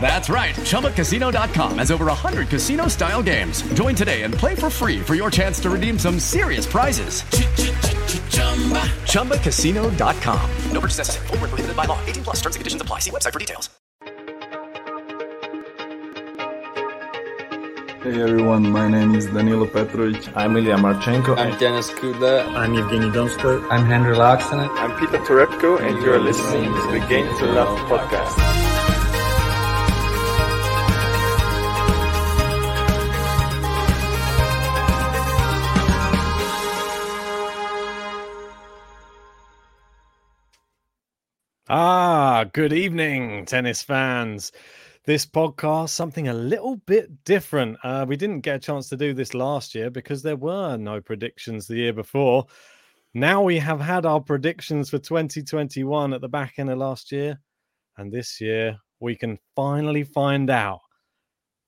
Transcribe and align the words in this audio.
That's 0.00 0.28
right. 0.28 0.54
ChumbaCasino.com 0.54 1.78
has 1.78 1.90
over 1.90 2.06
100 2.06 2.48
casino 2.48 2.86
style 2.86 3.22
games. 3.22 3.62
Join 3.74 3.96
today 3.96 4.22
and 4.22 4.32
play 4.32 4.54
for 4.54 4.70
free 4.70 5.00
for 5.00 5.16
your 5.16 5.30
chance 5.30 5.58
to 5.60 5.70
redeem 5.70 5.98
some 5.98 6.20
serious 6.20 6.66
prizes. 6.66 7.22
ChumbaCasino.com. 9.10 10.50
No 10.70 10.80
purchase 10.80 10.98
necessary. 10.98 11.26
Full 11.26 11.38
prohibited 11.38 11.76
by 11.76 11.86
law. 11.86 11.98
18 12.06 12.22
plus 12.22 12.36
terms 12.36 12.54
and 12.54 12.60
conditions 12.60 12.82
apply. 12.82 13.00
See 13.00 13.10
website 13.10 13.32
for 13.32 13.40
details. 13.40 13.70
Hey 18.06 18.22
everyone, 18.22 18.70
my 18.70 18.86
name 18.86 19.16
is 19.16 19.26
Danilo 19.26 19.66
Petrovic. 19.66 20.36
I'm 20.36 20.56
Ilya 20.56 20.76
Marchenko. 20.76 21.36
I'm 21.36 21.58
Denis 21.58 21.90
Kudla. 21.90 22.46
I'm 22.54 22.74
Evgeny 22.74 23.10
Donskoy. 23.12 23.66
I'm 23.68 23.84
Henri 23.86 24.14
Laaksonen. 24.14 24.68
I'm 24.78 24.96
Peter 25.00 25.18
Torebko, 25.18 25.80
and 25.80 26.00
you're 26.04 26.20
listening 26.20 26.72
to 26.72 26.92
the 26.92 27.04
Game 27.08 27.26
to 27.38 27.46
Love 27.46 27.76
podcast. 27.90 28.55
Good 42.56 42.72
evening, 42.72 43.44
tennis 43.44 43.82
fans. 43.82 44.50
This 45.04 45.26
podcast, 45.26 45.90
something 45.90 46.28
a 46.28 46.32
little 46.32 46.76
bit 46.86 47.22
different. 47.26 47.76
Uh, 47.84 48.06
we 48.08 48.16
didn't 48.16 48.40
get 48.40 48.56
a 48.56 48.58
chance 48.58 48.88
to 48.88 48.96
do 48.96 49.12
this 49.12 49.34
last 49.34 49.74
year 49.74 49.90
because 49.90 50.22
there 50.22 50.36
were 50.36 50.78
no 50.78 51.02
predictions 51.02 51.66
the 51.66 51.76
year 51.76 51.92
before. 51.92 52.46
Now 53.12 53.42
we 53.42 53.58
have 53.58 53.78
had 53.78 54.06
our 54.06 54.22
predictions 54.22 54.88
for 54.88 54.96
2021 54.96 56.14
at 56.14 56.22
the 56.22 56.30
back 56.30 56.54
end 56.56 56.70
of 56.70 56.78
last 56.78 57.12
year. 57.12 57.38
And 57.98 58.10
this 58.10 58.40
year 58.40 58.78
we 59.00 59.16
can 59.16 59.38
finally 59.54 60.04
find 60.04 60.48
out 60.48 60.80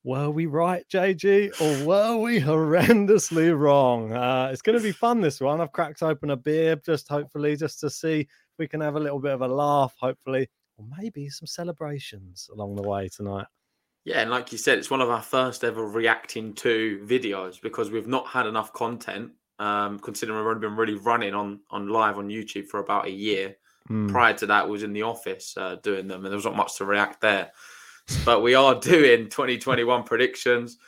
were 0.05 0.31
we 0.31 0.47
right, 0.47 0.89
JG, 0.89 1.61
or 1.61 1.87
were 1.87 2.17
we 2.17 2.41
horrendously 2.41 3.55
wrong? 3.55 4.15
Uh, 4.15 4.49
it's 4.51 4.63
going 4.63 4.79
to 4.79 4.83
be 4.83 4.93
fun 4.93 5.21
this 5.21 5.39
one. 5.39 5.61
I've 5.61 5.73
cracked 5.73 6.03
open 6.03 6.31
a 6.31 6.37
beer 6.37 6.77
just 6.77 7.09
hopefully 7.09 7.57
just 7.57 7.79
to 7.81 7.91
see 7.91 8.21
if 8.21 8.59
we 8.59 8.67
can 8.67 8.81
have 8.81 8.97
a 8.97 9.01
little 9.01 9.21
bit 9.21 9.35
of 9.35 9.43
a 9.43 9.49
laugh, 9.49 9.95
hopefully, 10.01 10.49
or 10.79 10.87
maybe 10.99 11.29
some 11.29 11.47
celebrations 11.47 12.49
along 12.53 12.77
the 12.77 12.83
way 12.83 13.09
tonight. 13.09 13.47
Yeah, 14.05 14.21
and 14.21 14.31
like 14.31 14.53
you 14.53 14.59
said, 14.59 14.79
it's 14.79 14.91
one 14.91 15.03
of 15.03 15.11
our 15.11 15.21
first 15.21 15.65
ever 15.65 15.85
reacting 15.85 16.55
to 16.55 17.05
videos 17.05 17.61
because 17.61 17.91
we've 17.91 18.07
not 18.07 18.27
had 18.27 18.47
enough 18.47 18.73
content. 18.73 19.33
Um, 19.59 19.99
considering 19.99 20.39
we've 20.39 20.47
only 20.47 20.61
been 20.61 20.77
really 20.77 20.95
running 20.95 21.35
on 21.35 21.61
on 21.71 21.89
live 21.89 22.17
on 22.17 22.29
YouTube 22.29 22.69
for 22.69 22.79
about 22.79 23.07
a 23.07 23.11
year. 23.11 23.57
Mm. 23.91 24.09
Prior 24.09 24.33
to 24.35 24.47
that, 24.47 24.69
was 24.69 24.83
in 24.85 24.93
the 24.93 25.03
office 25.03 25.55
uh, 25.57 25.77
doing 25.83 26.07
them, 26.07 26.25
and 26.25 26.27
there 26.27 26.37
was 26.37 26.45
not 26.45 26.57
much 26.57 26.77
to 26.77 26.85
react 26.85 27.21
there. 27.21 27.51
But 28.25 28.43
we 28.43 28.55
are 28.55 28.75
doing 28.81 29.29
2021 29.29 30.05
predictions. 30.05 30.79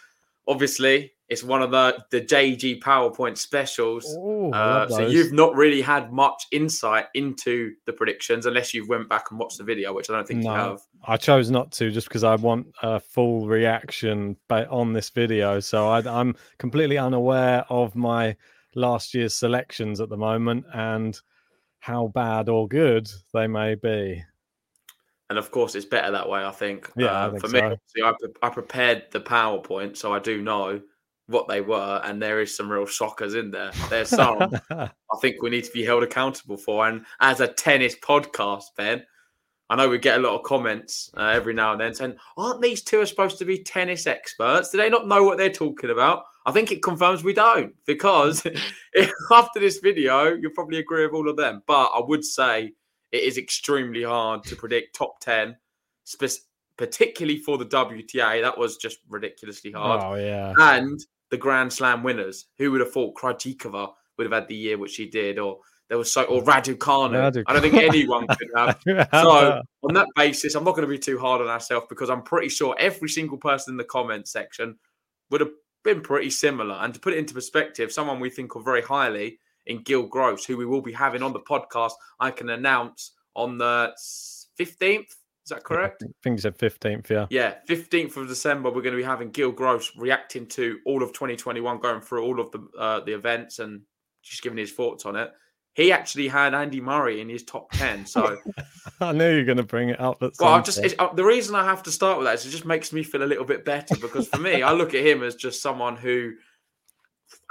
Obviously, 0.48 1.12
it's 1.30 1.44
one 1.44 1.62
of 1.62 1.70
the 1.70 2.04
the 2.10 2.20
JG 2.20 2.80
PowerPoint 2.80 3.38
specials. 3.38 4.04
Ooh, 4.16 4.50
uh, 4.50 4.88
so 4.88 5.06
you've 5.06 5.32
not 5.32 5.54
really 5.54 5.80
had 5.80 6.12
much 6.12 6.44
insight 6.50 7.06
into 7.14 7.72
the 7.86 7.92
predictions 7.92 8.46
unless 8.46 8.74
you've 8.74 8.88
went 8.88 9.08
back 9.08 9.30
and 9.30 9.38
watched 9.38 9.58
the 9.58 9.64
video, 9.64 9.92
which 9.92 10.10
I 10.10 10.14
don't 10.14 10.26
think 10.26 10.42
no, 10.42 10.50
you 10.50 10.56
have. 10.56 10.80
I 11.06 11.16
chose 11.16 11.50
not 11.50 11.70
to 11.72 11.90
just 11.92 12.08
because 12.08 12.24
I 12.24 12.34
want 12.34 12.66
a 12.82 12.98
full 12.98 13.46
reaction 13.46 14.36
on 14.50 14.92
this 14.92 15.10
video. 15.10 15.60
So 15.60 15.88
I, 15.88 15.98
I'm 16.00 16.34
completely 16.58 16.98
unaware 16.98 17.64
of 17.70 17.94
my 17.94 18.36
last 18.74 19.14
year's 19.14 19.34
selections 19.34 20.00
at 20.00 20.08
the 20.08 20.16
moment 20.16 20.66
and 20.74 21.18
how 21.78 22.08
bad 22.08 22.48
or 22.48 22.66
good 22.66 23.08
they 23.32 23.46
may 23.46 23.76
be. 23.76 24.22
And 25.30 25.38
of 25.38 25.50
course, 25.50 25.74
it's 25.74 25.86
better 25.86 26.10
that 26.10 26.28
way. 26.28 26.44
I 26.44 26.50
think. 26.50 26.90
Yeah, 26.96 27.06
uh, 27.06 27.28
I 27.28 27.30
think 27.30 27.40
for 27.40 27.48
me, 27.48 27.76
so. 27.96 28.04
I, 28.04 28.46
I 28.46 28.50
prepared 28.50 29.04
the 29.12 29.20
PowerPoint, 29.20 29.96
so 29.96 30.12
I 30.12 30.18
do 30.18 30.42
know 30.42 30.80
what 31.28 31.46
they 31.46 31.60
were, 31.60 32.00
and 32.04 32.20
there 32.20 32.40
is 32.40 32.54
some 32.54 32.70
real 32.70 32.84
shockers 32.84 33.34
in 33.34 33.50
there. 33.50 33.70
There's 33.88 34.08
some 34.10 34.50
I 34.70 34.90
think 35.20 35.40
we 35.40 35.50
need 35.50 35.64
to 35.64 35.72
be 35.72 35.84
held 35.84 36.02
accountable 36.02 36.56
for. 36.56 36.88
And 36.88 37.06
as 37.20 37.40
a 37.40 37.48
tennis 37.48 37.94
podcast, 37.96 38.64
Ben, 38.76 39.04
I 39.70 39.76
know 39.76 39.88
we 39.88 39.98
get 39.98 40.18
a 40.18 40.22
lot 40.22 40.36
of 40.36 40.42
comments 40.42 41.10
uh, 41.16 41.26
every 41.26 41.54
now 41.54 41.72
and 41.72 41.80
then 41.80 41.94
saying, 41.94 42.16
"Aren't 42.36 42.60
these 42.60 42.82
two 42.82 43.00
are 43.00 43.06
supposed 43.06 43.38
to 43.38 43.44
be 43.44 43.62
tennis 43.62 44.08
experts? 44.08 44.70
Do 44.70 44.78
they 44.78 44.90
not 44.90 45.06
know 45.06 45.22
what 45.22 45.38
they're 45.38 45.48
talking 45.48 45.90
about?" 45.90 46.24
I 46.44 46.52
think 46.52 46.72
it 46.72 46.82
confirms 46.82 47.22
we 47.22 47.34
don't 47.34 47.74
because 47.86 48.44
after 49.32 49.60
this 49.60 49.78
video, 49.78 50.34
you'll 50.34 50.52
probably 50.52 50.78
agree 50.78 51.04
with 51.04 51.14
all 51.14 51.28
of 51.28 51.36
them. 51.36 51.62
But 51.66 51.86
I 51.94 52.00
would 52.04 52.24
say 52.24 52.72
it 53.12 53.22
is 53.22 53.38
extremely 53.38 54.02
hard 54.02 54.44
to 54.44 54.56
predict 54.56 54.96
top 54.96 55.20
ten, 55.20 55.56
spe- 56.04 56.44
particularly 56.76 57.38
for 57.38 57.58
the 57.58 57.66
WTA. 57.66 58.42
That 58.42 58.58
was 58.58 58.76
just 58.76 58.98
ridiculously 59.08 59.72
hard. 59.72 60.02
Oh 60.02 60.14
yeah, 60.14 60.54
and 60.58 61.00
the 61.30 61.36
Grand 61.36 61.72
Slam 61.72 62.02
winners. 62.02 62.46
Who 62.58 62.70
would 62.72 62.80
have 62.80 62.92
thought 62.92 63.14
Krejcikova 63.14 63.92
would 64.16 64.24
have 64.24 64.32
had 64.32 64.48
the 64.48 64.56
year 64.56 64.78
which 64.78 64.92
she 64.92 65.08
did, 65.08 65.38
or 65.38 65.60
there 65.90 65.98
was 65.98 66.12
so, 66.12 66.22
or 66.22 66.42
Raducanu. 66.42 67.44
I 67.46 67.52
don't 67.52 67.62
think 67.62 67.74
anyone 67.74 68.26
could 68.28 68.48
have. 68.56 68.78
so 69.12 69.60
on 69.82 69.94
that 69.94 70.06
basis, 70.14 70.54
I'm 70.54 70.62
not 70.64 70.76
going 70.76 70.86
to 70.86 70.88
be 70.88 70.98
too 70.98 71.18
hard 71.18 71.40
on 71.40 71.48
ourselves 71.48 71.86
because 71.88 72.08
I'm 72.08 72.22
pretty 72.22 72.48
sure 72.48 72.76
every 72.78 73.08
single 73.08 73.38
person 73.38 73.74
in 73.74 73.76
the 73.76 73.84
comment 73.84 74.28
section 74.28 74.76
would 75.30 75.40
have 75.40 75.50
been 75.82 76.00
pretty 76.00 76.30
similar. 76.30 76.76
And 76.76 76.94
to 76.94 77.00
put 77.00 77.12
it 77.14 77.18
into 77.18 77.34
perspective, 77.34 77.92
someone 77.92 78.20
we 78.20 78.30
think 78.30 78.54
of 78.54 78.64
very 78.64 78.82
highly 78.82 79.40
in 79.66 79.82
Gil 79.82 80.06
Gross, 80.06 80.44
who 80.44 80.56
we 80.56 80.66
will 80.66 80.82
be 80.82 80.92
having 80.92 81.22
on 81.22 81.32
the 81.32 81.40
podcast, 81.40 81.92
I 82.18 82.30
can 82.30 82.50
announce 82.50 83.12
on 83.34 83.58
the 83.58 83.92
15th 84.58 85.14
is 85.50 85.56
that 85.56 85.64
correct? 85.64 86.04
I 86.04 86.08
think 86.22 86.36
you 86.36 86.42
said 86.42 86.58
15th, 86.58 87.08
yeah. 87.08 87.26
Yeah, 87.30 87.54
15th 87.68 88.16
of 88.16 88.28
December, 88.28 88.68
we're 88.68 88.82
going 88.82 88.94
to 88.94 88.98
be 88.98 89.02
having 89.02 89.30
Gil 89.30 89.50
Gross 89.50 89.90
reacting 89.96 90.46
to 90.48 90.78
all 90.84 91.02
of 91.02 91.12
2021, 91.12 91.80
going 91.80 92.00
through 92.00 92.22
all 92.24 92.38
of 92.40 92.52
the 92.52 92.68
uh, 92.78 93.00
the 93.00 93.12
events 93.12 93.58
and 93.58 93.80
just 94.22 94.42
giving 94.42 94.58
his 94.58 94.72
thoughts 94.72 95.06
on 95.06 95.16
it. 95.16 95.32
He 95.74 95.92
actually 95.92 96.28
had 96.28 96.54
Andy 96.54 96.80
Murray 96.80 97.20
in 97.20 97.28
his 97.28 97.42
top 97.42 97.72
10. 97.72 98.06
So 98.06 98.36
I 99.00 99.12
knew 99.12 99.30
you 99.30 99.38
were 99.38 99.44
going 99.44 99.56
to 99.56 99.62
bring 99.62 99.88
it 99.88 100.00
up. 100.00 100.20
Well, 100.20 100.54
I'm 100.54 100.62
just 100.62 100.78
uh, 100.98 101.12
the 101.14 101.24
reason 101.24 101.54
I 101.54 101.64
have 101.64 101.82
to 101.84 101.90
start 101.90 102.18
with 102.18 102.26
that 102.26 102.34
is 102.34 102.46
it 102.46 102.50
just 102.50 102.66
makes 102.66 102.92
me 102.92 103.02
feel 103.02 103.22
a 103.22 103.24
little 103.24 103.44
bit 103.44 103.64
better 103.64 103.96
because 103.96 104.28
for 104.28 104.38
me, 104.38 104.62
I 104.62 104.72
look 104.72 104.94
at 104.94 105.04
him 105.04 105.22
as 105.22 105.34
just 105.34 105.62
someone 105.62 105.96
who 105.96 106.32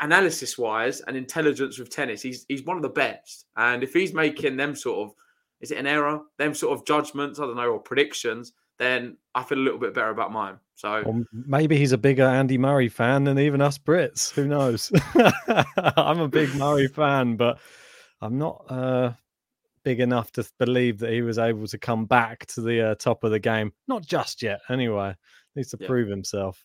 analysis 0.02 0.58
wise 0.58 1.02
and 1.02 1.16
intelligence 1.16 1.80
with 1.80 1.90
tennis, 1.90 2.22
he's 2.22 2.46
he's 2.48 2.64
one 2.64 2.78
of 2.78 2.84
the 2.84 2.90
best. 2.90 3.46
And 3.58 3.84
if 3.84 3.94
he's 3.94 4.14
making 4.14 4.58
them 4.58 4.76
sort 4.76 5.10
of 5.10 5.16
is 5.62 5.72
it 5.72 5.78
an 5.78 5.88
error? 5.88 6.22
Them 6.38 6.54
sort 6.54 6.78
of 6.78 6.86
judgments, 6.86 7.40
I 7.40 7.44
don't 7.44 7.58
know, 7.58 7.72
or 7.72 7.80
predictions, 7.80 8.54
then 8.78 9.18
I 9.36 9.44
feel 9.44 9.58
a 9.58 9.60
little 9.60 9.80
bit 9.80 9.94
better 9.94 10.10
about 10.10 10.32
mine. 10.32 10.58
So 10.76 11.02
or 11.02 11.26
maybe 11.34 11.78
he's 11.78 11.92
a 11.92 11.98
bigger 11.98 12.24
Andy 12.24 12.58
Murray 12.58 12.88
fan 12.88 13.26
than 13.26 13.38
even 13.38 13.62
us 13.62 13.78
Brits. 13.78 14.32
Who 14.32 14.48
knows? 14.48 14.92
I'm 15.98 16.22
a 16.22 16.30
big 16.30 16.56
Murray 16.56 16.88
fan, 16.88 17.36
but 17.36 17.60
I'm 18.22 18.38
not 18.38 18.66
uh, 18.70 19.12
big 19.84 20.00
enough 20.00 20.32
to 20.34 20.50
believe 20.58 21.00
that 21.00 21.12
he 21.12 21.22
was 21.22 21.38
able 21.38 21.68
to 21.68 21.78
come 21.78 22.06
back 22.06 22.46
to 22.48 22.62
the 22.62 22.92
uh, 22.92 22.96
top 22.96 23.26
of 23.26 23.32
the 23.32 23.40
game. 23.40 23.74
Not 23.90 24.04
just 24.06 24.42
yet, 24.42 24.62
anyway. 24.70 25.16
Needs 25.56 25.72
to 25.72 25.78
Yeah. 25.80 25.88
prove 25.88 26.08
himself. 26.08 26.64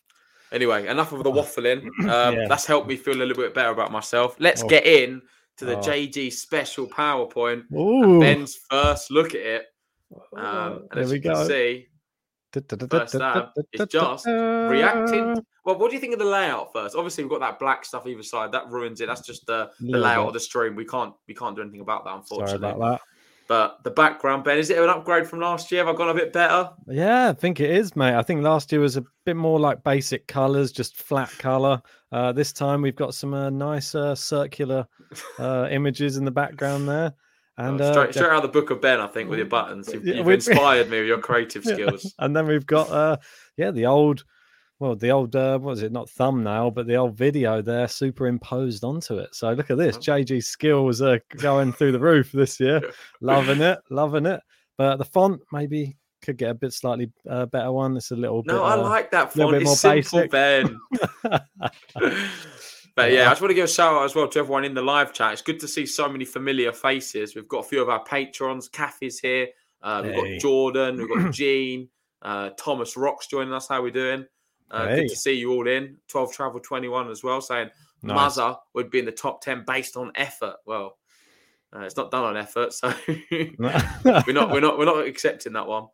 Anyway, 0.51 0.87
enough 0.87 1.11
of 1.11 1.23
the 1.23 1.31
waffling. 1.31 1.87
Um, 2.01 2.35
Yeah. 2.35 2.45
That's 2.47 2.65
helped 2.65 2.87
me 2.87 2.95
feel 2.95 3.15
a 3.15 3.23
little 3.25 3.35
bit 3.43 3.53
better 3.53 3.71
about 3.71 3.91
myself. 3.91 4.35
Let's 4.39 4.63
Oh. 4.63 4.67
get 4.67 4.85
in 4.85 5.21
to 5.57 5.65
the 5.65 5.77
Oh. 5.77 5.81
JG 5.81 6.31
special 6.31 6.87
PowerPoint. 6.87 7.63
Ben's 8.19 8.55
first 8.69 9.11
look 9.11 9.29
at 9.35 9.41
it. 9.41 9.65
Um, 10.35 10.43
and 10.43 10.89
there 10.91 11.03
as 11.03 11.09
we 11.09 11.15
you 11.17 11.21
can 11.21 11.33
go. 11.33 11.47
see, 11.47 11.87
first 12.89 13.15
is 13.73 13.87
just 13.89 14.25
reacting. 14.25 15.43
Well, 15.65 15.79
what 15.79 15.89
do 15.89 15.95
you 15.95 15.99
think 15.99 16.13
of 16.13 16.19
the 16.19 16.25
layout 16.25 16.71
first? 16.73 16.95
Obviously, 16.95 17.23
we've 17.23 17.31
got 17.31 17.39
that 17.39 17.57
black 17.59 17.83
stuff 17.85 18.05
either 18.05 18.21
side. 18.23 18.51
That 18.51 18.69
ruins 18.69 19.01
it. 19.01 19.07
That's 19.07 19.25
just 19.25 19.45
the, 19.47 19.71
the 19.79 19.97
layout 19.97 20.27
of 20.27 20.33
the 20.33 20.39
stream. 20.39 20.75
We 20.75 20.85
can't 20.85 21.13
we 21.27 21.33
can't 21.33 21.55
do 21.55 21.63
anything 21.63 21.81
about 21.81 22.05
that, 22.05 22.27
Sorry 22.27 22.41
unfortunately. 22.43 22.69
about 22.69 22.79
that. 22.91 23.01
But 23.47 23.83
the 23.83 23.91
background, 23.91 24.43
Ben, 24.43 24.57
is 24.57 24.69
it 24.71 24.77
an 24.79 24.89
upgrade 24.89 25.27
from 25.27 25.39
last 25.39 25.71
year? 25.71 25.85
Have 25.85 25.93
I 25.93 25.97
gone 25.97 26.09
a 26.09 26.13
bit 26.15 26.33
better? 26.33 26.69
Yeah, 26.87 27.29
I 27.29 27.33
think 27.33 27.59
it 27.59 27.69
is, 27.69 27.95
mate. 27.95 28.15
I 28.15 28.23
think 28.23 28.41
last 28.41 28.71
year 28.71 28.81
was 28.81 28.97
a 28.97 29.03
bit 29.25 29.35
more 29.35 29.59
like 29.59 29.83
basic 29.83 30.27
colors, 30.27 30.71
just 30.71 30.97
flat 30.97 31.29
color. 31.37 31.81
Uh, 32.11 32.31
this 32.31 32.51
time 32.51 32.81
we've 32.81 32.95
got 32.95 33.13
some 33.13 33.33
uh, 33.35 33.49
nice 33.51 33.93
uh, 33.93 34.15
circular 34.15 34.87
uh, 35.37 35.67
images 35.71 36.17
in 36.17 36.25
the 36.25 36.31
background 36.31 36.89
there. 36.89 37.13
And 37.57 37.79
Oh, 37.79 37.91
straight, 37.91 38.13
straight 38.13 38.29
out 38.31 38.37
of 38.37 38.41
the 38.41 38.47
book 38.59 38.69
of 38.71 38.81
Ben, 38.81 38.99
I 38.99 39.07
think, 39.07 39.29
with 39.29 39.39
your 39.39 39.47
buttons. 39.47 39.93
You've, 39.93 40.05
you've 40.05 40.27
inspired 40.27 40.89
me 40.89 40.99
with 40.99 41.07
your 41.07 41.19
creative 41.19 41.63
skills. 41.65 42.13
and 42.19 42.35
then 42.35 42.47
we've 42.47 42.65
got 42.65 42.89
uh 42.89 43.17
yeah 43.57 43.71
the 43.71 43.85
old 43.85 44.25
well 44.79 44.95
the 44.95 45.09
old 45.09 45.35
uh 45.35 45.57
what 45.59 45.71
was 45.71 45.83
it 45.83 45.91
not 45.91 46.09
thumbnail 46.09 46.69
but 46.71 46.85
the 46.87 46.95
old 46.95 47.15
video 47.15 47.61
there 47.61 47.87
superimposed 47.87 48.83
onto 48.83 49.17
it 49.17 49.33
so 49.33 49.51
look 49.53 49.69
at 49.71 49.77
this 49.77 49.97
jg's 49.97 50.47
skills 50.47 51.01
are 51.01 51.21
going 51.37 51.71
through 51.71 51.91
the 51.91 51.99
roof 51.99 52.31
this 52.31 52.59
year 52.59 52.81
loving 53.21 53.61
it 53.61 53.79
loving 53.89 54.25
it 54.25 54.41
but 54.77 54.97
the 54.97 55.05
font 55.05 55.39
maybe 55.51 55.95
could 56.21 56.37
get 56.37 56.49
a 56.49 56.53
bit 56.55 56.73
slightly 56.73 57.11
uh, 57.29 57.45
better 57.45 57.71
one 57.71 57.95
it's 57.95 58.11
a 58.11 58.15
little 58.15 58.41
bit 58.43 58.53
No, 58.53 58.63
I 58.63 58.73
uh, 58.73 58.81
like 58.81 59.11
that 59.11 59.31
font. 59.31 59.51
bit 59.51 59.63
more 59.63 59.73
It's 59.73 59.79
simple, 59.81 60.21
basic. 60.21 60.31
Ben. 60.31 60.79
but 62.95 63.11
yeah, 63.11 63.25
I 63.27 63.29
just 63.29 63.41
want 63.41 63.49
to 63.51 63.53
give 63.55 63.65
a 63.65 63.67
shout 63.67 63.93
out 63.93 64.05
as 64.05 64.15
well 64.15 64.27
to 64.29 64.39
everyone 64.39 64.65
in 64.65 64.73
the 64.73 64.81
live 64.81 65.13
chat. 65.13 65.33
It's 65.33 65.41
good 65.41 65.59
to 65.59 65.67
see 65.67 65.85
so 65.85 66.07
many 66.09 66.25
familiar 66.25 66.71
faces. 66.71 67.35
We've 67.35 67.47
got 67.47 67.59
a 67.59 67.67
few 67.67 67.81
of 67.81 67.89
our 67.89 68.03
patrons. 68.05 68.69
Kathy's 68.69 69.19
here. 69.19 69.47
Uh, 69.81 70.01
we've 70.03 70.13
Hey. 70.13 70.31
got 70.33 70.41
Jordan. 70.41 70.97
We've 70.97 71.09
got 71.09 71.31
Gene. 71.33 71.89
Uh, 72.21 72.49
Thomas 72.57 72.95
Rocks 72.97 73.27
joining 73.27 73.53
us. 73.53 73.67
How 73.67 73.81
we 73.81 73.91
doing? 73.91 74.25
Uh, 74.71 74.87
Hey. 74.87 74.95
Good 75.01 75.09
to 75.09 75.15
see 75.15 75.33
you 75.33 75.51
all 75.53 75.67
in. 75.67 75.97
12 76.07 76.33
Travel 76.33 76.59
21 76.59 77.09
as 77.09 77.23
well, 77.23 77.41
saying 77.41 77.69
Nice. 78.03 78.37
Muzza 78.37 78.57
would 78.73 78.89
be 78.89 78.99
in 78.99 79.05
the 79.05 79.11
top 79.11 79.41
10 79.41 79.63
based 79.65 79.97
on 79.97 80.11
effort. 80.15 80.55
Well, 80.65 80.97
uh, 81.75 81.79
it's 81.81 81.97
not 81.97 82.11
done 82.11 82.23
on 82.23 82.37
effort, 82.37 82.73
so 82.73 82.93
we're 83.31 83.49
not 83.59 84.51
we're 84.51 84.59
not 84.61 84.77
we're 84.77 84.85
not 84.85 85.05
accepting 85.07 85.53
that 85.53 85.67
one. 85.67 85.87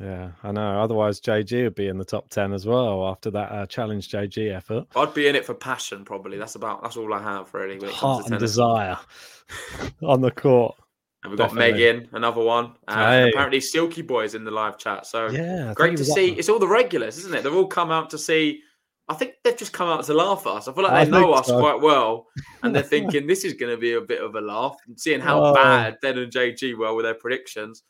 yeah 0.00 0.30
i 0.42 0.52
know 0.52 0.80
otherwise 0.82 1.18
jg 1.20 1.64
would 1.64 1.74
be 1.74 1.88
in 1.88 1.96
the 1.98 2.04
top 2.04 2.28
10 2.28 2.52
as 2.52 2.66
well 2.66 3.08
after 3.08 3.30
that 3.30 3.50
uh, 3.50 3.66
challenge 3.66 4.10
jg 4.10 4.54
effort 4.54 4.84
I'd 4.96 5.14
be 5.14 5.26
in 5.28 5.34
it 5.34 5.44
for 5.46 5.54
passion, 5.54 6.04
probably. 6.04 6.36
That's 6.38 6.56
about 6.56 6.82
that's 6.82 6.96
all 6.96 7.12
I 7.14 7.22
have 7.22 7.52
really 7.54 7.78
when 7.78 7.88
it 7.90 7.96
comes 7.96 8.00
heart 8.00 8.26
to 8.26 8.32
and 8.34 8.40
desire 8.40 8.98
on 10.02 10.20
the 10.20 10.30
court 10.30 10.76
And 11.30 11.38
we've 11.38 11.46
got 11.46 11.54
Megan, 11.54 12.08
another 12.12 12.40
one. 12.42 12.72
Uh, 12.88 12.92
and 12.92 13.28
apparently, 13.30 13.60
Silky 13.60 14.02
Boy's 14.02 14.34
in 14.34 14.44
the 14.44 14.50
live 14.50 14.78
chat. 14.78 15.06
So 15.06 15.28
Yeah, 15.28 15.70
I 15.70 15.74
great 15.74 15.96
to 15.98 16.04
see. 16.04 16.32
It's 16.32 16.48
all 16.48 16.58
the 16.58 16.66
regulars, 16.68 17.18
isn't 17.18 17.34
it? 17.34 17.42
They've 17.44 17.54
all 17.54 17.66
come 17.66 17.90
out 17.90 18.10
to 18.10 18.18
see. 18.18 18.62
I 19.10 19.14
think 19.14 19.34
they've 19.44 19.56
just 19.56 19.72
come 19.72 19.88
out 19.88 20.04
to 20.04 20.14
laugh 20.14 20.46
at 20.46 20.52
us. 20.52 20.68
I 20.68 20.72
feel 20.72 20.84
like 20.84 20.92
I 20.92 21.04
they 21.04 21.10
know 21.10 21.32
us 21.32 21.46
so. 21.46 21.58
quite 21.60 21.80
well, 21.80 22.26
and 22.62 22.74
they're 22.74 22.82
thinking 22.94 23.26
this 23.26 23.44
is 23.44 23.54
going 23.54 23.74
to 23.74 23.80
be 23.80 23.94
a 23.94 24.00
bit 24.00 24.22
of 24.22 24.34
a 24.34 24.40
laugh. 24.40 24.76
And 24.86 24.98
seeing 24.98 25.20
how 25.20 25.42
Oh. 25.44 25.54
bad 25.54 25.96
Ben 26.02 26.18
and 26.18 26.32
JG 26.32 26.74
were 26.76 26.94
with 26.94 27.04
their 27.04 27.14
predictions. 27.14 27.82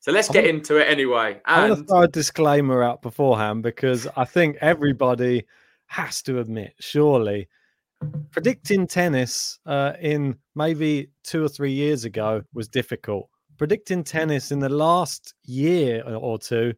So 0.00 0.12
let's 0.12 0.28
get 0.28 0.44
wanna- 0.44 0.58
into 0.58 0.76
it 0.78 0.88
anyway. 0.88 1.40
I 1.44 1.68
want 1.68 1.80
to 1.80 1.84
throw 1.86 2.02
a 2.02 2.08
disclaimer 2.08 2.82
out 2.82 3.02
beforehand 3.02 3.62
because 3.62 4.08
I 4.16 4.24
think 4.24 4.56
everybody 4.60 5.44
has 5.86 6.22
to 6.22 6.38
admit, 6.40 6.74
surely, 6.80 7.48
predicting 8.30 8.86
tennis 8.86 9.58
uh, 9.66 9.92
in 10.00 10.36
maybe 10.54 11.10
two 11.22 11.44
or 11.44 11.48
three 11.48 11.72
years 11.72 12.04
ago 12.04 12.42
was 12.52 12.68
difficult. 12.68 13.28
Predicting 13.58 14.02
tennis 14.02 14.50
in 14.50 14.58
the 14.58 14.68
last 14.68 15.34
year 15.44 16.02
or 16.04 16.38
two, 16.38 16.72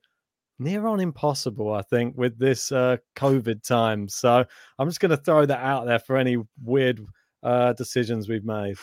near 0.59 0.87
on 0.87 1.00
impossible, 1.00 1.73
I 1.73 1.82
think, 1.82 2.17
with 2.17 2.38
this 2.38 2.71
uh, 2.73 2.99
COVID 3.17 3.67
time. 3.67 4.09
So 4.09 4.44
I'm 4.79 4.88
just 4.88 5.00
going 5.00 5.11
to 5.11 5.17
throw 5.17 5.47
that 5.47 5.61
out 5.61 5.87
there 5.87 5.99
for 5.99 6.17
any 6.17 6.37
weird 6.62 7.00
uh, 7.43 7.73
decisions 7.75 8.29
we've 8.29 8.44
made. 8.44 8.76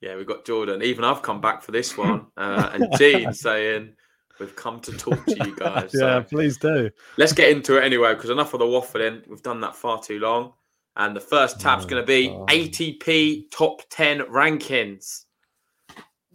yeah, 0.00 0.16
we've 0.16 0.26
got 0.26 0.44
Jordan. 0.44 0.82
Even 0.82 1.04
I've 1.04 1.22
come 1.22 1.40
back 1.40 1.62
for 1.62 1.72
this 1.72 1.96
one, 1.96 2.26
uh, 2.36 2.70
and 2.72 2.88
Gene 2.98 3.32
saying 3.32 3.94
we've 4.40 4.56
come 4.56 4.80
to 4.80 4.92
talk 4.92 5.24
to 5.26 5.46
you 5.46 5.56
guys. 5.56 5.90
yeah, 5.94 6.00
So 6.00 6.24
please 6.28 6.58
do. 6.58 6.90
Let's 7.16 7.32
get 7.32 7.50
into 7.50 7.78
it 7.78 7.84
anyway, 7.84 8.14
because 8.14 8.30
enough 8.30 8.54
of 8.54 8.60
the 8.60 8.66
waffling. 8.66 9.26
We've 9.28 9.42
done 9.42 9.60
that 9.60 9.76
far 9.76 10.00
too 10.00 10.18
long. 10.18 10.52
And 10.96 11.14
the 11.14 11.20
first 11.20 11.60
tab's 11.60 11.84
Oh, 11.84 11.88
going 11.88 12.02
to 12.02 12.06
be 12.06 12.28
God. 12.28 12.48
ATP 12.48 13.50
top 13.50 13.82
10 13.90 14.20
rankings. 14.20 15.24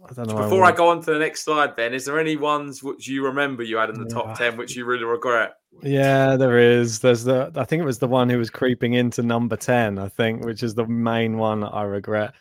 I 0.08 0.12
don't 0.14 0.28
know. 0.28 0.36
Before 0.36 0.64
I 0.64 0.72
go 0.72 0.88
on 0.88 1.00
to 1.02 1.12
the 1.12 1.18
next 1.18 1.44
slide, 1.44 1.76
Ben, 1.76 1.94
is 1.94 2.04
there 2.04 2.18
any 2.18 2.36
ones 2.36 2.82
which 2.82 3.06
you 3.06 3.24
remember 3.24 3.62
you 3.62 3.76
had 3.76 3.90
in 3.90 4.02
the 4.02 4.08
top 4.08 4.36
10 4.36 4.56
which 4.56 4.74
you 4.76 4.84
really 4.84 5.04
regret? 5.04 5.54
Yeah, 5.82 6.36
there 6.36 6.58
is. 6.58 6.98
There's 6.98 7.24
the 7.24 7.52
I 7.56 7.64
think 7.64 7.82
it 7.82 7.86
was 7.86 7.98
the 8.00 8.08
one 8.08 8.28
who 8.28 8.36
was 8.38 8.50
creeping 8.50 8.94
into 8.94 9.22
number 9.22 9.56
10, 9.56 9.98
I 9.98 10.08
think, 10.08 10.44
which 10.44 10.62
is 10.62 10.74
the 10.74 10.86
main 10.86 11.38
one 11.38 11.62
I 11.64 11.82
regret, 11.84 12.34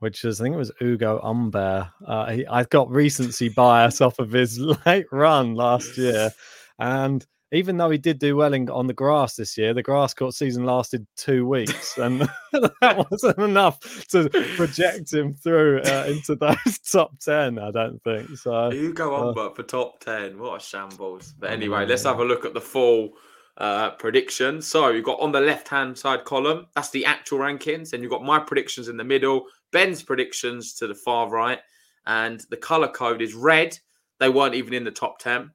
which 0.00 0.24
is 0.24 0.40
I 0.40 0.44
think 0.44 0.54
it 0.54 0.58
was 0.58 0.72
Ugo 0.82 1.18
Humbert. 1.22 1.88
Uh 2.06 2.30
he, 2.32 2.46
I 2.46 2.64
got 2.64 2.90
recency 2.90 3.48
bias 3.48 4.00
off 4.00 4.18
of 4.18 4.30
his 4.32 4.58
late 4.86 5.06
run 5.10 5.54
last 5.54 5.96
year. 5.96 6.30
And 6.78 7.26
even 7.52 7.76
though 7.76 7.90
he 7.90 7.98
did 7.98 8.18
do 8.18 8.36
well 8.36 8.52
in, 8.54 8.68
on 8.70 8.86
the 8.86 8.92
grass 8.92 9.36
this 9.36 9.56
year, 9.56 9.72
the 9.72 9.82
grass 9.82 10.12
court 10.14 10.34
season 10.34 10.64
lasted 10.64 11.06
two 11.16 11.46
weeks, 11.46 11.96
and 11.96 12.20
that 12.52 13.06
wasn't 13.10 13.38
enough 13.38 14.06
to 14.08 14.28
project 14.56 15.12
him 15.12 15.32
through 15.34 15.80
uh, 15.82 16.04
into 16.08 16.34
those 16.34 16.78
top 16.90 17.18
ten. 17.20 17.58
I 17.58 17.70
don't 17.70 18.02
think 18.02 18.36
so. 18.36 18.70
Hugo 18.70 19.14
uh, 19.14 19.32
but 19.32 19.54
for 19.54 19.62
top 19.62 20.00
10. 20.00 20.38
What 20.38 20.60
a 20.60 20.64
shambles. 20.64 21.34
But 21.38 21.50
anyway, 21.50 21.80
know, 21.80 21.86
let's 21.86 22.04
have 22.04 22.20
a 22.20 22.24
look 22.24 22.44
at 22.44 22.54
the 22.54 22.60
full 22.60 23.10
uh, 23.58 23.90
predictions. 23.92 24.66
So 24.66 24.88
you've 24.88 25.04
got 25.04 25.20
on 25.20 25.32
the 25.32 25.40
left 25.40 25.68
hand 25.68 25.96
side 25.96 26.24
column, 26.24 26.66
that's 26.74 26.90
the 26.90 27.04
actual 27.04 27.38
rankings. 27.38 27.92
And 27.92 28.02
you've 28.02 28.10
got 28.10 28.24
my 28.24 28.38
predictions 28.38 28.88
in 28.88 28.96
the 28.96 29.04
middle, 29.04 29.44
Ben's 29.72 30.02
predictions 30.02 30.74
to 30.74 30.86
the 30.86 30.94
far 30.94 31.28
right. 31.28 31.60
And 32.06 32.44
the 32.50 32.56
color 32.56 32.88
code 32.88 33.22
is 33.22 33.34
red. 33.34 33.78
They 34.18 34.28
weren't 34.28 34.54
even 34.54 34.74
in 34.74 34.84
the 34.84 34.90
top 34.90 35.18
10. 35.18 35.50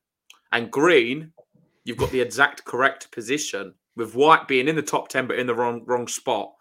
And 0.52 0.70
green, 0.70 1.32
you've 1.86 1.98
got 1.98 2.12
the 2.12 2.22
exact 2.22 2.66
correct 2.66 3.12
position, 3.12 3.74
with 3.96 4.16
white 4.16 4.48
being 4.48 4.68
in 4.68 4.76
the 4.76 4.82
top 4.82 5.10
10 5.10 5.28
but 5.28 5.38
in 5.40 5.48
the 5.48 5.56
wrong 5.56 5.84
wrong 5.86 6.08
spot. 6.08 6.52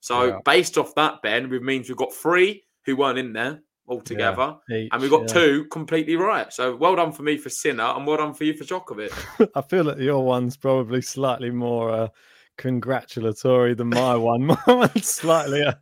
So 0.00 0.24
Yeah. 0.24 0.38
based 0.44 0.78
off 0.78 0.94
that, 0.96 1.22
Ben, 1.22 1.52
it 1.52 1.62
means 1.62 1.88
we've 1.88 1.96
got 1.96 2.12
three 2.12 2.64
who 2.86 2.96
weren't 2.96 3.18
in 3.18 3.32
there 3.32 3.60
altogether. 3.88 4.56
each, 4.70 4.88
and 4.92 5.02
we've 5.02 5.10
got 5.10 5.22
yeah. 5.22 5.34
two 5.34 5.64
completely 5.70 6.16
right. 6.16 6.52
So 6.52 6.74
well 6.76 6.96
done 6.96 7.12
for 7.12 7.22
me 7.22 7.36
for 7.36 7.50
Sinner 7.50 7.84
and 7.84 8.06
well 8.06 8.16
done 8.16 8.32
for 8.34 8.44
you 8.44 8.54
for 8.54 8.64
Djokovic. 8.64 9.50
I 9.54 9.60
feel 9.62 9.84
that 9.84 9.98
your 9.98 10.24
one's 10.24 10.56
probably 10.56 11.02
slightly 11.02 11.50
more 11.50 11.90
uh, 11.90 12.08
congratulatory 12.56 13.74
than 13.74 13.88
my 13.88 14.16
one. 14.30 14.46
My 14.46 14.58
one's 14.66 15.08
slightly. 15.08 15.62
Uh, 15.62 15.74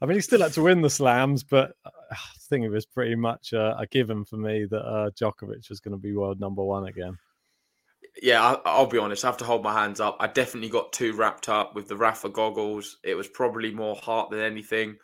I 0.00 0.06
mean, 0.06 0.16
he 0.16 0.20
still 0.20 0.42
had 0.42 0.52
to 0.54 0.62
win 0.62 0.80
the 0.80 0.90
slams, 0.90 1.42
but 1.44 1.72
uh, 1.84 1.90
I 2.10 2.16
think 2.48 2.64
it 2.64 2.70
was 2.70 2.86
pretty 2.86 3.16
much 3.16 3.52
uh, 3.52 3.74
a 3.78 3.86
given 3.86 4.24
for 4.24 4.36
me 4.36 4.64
that 4.70 4.82
uh, 4.82 5.10
Djokovic 5.10 5.68
was 5.68 5.80
going 5.80 5.92
to 5.92 5.98
be 6.00 6.14
world 6.14 6.40
number 6.40 6.62
one 6.64 6.86
again. 6.86 7.16
Yeah, 8.22 8.42
I, 8.42 8.60
I'll 8.64 8.86
be 8.86 8.98
honest. 8.98 9.24
I 9.24 9.28
have 9.28 9.36
to 9.38 9.44
hold 9.44 9.62
my 9.62 9.72
hands 9.72 10.00
up. 10.00 10.16
I 10.20 10.26
definitely 10.26 10.70
got 10.70 10.92
too 10.92 11.12
wrapped 11.14 11.48
up 11.48 11.74
with 11.74 11.88
the 11.88 11.96
Rafa 11.96 12.28
goggles. 12.28 12.98
It 13.04 13.14
was 13.14 13.28
probably 13.28 13.72
more 13.72 13.96
heart 13.96 14.30
than 14.30 14.40
anything. 14.40 14.96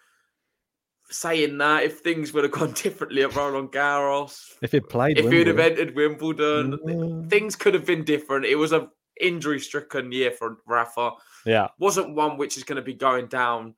Saying 1.11 1.59
that, 1.59 1.83
if 1.83 1.99
things 2.01 2.33
would 2.33 2.45
have 2.45 2.53
gone 2.59 2.73
differently 2.73 3.23
at 3.23 3.35
Roland 3.35 3.71
Garros, 3.73 4.55
If 4.63 4.73
it 4.75 4.89
played, 4.89 5.19
if 5.19 5.31
he'd 5.31 5.47
have 5.47 5.59
entered 5.59 5.95
Wimbledon, 5.95 7.29
things 7.29 7.57
could 7.57 7.75
have 7.75 7.85
been 7.85 8.05
different. 8.05 8.47
It 8.47 8.57
was 8.57 8.73
a 8.73 8.89
injury-stricken 9.21 10.11
year 10.11 10.31
for 10.31 10.57
Rafa. 10.67 11.13
yeah, 11.45 11.69
wasn't 11.79 12.15
one 12.15 12.39
which 12.39 12.57
is 12.57 12.65
going 12.65 12.77
to 12.77 12.83
be 12.83 12.95
going 12.95 13.27
down 13.27 13.75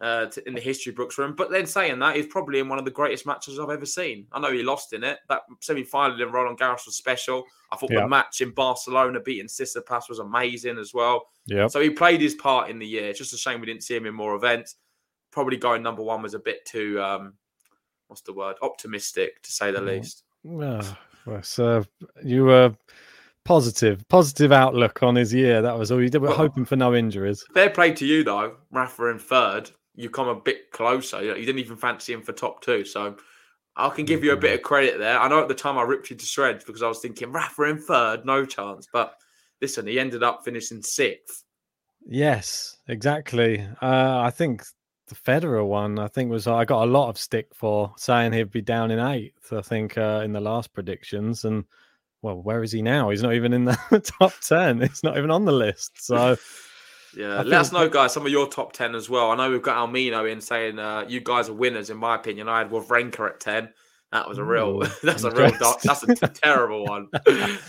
uh, 0.00 0.26
to, 0.26 0.46
in 0.48 0.54
the 0.54 0.60
history 0.60 0.92
books 0.92 1.14
for 1.14 1.24
him. 1.24 1.34
But 1.34 1.50
then 1.50 1.66
saying 1.66 1.98
that, 2.00 2.16
he's 2.16 2.26
probably 2.26 2.58
in 2.58 2.68
one 2.68 2.78
of 2.78 2.84
the 2.84 2.90
greatest 2.90 3.26
matches 3.26 3.58
I've 3.58 3.70
ever 3.70 3.86
seen. 3.86 4.26
I 4.32 4.40
know 4.40 4.52
he 4.52 4.62
lost 4.62 4.92
in 4.92 5.04
it. 5.04 5.18
That 5.28 5.42
semi-final 5.60 6.20
in 6.20 6.32
Roland 6.32 6.58
Garros 6.58 6.86
was 6.86 6.96
special. 6.96 7.44
I 7.72 7.76
thought 7.76 7.90
Yeah. 7.90 8.00
the 8.02 8.08
match 8.08 8.40
in 8.40 8.50
Barcelona 8.50 9.20
beating 9.20 9.46
Tsitsipas 9.46 10.08
was 10.08 10.18
amazing 10.18 10.78
as 10.78 10.92
well. 10.94 11.28
yeah, 11.46 11.66
So 11.66 11.80
he 11.80 11.90
played 11.90 12.20
his 12.20 12.34
part 12.34 12.68
in 12.70 12.78
the 12.78 12.86
year. 12.86 13.08
It's 13.10 13.18
just 13.18 13.32
a 13.32 13.38
shame 13.38 13.60
we 13.60 13.66
didn't 13.66 13.82
see 13.82 13.96
him 13.96 14.06
in 14.06 14.14
more 14.14 14.34
events. 14.34 14.76
Probably 15.30 15.56
going 15.56 15.82
number 15.82 16.02
one 16.02 16.22
was 16.22 16.34
a 16.34 16.38
bit 16.38 16.64
too, 16.66 17.00
um, 17.02 17.34
what's 18.08 18.22
the 18.22 18.32
word, 18.32 18.56
optimistic 18.62 19.40
to 19.42 19.52
say 19.52 19.70
the 19.70 19.78
Yeah. 19.78 19.92
least. 19.92 20.24
well, 20.42 20.98
well, 21.26 21.42
so 21.42 21.84
you 22.24 22.44
were 22.44 22.74
positive, 23.44 24.06
positive 24.08 24.52
outlook 24.52 25.02
on 25.02 25.14
his 25.16 25.32
year. 25.34 25.62
That 25.62 25.78
was 25.78 25.90
all 25.90 26.02
you 26.02 26.08
did. 26.08 26.20
We're 26.22 26.28
Well- 26.28 26.36
hoping 26.36 26.64
for 26.64 26.76
no 26.76 26.94
injuries. 26.94 27.44
Fair 27.54 27.70
play 27.70 27.92
to 27.92 28.06
you 28.06 28.24
though, 28.24 28.56
Rafa 28.70 29.06
in 29.06 29.18
third. 29.18 29.70
you 29.96 30.08
come 30.08 30.28
a 30.28 30.34
bit 30.34 30.70
closer. 30.70 31.22
You, 31.22 31.34
you 31.34 31.44
didn't 31.44 31.58
even 31.58 31.76
fancy 31.76 32.12
him 32.14 32.22
for 32.22 32.32
top 32.32 32.62
two. 32.62 32.84
So 32.86 33.16
I 33.76 33.88
can 33.90 34.04
give 34.06 34.24
you 34.24 34.32
a 34.32 34.36
bit 34.36 34.54
of 34.54 34.62
credit 34.62 34.98
there. 34.98 35.18
I 35.18 35.28
know 35.28 35.40
at 35.42 35.48
the 35.48 35.54
time 35.54 35.76
I 35.76 35.82
ripped 35.82 36.08
you 36.10 36.16
to 36.16 36.24
shreds 36.24 36.64
because 36.64 36.82
I 36.82 36.88
was 36.88 37.00
thinking 37.00 37.32
Rafa 37.32 37.64
in 37.64 37.78
third, 37.78 38.24
no 38.24 38.46
chance. 38.46 38.86
But 38.90 39.14
listen, 39.60 39.86
he 39.86 39.98
ended 40.00 40.22
up 40.22 40.42
finishing 40.44 40.80
sixth. 40.82 41.44
Yes, 42.06 42.78
exactly. 42.88 43.60
Uh, 43.82 44.20
I 44.24 44.30
think 44.30 44.62
the 45.08 45.14
Federer 45.16 45.66
one, 45.66 45.98
I 45.98 46.08
think 46.08 46.30
was 46.30 46.46
I 46.46 46.64
got 46.64 46.84
a 46.84 46.90
lot 46.90 47.10
of 47.10 47.18
stick 47.18 47.48
for 47.54 47.92
saying 47.98 48.32
he'd 48.32 48.50
be 48.52 48.62
down 48.62 48.90
in 48.90 48.98
eighth. 49.00 49.52
I 49.52 49.60
think 49.60 49.98
uh, 49.98 50.22
in 50.24 50.32
the 50.32 50.40
last 50.40 50.72
predictions, 50.72 51.44
and 51.44 51.64
well, 52.22 52.36
where 52.36 52.62
is 52.62 52.72
he 52.72 52.82
now? 52.82 53.10
He's 53.10 53.22
not 53.22 53.34
even 53.34 53.52
in 53.52 53.64
the 53.64 54.12
top 54.20 54.32
ten. 54.40 54.80
He's 54.80 55.02
not 55.02 55.16
even 55.16 55.30
on 55.30 55.44
the 55.44 55.52
list. 55.52 56.04
So. 56.04 56.36
Yeah, 57.16 57.42
let 57.42 57.60
us 57.60 57.72
know, 57.72 57.88
guys, 57.88 58.12
some 58.12 58.24
of 58.24 58.30
your 58.30 58.46
top 58.46 58.72
10 58.72 58.94
as 58.94 59.10
well. 59.10 59.32
I 59.32 59.36
know 59.36 59.50
we've 59.50 59.60
got 59.60 59.76
Almino 59.76 60.30
in 60.30 60.40
saying 60.40 60.78
uh, 60.78 61.04
you 61.08 61.20
guys 61.20 61.48
are 61.48 61.52
winners, 61.52 61.90
in 61.90 61.96
my 61.96 62.14
opinion. 62.14 62.48
I 62.48 62.58
had 62.58 62.70
Wawrinka 62.70 63.30
at 63.30 63.40
10. 63.40 63.68
That 64.12 64.28
was 64.28 64.38
a 64.38 64.44
real, 64.44 64.82
Ooh, 64.82 64.86
that's 65.02 65.24
a 65.24 65.30
real, 65.32 65.50
dark, 65.58 65.80
that's 65.82 66.04
a 66.04 66.28
terrible 66.28 66.84
one. 66.84 67.08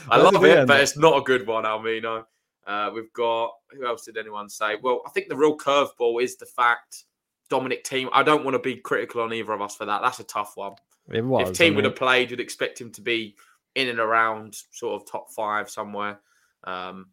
I 0.10 0.17
love 0.17 0.43
it, 0.46 0.67
but 0.67 0.79
it's 0.79 0.96
not 0.96 1.17
a 1.17 1.22
good 1.22 1.48
one, 1.48 1.63
Almino. 1.63 2.25
Uh, 2.65 2.91
we've 2.93 3.12
got, 3.13 3.53
who 3.72 3.86
else 3.86 4.05
did 4.05 4.17
anyone 4.17 4.48
say? 4.48 4.75
Well, 4.81 5.01
I 5.08 5.10
think 5.10 5.27
the 5.27 5.36
real 5.36 5.58
curveball 5.58 6.22
is 6.22 6.38
the 6.38 6.46
fact 6.46 7.05
Dominic 7.50 7.84
Thiem. 7.84 8.10
I 8.13 8.24
don't 8.24 8.43
want 8.43 8.55
to 8.55 8.60
be 8.60 8.75
critical 8.75 9.22
on 9.22 9.34
either 9.34 9.53
of 9.53 9.62
us 9.62 9.75
for 9.75 9.86
that. 9.86 10.01
That's 10.01 10.20
a 10.20 10.24
tough 10.24 10.53
one. 10.55 10.74
It 11.12 11.25
was, 11.25 11.50
if 11.50 11.58
Thiem 11.58 11.75
would 11.75 11.86
have 11.86 11.96
played, 11.96 12.31
you'd 12.31 12.39
expect 12.39 12.79
him 12.79 12.91
to 12.91 13.01
be 13.01 13.36
in 13.75 13.89
and 13.89 13.99
around 13.99 14.55
sort 14.71 15.01
of 15.01 15.09
top 15.09 15.31
five 15.31 15.69
somewhere. 15.69 16.19
Um, 16.63 17.07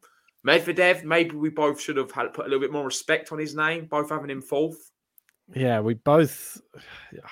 Medvedev, 0.47 1.05
maybe 1.05 1.37
we 1.37 1.51
both 1.51 1.81
should 1.81 1.97
have 1.97 2.11
had 2.11 2.33
put 2.33 2.47
a 2.47 2.49
little 2.49 2.61
bit 2.61 2.73
more 2.73 2.85
respect 2.85 3.33
on 3.33 3.39
his 3.39 3.55
name, 3.55 3.87
both 3.87 4.11
having 4.11 4.31
him 4.31 4.43
fourth. 4.43 4.91
Yeah, 5.55 5.81
we 5.81 5.95
both. 5.95 6.61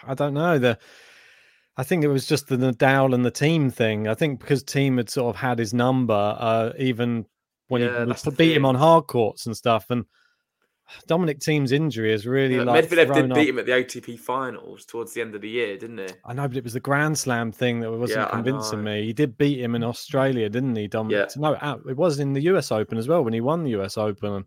I 0.06 0.14
don't 0.14 0.34
know 0.34 0.58
the. 0.58 0.78
I 1.76 1.82
think 1.82 2.04
it 2.04 2.08
was 2.08 2.26
just 2.26 2.48
the 2.48 2.56
Nadal 2.56 3.14
and 3.14 3.24
the 3.24 3.30
Thiem 3.30 3.70
thing. 3.72 4.08
I 4.08 4.14
think 4.14 4.40
because 4.40 4.64
Thiem 4.64 4.96
had 4.96 5.10
sort 5.10 5.34
of 5.34 5.40
had 5.40 5.58
his 5.58 5.74
number, 5.74 6.14
uh, 6.38 6.72
even 6.78 7.26
when 7.68 7.82
yeah, 7.82 8.06
he 8.06 8.30
beat 8.30 8.56
him 8.56 8.64
on 8.64 8.74
hard 8.74 9.06
courts 9.06 9.46
and 9.46 9.54
stuff, 9.54 9.90
and 9.90 10.06
Dominic 11.06 11.42
Thiem's 11.42 11.72
injury 11.72 12.12
is 12.12 12.26
really 12.26 12.56
yeah, 12.56 12.62
like 12.62 12.88
Medvedev 12.88 13.14
did 13.14 13.34
beat 13.34 13.48
him 13.48 13.58
at 13.58 13.66
the 13.66 13.72
ATP 13.72 14.18
finals 14.18 14.84
towards 14.84 15.12
the 15.14 15.20
end 15.20 15.34
of 15.34 15.40
the 15.40 15.48
year, 15.48 15.76
didn't 15.76 15.98
he? 15.98 16.08
I 16.24 16.32
know, 16.32 16.46
but 16.46 16.56
it 16.56 16.64
was 16.64 16.72
the 16.72 16.80
Grand 16.80 17.18
Slam 17.18 17.52
thing 17.52 17.80
that 17.80 17.90
wasn't 17.90 18.20
yeah, 18.20 18.30
convincing 18.30 18.84
me. 18.84 19.04
He 19.04 19.12
did 19.12 19.36
beat 19.36 19.60
him 19.60 19.74
in 19.74 19.82
Australia, 19.82 20.48
didn't 20.48 20.76
he, 20.76 20.86
Dominic? 20.88 21.30
Yeah. 21.36 21.40
No, 21.40 21.80
it 21.88 21.96
was 21.96 22.18
in 22.18 22.32
the 22.32 22.42
US 22.42 22.70
Open 22.70 22.98
as 22.98 23.08
well 23.08 23.22
when 23.22 23.32
he 23.32 23.40
won 23.40 23.64
the 23.64 23.70
US 23.80 23.96
Open, 23.98 24.44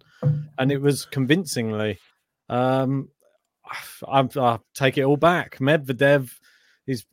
and 0.58 0.72
it 0.72 0.81
was 0.81 1.05
convincingly. 1.05 2.00
Um, 2.48 3.10
I, 4.08 4.27
I 4.36 4.60
take 4.74 4.98
it 4.98 5.03
all 5.03 5.17
back. 5.17 5.58
Medvedev 5.60 6.31
is 6.88 7.05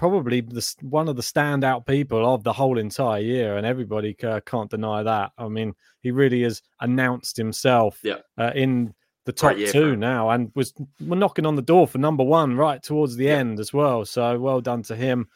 probably 0.00 0.40
the, 0.40 0.74
one 0.80 1.10
of 1.10 1.16
the 1.16 1.22
standout 1.22 1.84
people 1.86 2.26
of 2.32 2.42
the 2.42 2.54
whole 2.54 2.78
entire 2.78 3.20
year, 3.20 3.58
and 3.58 3.66
everybody 3.66 4.16
uh, 4.24 4.40
can't 4.46 4.70
deny 4.70 5.02
that. 5.02 5.30
I 5.36 5.46
mean, 5.48 5.74
he 6.00 6.10
really 6.10 6.42
has 6.42 6.62
announced 6.80 7.36
himself 7.36 8.00
yeah. 8.02 8.20
uh, 8.38 8.50
in 8.54 8.94
the 9.26 9.32
top 9.32 9.58
two 9.58 9.96
now, 9.96 10.30
and 10.30 10.50
was 10.54 10.72
knocking 11.00 11.44
on 11.44 11.54
the 11.54 11.60
door 11.60 11.86
for 11.86 11.98
number 11.98 12.24
one 12.24 12.56
right 12.56 12.82
towards 12.82 13.16
the 13.16 13.26
yeah. 13.26 13.36
end 13.36 13.60
as 13.60 13.74
well. 13.74 14.06
So 14.06 14.38
well 14.40 14.62
done 14.62 14.82
to 14.84 14.96
him. 14.96 15.28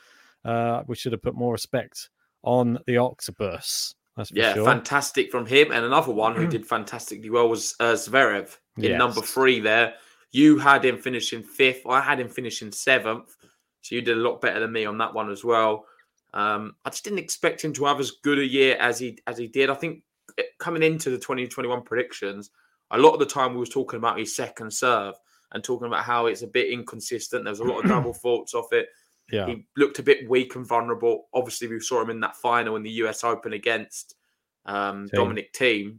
Uh, 0.46 0.82
we 0.86 0.96
should 0.96 1.12
have 1.12 1.22
put 1.22 1.34
more 1.34 1.52
respect 1.52 2.08
on 2.42 2.78
the 2.86 2.96
octopus. 2.96 3.94
yeah, 4.32 4.54
sure. 4.54 4.64
fantastic 4.64 5.30
from 5.30 5.44
him. 5.44 5.72
And 5.72 5.84
another 5.84 6.12
one 6.12 6.36
who 6.36 6.46
did 6.48 6.66
fantastically 6.66 7.28
well 7.28 7.50
was 7.50 7.74
uh, 7.80 7.92
Zverev 7.92 8.56
in 8.78 8.84
yes. 8.84 8.98
number 8.98 9.20
three 9.20 9.60
there. 9.60 9.92
You 10.32 10.56
had 10.56 10.86
him 10.86 10.96
finishing 10.96 11.42
fifth. 11.42 11.86
I 11.86 12.00
had 12.00 12.18
him 12.18 12.30
finishing 12.30 12.72
seventh. 12.72 13.36
So 13.84 13.94
you 13.94 14.00
did 14.00 14.16
a 14.16 14.20
lot 14.20 14.40
better 14.40 14.60
than 14.60 14.72
me 14.72 14.86
on 14.86 14.96
that 14.98 15.12
one 15.12 15.30
as 15.30 15.44
well. 15.44 15.84
Um, 16.32 16.74
I 16.86 16.90
just 16.90 17.04
didn't 17.04 17.18
expect 17.18 17.62
him 17.62 17.74
to 17.74 17.84
have 17.84 18.00
as 18.00 18.12
good 18.22 18.38
a 18.38 18.46
year 18.46 18.76
as 18.80 18.98
he 18.98 19.18
as 19.26 19.36
he 19.36 19.46
did. 19.46 19.68
I 19.68 19.74
think 19.74 20.02
eh, 20.38 20.42
coming 20.58 20.82
into 20.82 21.10
the 21.10 21.18
2021 21.18 21.82
predictions, 21.82 22.50
a 22.90 22.98
lot 22.98 23.12
of 23.12 23.20
the 23.20 23.26
time 23.26 23.52
we 23.52 23.60
was 23.60 23.68
talking 23.68 23.98
about 23.98 24.18
his 24.18 24.34
second 24.34 24.72
serve 24.72 25.14
and 25.52 25.62
talking 25.62 25.86
about 25.86 26.02
how 26.02 26.26
it's 26.26 26.42
a 26.42 26.46
bit 26.46 26.72
inconsistent. 26.72 27.44
There's 27.44 27.60
a 27.60 27.64
lot 27.64 27.84
of 27.84 27.90
double 27.90 28.14
faults 28.22 28.54
off 28.54 28.72
it. 28.72 28.88
Yeah. 29.30 29.46
He 29.46 29.66
looked 29.76 29.98
a 29.98 30.02
bit 30.02 30.28
weak 30.28 30.56
and 30.56 30.66
vulnerable. 30.66 31.26
Obviously, 31.34 31.68
we 31.68 31.78
saw 31.78 32.00
him 32.00 32.10
in 32.10 32.20
that 32.20 32.36
final 32.36 32.76
in 32.76 32.82
the 32.82 32.90
US 32.90 33.22
Open 33.22 33.52
against 33.52 34.14
um, 34.64 35.08
Dominic 35.12 35.52
Thiem 35.52 35.98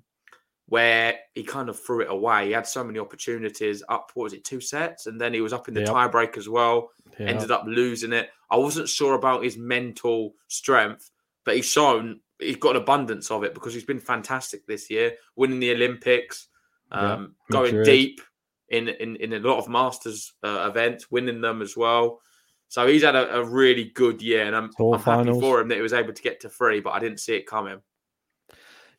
where 0.68 1.20
he 1.34 1.44
kind 1.44 1.70
of 1.70 1.80
threw 1.80 2.02
it 2.02 2.10
away. 2.10 2.48
He 2.48 2.52
had 2.52 2.66
so 2.66 2.84
many 2.84 2.98
opportunities 2.98 3.84
up, 3.90 4.12
what 4.16 4.24
was 4.24 4.34
it, 4.34 4.44
two 4.44 4.60
sets? 4.60 5.06
And 5.06 5.22
then 5.22 5.34
he 5.34 5.42
was 5.42 5.54
up 5.54 5.68
in 5.68 5.74
the 5.74 5.82
yep. 5.82 5.90
tiebreak 5.90 6.38
as 6.38 6.50
well, 6.50 6.90
yep. 7.20 7.30
ended 7.30 7.52
up 7.52 7.66
losing 7.68 8.14
it. 8.14 8.30
I 8.50 8.58
wasn't 8.58 8.90
sure 8.90 9.14
about 9.14 9.44
his 9.44 9.58
mental 9.58 10.34
strength, 10.48 11.12
but 11.44 11.56
he's 11.56 11.66
shown 11.70 12.20
he's 12.40 12.58
got 12.58 12.76
an 12.76 12.82
abundance 12.82 13.32
of 13.32 13.44
it 13.44 13.54
because 13.54 13.74
he's 13.74 13.86
been 13.86 14.00
fantastic 14.00 14.66
this 14.66 14.90
year, 14.90 15.14
winning 15.36 15.60
the 15.60 15.72
Olympics, 15.72 16.48
um, 16.92 17.22
yep. 17.22 17.30
going 17.52 17.84
deep 17.84 18.22
in, 18.70 18.90
in, 18.90 19.16
in 19.18 19.34
a 19.34 19.40
lot 19.40 19.58
of 19.58 19.70
Masters 19.70 20.34
uh, 20.44 20.68
events, 20.70 21.12
winning 21.12 21.42
them 21.42 21.62
as 21.62 21.78
well. 21.78 22.22
So 22.68 22.88
he's 22.88 23.04
had 23.04 23.16
a, 23.16 23.38
a 23.38 23.44
really 23.44 23.86
good 23.94 24.22
year, 24.22 24.46
and 24.46 24.56
I'm, 24.56 24.72
I'm 24.80 25.00
happy 25.00 25.40
for 25.40 25.62
him 25.62 25.68
that 25.70 25.76
he 25.76 25.82
was 25.82 25.94
able 25.94 26.14
to 26.14 26.22
get 26.22 26.40
to 26.42 26.50
three, 26.50 26.82
but 26.82 26.92
I 26.92 27.00
didn't 27.00 27.20
see 27.20 27.36
it 27.36 27.46
coming. 27.46 27.80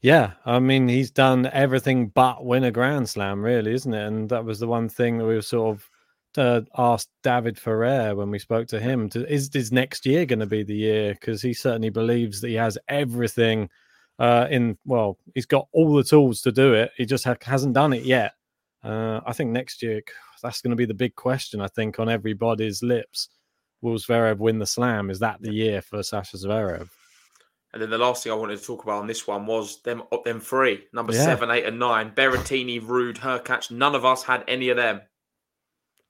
Yeah, 0.03 0.33
I 0.45 0.59
mean, 0.59 0.89
he's 0.89 1.11
done 1.11 1.47
everything 1.53 2.09
but 2.09 2.45
win 2.45 2.65
a 2.65 2.71
Grand 2.71 3.09
Slam, 3.09 3.43
really, 3.43 3.73
isn't 3.75 3.95
it? 3.95 4.07
And 4.07 4.29
that 4.29 4.45
was 4.45 4.61
the 4.61 4.67
one 4.67 4.89
thing 4.89 5.19
that 5.19 5.25
we 5.25 5.35
were 5.35 5.43
sort 5.43 5.77
of 5.77 5.91
uh, 6.39 6.61
asked 6.77 7.09
David 7.23 7.59
Ferrer 7.59 8.15
when 8.15 8.31
we 8.31 8.39
spoke 8.39 8.69
to 8.69 8.81
him: 8.81 9.09
to, 9.11 9.31
is 9.33 9.51
his 9.53 9.73
next 9.73 10.07
year 10.07 10.27
going 10.27 10.41
to 10.41 10.47
be 10.47 10.63
the 10.63 10.75
year? 10.77 11.15
Because 11.15 11.41
he 11.43 11.55
certainly 11.55 11.91
believes 11.91 12.41
that 12.41 12.49
he 12.49 12.55
has 12.55 12.79
everything 12.89 13.71
uh, 14.19 14.47
in. 14.51 14.77
Well, 14.85 15.19
he's 15.35 15.47
got 15.47 15.69
all 15.73 15.95
the 15.95 16.05
tools 16.05 16.43
to 16.43 16.53
do 16.53 16.75
it. 16.75 16.91
He 16.97 17.07
just 17.07 17.25
ha- 17.25 17.37
hasn't 17.43 17.75
done 17.75 17.93
it 17.93 18.05
yet. 18.05 18.35
Uh, 18.85 19.21
I 19.27 19.33
think 19.33 19.51
next 19.51 19.83
year 19.83 20.03
that's 20.43 20.61
going 20.61 20.71
to 20.71 20.77
be 20.77 20.85
the 20.85 20.95
big 20.95 21.15
question. 21.15 21.61
I 21.61 21.69
think 21.69 21.99
on 21.99 22.09
everybody's 22.09 22.83
lips: 22.83 23.29
Will 23.81 23.97
Zverev 23.97 24.39
win 24.39 24.59
the 24.59 24.67
Slam? 24.67 25.11
Is 25.11 25.21
that 25.21 25.41
the 25.41 25.53
year 25.53 25.81
for 25.81 26.03
Sasha 26.03 26.37
Zverev? 26.37 26.89
And 27.77 27.83
then 27.83 27.91
the 27.91 27.99
last 27.99 28.25
thing 28.25 28.33
I 28.33 28.37
wanted 28.37 28.59
to 28.59 28.65
talk 28.65 28.85
about 28.85 29.01
on 29.01 29.07
this 29.07 29.27
one 29.27 29.45
was 29.45 29.83
them 29.83 30.03
them 30.25 30.41
three, 30.41 30.85
number 30.95 31.13
yeah. 31.13 31.23
seven, 31.23 31.51
eight, 31.51 31.67
and 31.67 31.79
nine. 31.79 32.11
Berrettini, 32.11 32.81
Ruud, 32.81 33.19
Hurkacz. 33.19 33.71
None 33.71 33.95
of 33.95 34.03
us 34.03 34.23
had 34.23 34.43
any 34.49 34.71
of 34.71 34.79
them. 34.79 35.03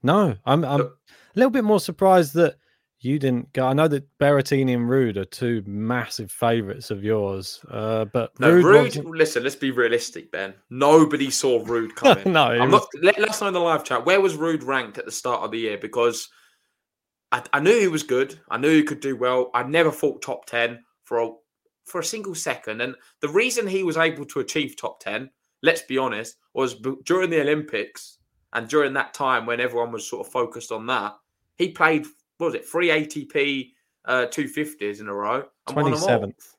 No, 0.00 0.36
I'm 0.44 0.64
I'm 0.64 0.82
a 0.82 0.90
little 1.34 1.50
bit 1.50 1.64
more 1.64 1.80
surprised 1.80 2.34
that 2.34 2.54
you 3.00 3.18
didn't 3.18 3.52
go. 3.52 3.66
I 3.66 3.72
know 3.72 3.88
that 3.88 4.06
Berrettini 4.20 4.74
and 4.74 4.88
Ruud 4.88 5.16
are 5.16 5.24
two 5.24 5.64
massive 5.66 6.30
favourites 6.30 6.92
of 6.92 7.02
yours, 7.02 7.58
uh, 7.68 8.04
but 8.04 8.38
no, 8.38 8.62
Ruud. 8.62 8.92
Ruud 8.92 9.18
listen, 9.18 9.42
let's 9.42 9.56
be 9.56 9.72
realistic, 9.72 10.30
Ben. 10.30 10.54
Nobody 10.70 11.32
saw 11.32 11.64
Ruud 11.64 11.94
coming. 11.96 12.32
no, 12.32 12.44
I'm 12.44 12.70
was... 12.70 12.86
not. 12.94 13.16
Let, 13.18 13.28
us 13.28 13.40
know 13.40 13.48
in 13.48 13.54
the 13.54 13.58
live 13.58 13.82
chat 13.82 14.06
where 14.06 14.20
was 14.20 14.36
Ruud 14.36 14.64
ranked 14.64 14.98
at 14.98 15.04
the 15.04 15.10
start 15.10 15.42
of 15.42 15.50
the 15.50 15.58
year 15.58 15.78
because 15.78 16.28
I, 17.32 17.42
I 17.52 17.58
knew 17.58 17.80
he 17.80 17.88
was 17.88 18.04
good. 18.04 18.38
I 18.48 18.56
knew 18.56 18.70
he 18.70 18.84
could 18.84 19.00
do 19.00 19.16
well. 19.16 19.50
I 19.52 19.64
never 19.64 19.90
thought 19.90 20.22
top 20.22 20.46
ten 20.46 20.84
for 21.02 21.18
a 21.18 21.30
for 21.86 22.00
a 22.00 22.04
single 22.04 22.34
second. 22.34 22.80
And 22.80 22.94
the 23.20 23.28
reason 23.28 23.66
he 23.66 23.82
was 23.82 23.96
able 23.96 24.24
to 24.26 24.40
achieve 24.40 24.76
top 24.76 25.00
10, 25.00 25.30
let's 25.62 25.82
be 25.82 25.96
honest, 25.96 26.36
was 26.52 26.74
during 27.04 27.30
the 27.30 27.40
Olympics 27.40 28.18
and 28.52 28.68
during 28.68 28.92
that 28.94 29.14
time 29.14 29.46
when 29.46 29.60
everyone 29.60 29.92
was 29.92 30.06
sort 30.06 30.26
of 30.26 30.32
focused 30.32 30.72
on 30.72 30.86
that, 30.86 31.14
he 31.56 31.70
played, 31.70 32.06
what 32.38 32.48
was 32.48 32.54
it, 32.54 32.68
three 32.68 32.88
ATP 32.88 33.70
uh, 34.04 34.26
250s 34.26 35.00
in 35.00 35.08
a 35.08 35.14
row. 35.14 35.44
And 35.68 35.76
27th. 35.76 36.56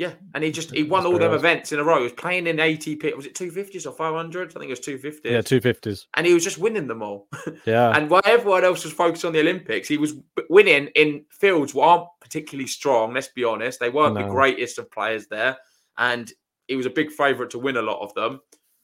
Yeah, 0.00 0.12
and 0.32 0.42
he 0.42 0.50
just 0.50 0.70
he 0.70 0.82
won 0.82 1.04
all 1.04 1.18
them 1.18 1.34
events 1.34 1.72
in 1.72 1.78
a 1.78 1.84
row. 1.84 1.98
He 1.98 2.04
was 2.04 2.14
playing 2.14 2.46
in 2.46 2.56
ATP. 2.56 3.14
Was 3.14 3.26
it 3.26 3.34
two 3.34 3.50
fifties 3.50 3.84
or 3.84 3.92
five 3.92 4.14
hundreds? 4.14 4.56
I 4.56 4.58
think 4.58 4.70
it 4.70 4.72
was 4.72 4.80
two 4.80 4.96
fifties. 4.96 5.30
Yeah, 5.30 5.42
two 5.42 5.60
fifties. 5.60 6.06
And 6.14 6.26
he 6.26 6.32
was 6.32 6.42
just 6.42 6.56
winning 6.56 6.86
them 6.86 7.02
all. 7.02 7.28
Yeah. 7.66 7.90
and 7.94 8.08
while 8.08 8.22
everyone 8.24 8.64
else 8.64 8.82
was 8.82 8.94
focused 8.94 9.26
on 9.26 9.34
the 9.34 9.40
Olympics, 9.40 9.88
he 9.88 9.98
was 9.98 10.14
winning 10.48 10.86
in 10.94 11.26
fields 11.28 11.76
aren't 11.76 12.08
particularly 12.30 12.68
strong. 12.68 13.14
Let's 13.14 13.28
be 13.28 13.44
honest; 13.44 13.80
they 13.80 13.90
weren't 13.90 14.14
no. 14.14 14.22
the 14.22 14.30
greatest 14.30 14.78
of 14.78 14.90
players 14.90 15.26
there, 15.26 15.56
and 15.98 16.32
he 16.68 16.76
was 16.76 16.86
a 16.86 16.90
big 16.90 17.10
favourite 17.10 17.50
to 17.50 17.58
win 17.58 17.76
a 17.76 17.82
lot 17.82 18.00
of 18.00 18.14
them. 18.14 18.40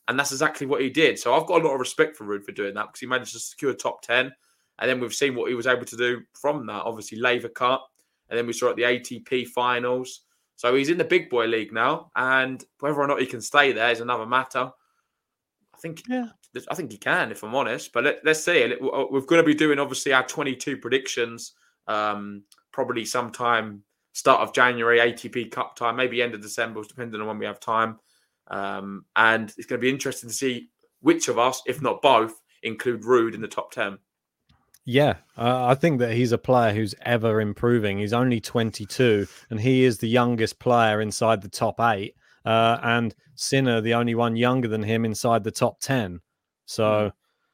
And 0.09 0.19
that's 0.19 0.33
exactly 0.33 0.67
what 0.67 0.83
he 0.83 0.91
did. 0.91 1.19
So 1.19 1.35
I've 1.35 1.47
got 1.47 1.63
a 1.63 1.65
lot 1.65 1.75
of 1.75 1.81
respect 1.81 2.17
for 2.17 2.25
Ruud 2.25 2.45
for 2.45 2.53
doing 2.53 2.75
that 2.75 2.87
because 2.87 3.01
he 3.01 3.07
managed 3.07 3.33
to 3.33 3.41
secure 3.41 3.75
top 3.75 4.03
ten, 4.03 4.33
and 4.79 4.89
then 4.89 5.01
we've 5.01 5.15
seen 5.15 5.35
what 5.35 5.49
he 5.49 5.55
was 5.55 5.67
able 5.67 5.85
to 5.85 5.97
do 5.97 6.23
from 6.35 6.67
that. 6.67 6.83
Obviously, 6.85 7.19
Laver 7.19 7.49
Cup, 7.49 7.89
and 8.29 8.39
then 8.39 8.47
we 8.47 8.53
saw 8.53 8.71
at 8.71 8.77
the 8.77 8.83
ATP 8.83 9.47
finals 9.49 10.23
so 10.57 10.75
he's 10.75 10.89
in 10.89 10.99
the 10.99 11.05
big 11.05 11.29
boy 11.29 11.47
league 11.47 11.73
now, 11.73 12.11
and 12.17 12.65
whether 12.81 12.99
or 12.99 13.07
not 13.07 13.21
he 13.21 13.27
can 13.27 13.43
stay 13.43 13.73
there 13.73 13.91
is 13.91 14.01
another 14.01 14.27
matter. 14.27 14.71
I 15.75 15.79
think, 15.79 16.03
yeah, 16.09 16.29
I 16.71 16.75
think 16.75 16.91
he 16.91 16.97
can, 16.97 17.31
if 17.31 17.45
I'm 17.45 17.55
honest. 17.55 17.93
But 17.93 18.05
let, 18.05 18.27
us 18.27 18.43
see. 18.43 18.75
We're 18.81 19.21
going 19.21 19.43
to 19.43 19.47
be 19.47 19.55
doing 19.55 19.79
obviously 19.79 20.15
our 20.15 20.27
22 20.27 20.79
predictions, 20.79 21.53
um, 21.87 22.43
probably 22.77 23.07
sometime 23.07 23.83
start 24.13 24.43
of 24.43 24.53
January, 24.53 24.99
ATP 24.99 25.51
Cup 25.51 25.77
time, 25.77 25.97
maybe 25.97 26.21
end 26.21 26.35
of 26.35 26.43
December, 26.43 26.83
depending 26.87 27.23
on 27.23 27.27
when 27.27 27.39
we 27.39 27.47
have 27.47 27.59
time. 27.59 27.99
Um, 28.49 29.07
and 29.17 29.51
it's 29.57 29.67
going 29.67 29.81
to 29.81 29.85
be 29.85 29.89
interesting 29.89 30.29
to 30.29 30.35
see 30.35 30.69
which 31.01 31.29
of 31.29 31.39
us, 31.39 31.63
if 31.67 31.81
not 31.81 32.03
both, 32.03 32.35
include 32.63 33.03
Ruud 33.03 33.35
in 33.35 33.41
the 33.41 33.49
top 33.49 33.73
10. 33.73 33.97
Yeah, 34.85 35.15
uh, 35.39 35.65
I 35.65 35.75
think 35.75 36.01
that 36.01 36.13
he's 36.13 36.33
a 36.33 36.39
player 36.39 36.75
who's 36.75 36.95
ever 37.01 37.41
improving. 37.41 37.99
He's 37.99 38.13
only 38.13 38.41
22, 38.41 39.27
and 39.49 39.59
he 39.59 39.85
is 39.85 39.97
the 39.97 40.09
youngest 40.09 40.59
player 40.59 41.01
inside 41.01 41.41
the 41.41 41.49
top 41.49 41.81
eight. 41.81 42.15
Uh, 42.45 42.79
and 42.83 43.15
Sinner, 43.37 43.81
the 43.81 43.95
only 43.95 44.15
one 44.15 44.37
younger 44.37 44.69
than 44.69 44.83
him 44.83 45.07
inside 45.07 45.45
the 45.45 45.51
top 45.51 45.81
10. 45.81 46.21
So 46.67 46.85
mm. 46.85 47.13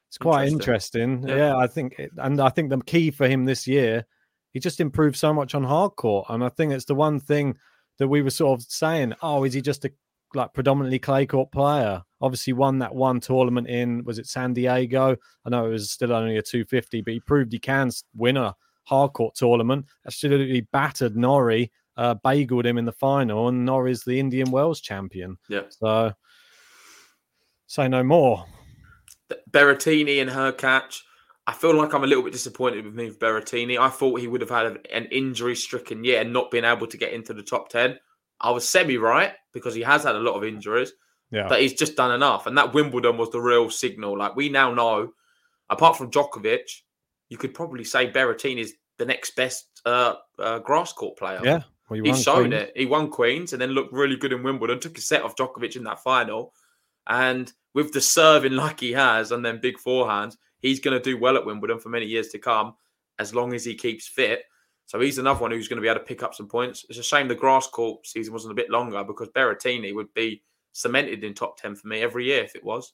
it's 0.09 0.19
quite 0.19 0.49
interesting. 0.49 1.12
interesting. 1.12 1.29
Yeah. 1.29 1.52
yeah. 1.52 1.57
I 1.57 1.69
think, 1.69 1.95
it, 2.00 2.11
and 2.19 2.41
I 2.41 2.49
think 2.49 2.71
the 2.71 2.81
key 2.81 3.12
for 3.12 3.29
him 3.29 3.45
this 3.45 3.69
year, 3.69 4.05
he 4.52 4.61
just 4.61 4.80
improved 4.80 5.16
so 5.16 5.32
much 5.32 5.54
on 5.54 5.64
hard 5.64 5.97
court. 5.97 6.26
And 6.28 6.44
I 6.44 6.49
think 6.49 6.73
it's 6.73 6.85
the 6.85 6.94
one 6.94 7.21
thing 7.21 7.56
that 7.99 8.09
we 8.09 8.23
were 8.23 8.30
sort 8.30 8.59
of 8.59 8.66
saying, 8.66 9.14
oh, 9.23 9.44
is 9.44 9.54
he 9.54 9.61
just 9.61 9.85
a 9.85 9.92
like 10.35 10.52
predominantly 10.54 10.99
clay 10.99 11.26
court 11.26 11.50
player? 11.52 12.02
Obviously, 12.21 12.52
won 12.52 12.78
that 12.78 12.94
one 12.94 13.21
tournament 13.21 13.68
in 13.68 14.04
was 14.04 14.18
it 14.18 14.26
San 14.26 14.52
Diego? 14.52 15.16
I 15.44 15.50
know 15.50 15.66
it 15.66 15.71
was 15.71 15.90
still 15.90 16.12
only 16.12 16.37
a 16.37 16.42
250, 16.42 17.02
but 17.02 17.14
he 17.14 17.21
proved 17.21 17.52
he 17.52 17.59
can 17.59 17.90
win 18.14 18.37
a 18.37 18.54
hard 18.85 19.12
court 19.12 19.35
tournament. 19.35 19.87
Absolutely 20.06 20.62
battered 20.73 21.16
Norrie, 21.16 21.71
uh, 21.97 22.14
bageled 22.25 22.64
him 22.64 22.78
in 22.78 22.85
the 22.85 22.92
final, 22.92 23.49
and 23.49 23.64
Norrie's 23.64 24.04
the 24.04 24.18
Indian 24.18 24.50
Wells 24.50 24.80
champion. 24.80 25.38
Yeah. 25.49 25.62
So 25.71 26.12
say 27.66 27.88
no 27.88 28.02
more. 28.02 28.44
Berrettini 29.50 30.21
and 30.21 30.30
Hurkacz. 30.30 31.00
I 31.46 31.52
feel 31.52 31.75
like 31.75 31.92
I'm 31.92 32.04
a 32.04 32.06
little 32.06 32.22
bit 32.22 32.32
disappointed 32.32 32.84
with 32.84 32.94
me 32.94 33.06
with 33.06 33.18
Berrettini. 33.18 33.78
I 33.78 33.88
thought 33.88 34.20
he 34.20 34.28
would 34.28 34.40
have 34.40 34.50
had 34.50 34.78
an 34.92 35.06
injury 35.06 35.56
stricken 35.56 36.04
year 36.04 36.20
and 36.20 36.32
not 36.32 36.50
been 36.52 36.64
able 36.64 36.87
to 36.87 36.96
get 36.96 37.12
into 37.12 37.34
the 37.34 37.42
top 37.42 37.68
10. 37.68 37.99
I 38.40 38.50
was 38.50 38.68
semi 38.68 38.96
right 38.96 39.32
because 39.52 39.75
he 39.75 39.82
has 39.82 40.04
had 40.04 40.14
a 40.14 40.20
lot 40.20 40.34
of 40.34 40.44
injuries, 40.44 40.92
yeah. 41.30 41.49
but 41.49 41.61
he's 41.61 41.75
just 41.75 41.96
done 41.96 42.12
enough. 42.12 42.46
And 42.46 42.56
that 42.58 42.75
Wimbledon 42.75 43.16
was 43.16 43.30
the 43.30 43.40
real 43.40 43.70
signal. 43.70 44.16
Like 44.16 44.37
we 44.37 44.49
now 44.49 44.72
know, 44.72 45.12
apart 45.68 45.96
from 45.96 46.11
Djokovic, 46.11 46.82
you 47.28 47.37
could 47.37 47.54
probably 47.54 47.84
say 47.84 48.11
Berrettini 48.11 48.61
is 48.61 48.75
the 48.99 49.06
next 49.06 49.34
best 49.34 49.66
uh, 49.84 50.14
uh, 50.38 50.61
grass 50.61 50.92
court 50.92 51.18
player. 51.18 51.40
Yeah. 51.42 51.62
Well, 51.88 52.00
he's 52.04 52.22
shown 52.22 52.50
Queens. 52.50 52.54
it. 52.54 52.72
He 52.76 52.87
won 52.87 53.11
Queens 53.11 53.52
and 53.52 53.61
then 53.61 53.70
looked 53.70 53.92
really 53.92 54.16
good 54.16 54.32
in 54.32 54.42
Wimbledon, 54.42 54.80
took 54.80 54.96
a 54.96 55.00
set 55.00 55.22
off 55.22 55.37
Djokovic 55.37 55.76
in 55.76 55.84
that 55.84 56.02
final. 56.02 56.52
And 57.06 57.52
with 57.75 57.92
the 57.92 58.00
serving 58.00 58.52
like 58.52 58.80
he 58.80 58.92
has 58.92 59.32
and 59.32 59.44
then 59.44 59.61
big 59.61 59.76
forehands, 59.76 60.37
he's 60.62 60.81
going 60.81 60.97
to 60.97 61.02
do 61.02 61.19
well 61.19 61.37
at 61.37 61.45
Wimbledon 61.45 61.78
for 61.78 61.90
many 61.90 62.07
years 62.07 62.28
to 62.28 62.38
come 62.38 62.75
as 63.19 63.35
long 63.35 63.52
as 63.52 63.64
he 63.64 63.75
keeps 63.75 64.07
fit. 64.07 64.45
So 64.87 65.00
he's 65.00 65.19
another 65.19 65.40
one 65.40 65.50
who's 65.50 65.69
going 65.69 65.76
to 65.76 65.83
be 65.83 65.88
able 65.88 66.00
to 66.00 66.07
pick 66.07 66.23
up 66.23 66.35
some 66.35 66.49
points. 66.49 66.87
It's 66.88 66.99
a 66.99 67.02
shame 67.02 67.28
the 67.28 67.35
grass 67.35 67.66
court 67.66 68.07
season 68.07 68.33
wasn't 68.33 68.52
a 68.52 68.57
bit 68.57 68.71
longer 68.71 69.04
because 69.04 69.28
Berrettini 69.28 69.95
would 69.95 70.12
be 70.14 70.42
cemented 70.73 71.23
in 71.25 71.35
top 71.35 71.59
10 71.61 71.76
for 71.76 71.88
me 71.88 72.00
every 72.00 72.26
year 72.26 72.42
if 72.42 72.57
it 72.57 72.64
was. 72.64 72.92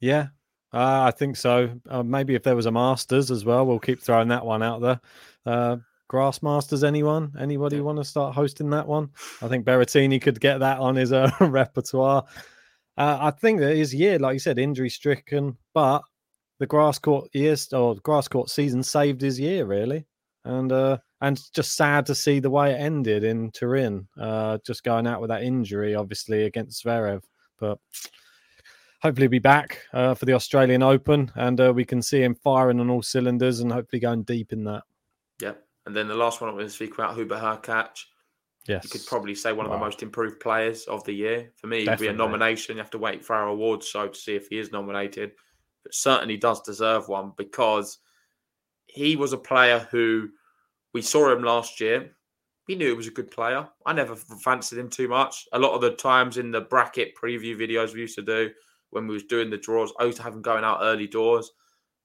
Yeah, 0.00 0.28
uh, 0.72 1.02
I 1.02 1.10
think 1.10 1.36
so. 1.36 1.70
Uh, 1.88 2.02
maybe 2.02 2.34
if 2.34 2.42
there 2.42 2.56
was 2.56 2.66
a 2.66 2.70
Masters 2.70 3.30
as 3.30 3.44
well, 3.44 3.66
we'll 3.66 3.78
keep 3.78 4.00
throwing 4.00 4.28
that 4.28 4.44
one 4.44 4.62
out 4.62 4.80
there. 4.80 5.00
Uh, 5.46 5.76
Grass 6.08 6.42
Masters, 6.42 6.84
anyone? 6.84 7.32
Anybody 7.38 7.76
yeah. 7.76 7.82
want 7.82 7.98
to 7.98 8.04
start 8.04 8.34
hosting 8.34 8.70
that 8.70 8.86
one? 8.86 9.10
I 9.40 9.48
think 9.48 9.64
Berrettini 9.64 10.20
could 10.20 10.40
get 10.40 10.58
that 10.58 10.78
on 10.78 10.94
his 10.96 11.12
uh, 11.12 11.30
repertoire. 11.40 12.24
Uh, 12.96 13.18
I 13.20 13.30
think 13.30 13.60
that 13.60 13.76
his 13.76 13.94
year, 13.94 14.18
like 14.18 14.34
you 14.34 14.38
said, 14.38 14.58
injury 14.58 14.90
stricken, 14.90 15.56
but 15.72 16.02
the 16.64 16.68
grass 16.68 16.98
court 16.98 17.28
years 17.34 17.70
or 17.74 17.94
grass 17.96 18.26
court 18.26 18.48
season 18.48 18.82
saved 18.82 19.20
his 19.20 19.38
year 19.38 19.66
really, 19.66 20.06
and 20.46 20.72
uh, 20.72 20.96
and 21.20 21.38
just 21.52 21.76
sad 21.76 22.06
to 22.06 22.14
see 22.14 22.40
the 22.40 22.48
way 22.48 22.72
it 22.72 22.80
ended 22.80 23.22
in 23.22 23.50
Turin. 23.50 24.08
Uh, 24.18 24.56
just 24.66 24.82
going 24.82 25.06
out 25.06 25.20
with 25.20 25.28
that 25.28 25.42
injury, 25.42 25.94
obviously 25.94 26.44
against 26.44 26.82
Zverev, 26.82 27.22
but 27.58 27.78
hopefully 29.02 29.26
be 29.26 29.38
back 29.38 29.78
uh, 29.92 30.14
for 30.14 30.24
the 30.24 30.32
Australian 30.32 30.82
Open, 30.82 31.30
and 31.34 31.60
uh, 31.60 31.70
we 31.70 31.84
can 31.84 32.00
see 32.00 32.22
him 32.22 32.34
firing 32.34 32.80
on 32.80 32.88
all 32.88 33.02
cylinders 33.02 33.60
and 33.60 33.70
hopefully 33.70 34.00
going 34.00 34.22
deep 34.22 34.50
in 34.50 34.64
that. 34.64 34.84
Yeah, 35.42 35.52
and 35.84 35.94
then 35.94 36.08
the 36.08 36.14
last 36.14 36.40
one 36.40 36.48
I'm 36.48 36.56
going 36.56 36.66
to 36.66 36.72
speak 36.72 36.94
about, 36.94 37.14
Hubert 37.14 37.42
Hurkacz. 37.42 38.04
Yes. 38.66 38.84
You 38.84 38.88
could 38.88 39.06
probably 39.06 39.34
say 39.34 39.52
one 39.52 39.66
of 39.66 39.72
the 39.72 39.76
most 39.76 40.02
improved 40.02 40.40
players 40.40 40.84
of 40.84 41.04
the 41.04 41.12
year. 41.12 41.52
For 41.56 41.66
me, 41.66 41.82
it'd 41.82 41.98
be 41.98 42.06
a 42.06 42.12
nomination. 42.14 42.76
You 42.76 42.80
have 42.80 42.90
to 42.92 42.98
wait 42.98 43.22
for 43.22 43.36
our 43.36 43.48
awards 43.48 43.86
show 43.86 44.08
to 44.08 44.18
see 44.18 44.34
if 44.34 44.48
he 44.48 44.58
is 44.58 44.72
nominated. 44.72 45.32
But 45.84 45.94
certainly 45.94 46.36
does 46.36 46.62
deserve 46.62 47.08
one 47.08 47.32
because 47.36 47.98
he 48.86 49.16
was 49.16 49.32
a 49.32 49.38
player 49.38 49.86
who 49.90 50.28
we 50.92 51.02
saw 51.02 51.32
him 51.32 51.42
last 51.42 51.80
year. 51.80 52.10
We 52.66 52.74
knew 52.74 52.88
he 52.88 52.94
was 52.94 53.08
a 53.08 53.12
good 53.12 53.30
player. 53.30 53.68
I 53.84 53.92
never 53.92 54.16
fancied 54.16 54.78
him 54.78 54.88
too 54.88 55.08
much. 55.08 55.46
A 55.52 55.58
lot 55.58 55.74
of 55.74 55.82
the 55.82 55.90
times 55.90 56.38
in 56.38 56.50
the 56.50 56.62
bracket 56.62 57.14
preview 57.14 57.56
videos 57.56 57.92
we 57.92 58.00
used 58.00 58.16
to 58.16 58.22
do 58.22 58.50
when 58.94 59.06
we 59.08 59.14
was 59.14 59.24
doing 59.24 59.50
the 59.50 59.58
draws, 59.58 59.92
I 59.98 60.04
used 60.04 60.18
to 60.18 60.22
have 60.22 60.34
him 60.34 60.42
going 60.42 60.64
out 60.64 60.78
early 60.80 61.08
doors. 61.08 61.50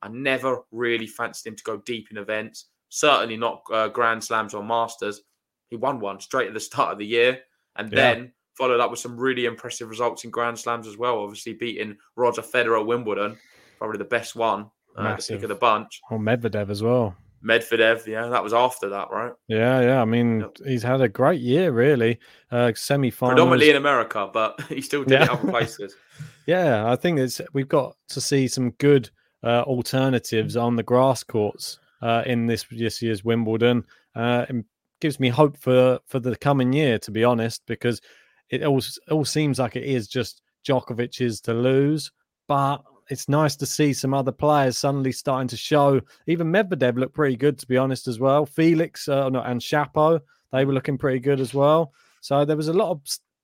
I 0.01 0.09
never 0.09 0.61
really 0.71 1.07
fancied 1.07 1.47
him 1.47 1.55
to 1.55 1.63
go 1.63 1.77
deep 1.77 2.09
in 2.11 2.17
events. 2.17 2.65
Certainly 2.89 3.37
not 3.37 3.61
uh, 3.71 3.89
Grand 3.89 4.23
Slams 4.23 4.53
or 4.53 4.63
Masters. 4.63 5.21
He 5.69 5.75
won 5.75 5.99
one 5.99 6.19
straight 6.19 6.47
at 6.47 6.53
the 6.53 6.59
start 6.71 6.91
of 6.91 6.97
the 6.97 7.05
year, 7.05 7.39
and 7.75 7.91
yeah. 7.91 7.95
then 7.95 8.33
followed 8.57 8.79
up 8.79 8.91
with 8.91 8.99
some 8.99 9.17
really 9.17 9.45
impressive 9.45 9.89
results 9.89 10.23
in 10.23 10.31
Grand 10.31 10.57
Slams 10.57 10.87
as 10.87 10.97
well. 10.97 11.19
Obviously, 11.19 11.53
beating 11.53 11.95
Roger 12.15 12.41
Federer 12.41 12.79
at 12.79 12.87
Wimbledon, 12.87 13.37
probably 13.79 13.97
the 13.97 14.05
best 14.05 14.35
one, 14.35 14.69
uh, 14.95 15.15
the 15.15 15.25
pick 15.27 15.43
of 15.43 15.49
the 15.49 15.55
bunch. 15.55 16.01
Or 16.11 16.19
Medvedev 16.19 16.69
as 16.69 16.83
well. 16.83 17.15
Medvedev, 17.43 18.05
yeah, 18.05 18.27
that 18.27 18.43
was 18.43 18.53
after 18.53 18.89
that, 18.89 19.09
right? 19.11 19.31
Yeah, 19.47 19.81
yeah. 19.81 20.01
I 20.01 20.05
mean, 20.05 20.41
yep. 20.41 20.57
he's 20.65 20.83
had 20.83 21.01
a 21.01 21.07
great 21.07 21.39
year, 21.39 21.71
really. 21.71 22.19
Uh, 22.51 22.73
Semi 22.75 23.09
final, 23.09 23.35
predominantly 23.35 23.69
in 23.69 23.77
America, 23.77 24.29
but 24.31 24.59
he 24.69 24.81
still 24.81 25.03
did 25.03 25.13
yeah. 25.19 25.23
it 25.23 25.29
other 25.29 25.49
places. 25.49 25.95
yeah, 26.45 26.91
I 26.91 26.95
think 26.95 27.19
it's 27.19 27.39
we've 27.53 27.69
got 27.69 27.95
to 28.09 28.21
see 28.21 28.47
some 28.47 28.71
good 28.71 29.09
uh, 29.43 29.61
alternatives 29.61 30.57
on 30.57 30.75
the 30.75 30.83
grass 30.83 31.23
courts 31.23 31.79
uh, 32.01 32.23
in 32.25 32.45
this 32.45 32.65
this 32.71 33.01
year's 33.01 33.23
Wimbledon. 33.23 33.85
Uh, 34.15 34.45
it 34.49 34.65
gives 34.99 35.19
me 35.19 35.29
hope 35.29 35.57
for 35.57 35.99
for 36.07 36.19
the 36.19 36.35
coming 36.35 36.73
year, 36.73 36.99
to 36.99 37.11
be 37.11 37.23
honest, 37.23 37.61
because 37.67 38.01
it 38.49 38.63
all 38.63 38.81
all 39.09 39.25
seems 39.25 39.59
like 39.59 39.77
it 39.77 39.83
is 39.83 40.09
just 40.09 40.41
Djokovic's 40.67 41.39
to 41.41 41.53
lose, 41.53 42.11
but 42.47 42.79
it's 43.09 43.27
nice 43.27 43.55
to 43.57 43.65
see 43.65 43.91
some 43.93 44.13
other 44.13 44.31
players 44.31 44.77
suddenly 44.77 45.11
starting 45.11 45.47
to 45.47 45.57
show. 45.57 45.99
Even 46.27 46.51
Medvedev 46.51 46.97
looked 46.97 47.15
pretty 47.15 47.35
good, 47.35 47.57
to 47.59 47.67
be 47.67 47.77
honest, 47.77 48.07
as 48.07 48.19
well. 48.19 48.45
Felix 48.45 49.07
uh, 49.07 49.29
no, 49.29 49.41
and 49.41 49.59
Shapo, 49.59 50.19
they 50.51 50.65
were 50.65 50.73
looking 50.73 50.97
pretty 50.97 51.19
good 51.19 51.39
as 51.39 51.53
well. 51.53 51.91
So 52.21 52.45
there 52.45 52.57
was 52.57 52.67
a 52.67 52.73
lot 52.73 52.91
of 52.91 53.01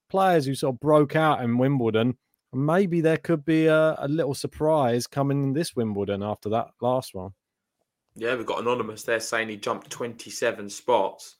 players 0.08 0.46
who 0.46 0.54
sort 0.54 0.74
of 0.74 0.80
broke 0.80 1.16
out 1.16 1.42
in 1.42 1.58
Wimbledon. 1.58 2.16
Maybe 2.52 3.00
there 3.00 3.16
could 3.16 3.44
be 3.44 3.66
a, 3.66 3.96
a 3.98 4.08
little 4.08 4.34
surprise 4.34 5.06
coming 5.06 5.42
in 5.42 5.52
this 5.52 5.74
Wimbledon 5.74 6.22
after 6.22 6.48
that 6.50 6.68
last 6.80 7.14
one. 7.14 7.32
Yeah, 8.14 8.34
we've 8.34 8.46
got 8.46 8.60
anonymous 8.60 9.02
there 9.02 9.20
saying 9.20 9.48
he 9.48 9.56
jumped 9.56 9.90
27 9.90 10.70
spots. 10.70 11.36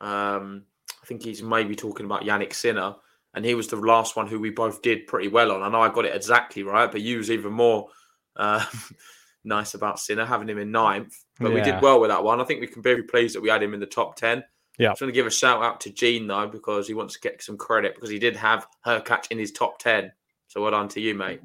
Um, 0.00 0.64
I 1.02 1.06
think 1.06 1.22
he's 1.22 1.42
maybe 1.42 1.74
talking 1.74 2.06
about 2.06 2.22
Jannik 2.22 2.52
Sinner, 2.52 2.94
and 3.34 3.44
he 3.44 3.54
was 3.54 3.68
the 3.68 3.76
last 3.76 4.16
one 4.16 4.26
who 4.26 4.40
we 4.40 4.50
both 4.50 4.82
did 4.82 5.06
pretty 5.06 5.28
well 5.28 5.52
on. 5.52 5.62
I 5.62 5.68
know 5.68 5.80
I 5.80 5.88
got 5.88 6.04
it 6.04 6.14
exactly 6.14 6.62
right, 6.62 6.90
but 6.90 7.00
you 7.00 7.18
was 7.18 7.30
even 7.30 7.52
more 7.52 7.88
uh, 8.36 8.64
nice 9.44 9.74
about 9.74 10.00
Sinner 10.00 10.24
having 10.24 10.48
him 10.48 10.58
in 10.58 10.72
ninth. 10.72 11.16
But 11.38 11.50
yeah. 11.50 11.54
we 11.54 11.60
did 11.62 11.80
well 11.82 12.00
with 12.00 12.10
that 12.10 12.24
one. 12.24 12.40
I 12.40 12.44
think 12.44 12.60
we 12.60 12.66
can 12.66 12.82
be 12.82 12.90
very 12.90 13.02
pleased 13.04 13.34
that 13.34 13.40
we 13.40 13.48
had 13.48 13.62
him 13.62 13.74
in 13.74 13.80
the 13.80 13.86
top 13.86 14.16
10. 14.16 14.42
Yeah. 14.78 14.88
I 14.88 14.92
just 14.92 15.02
want 15.02 15.10
to 15.10 15.14
give 15.14 15.26
a 15.26 15.30
shout 15.30 15.62
out 15.62 15.80
to 15.82 15.90
Gene 15.90 16.26
though, 16.26 16.48
because 16.48 16.88
he 16.88 16.94
wants 16.94 17.14
to 17.14 17.20
get 17.20 17.42
some 17.42 17.56
credit 17.56 17.94
because 17.94 18.10
he 18.10 18.18
did 18.18 18.36
have 18.36 18.66
Hurkacz 18.86 19.30
in 19.30 19.38
his 19.38 19.52
top 19.52 19.78
10. 19.78 20.10
So 20.48 20.62
well 20.62 20.72
done 20.72 20.88
to 20.88 21.00
you, 21.00 21.14
mate. 21.14 21.40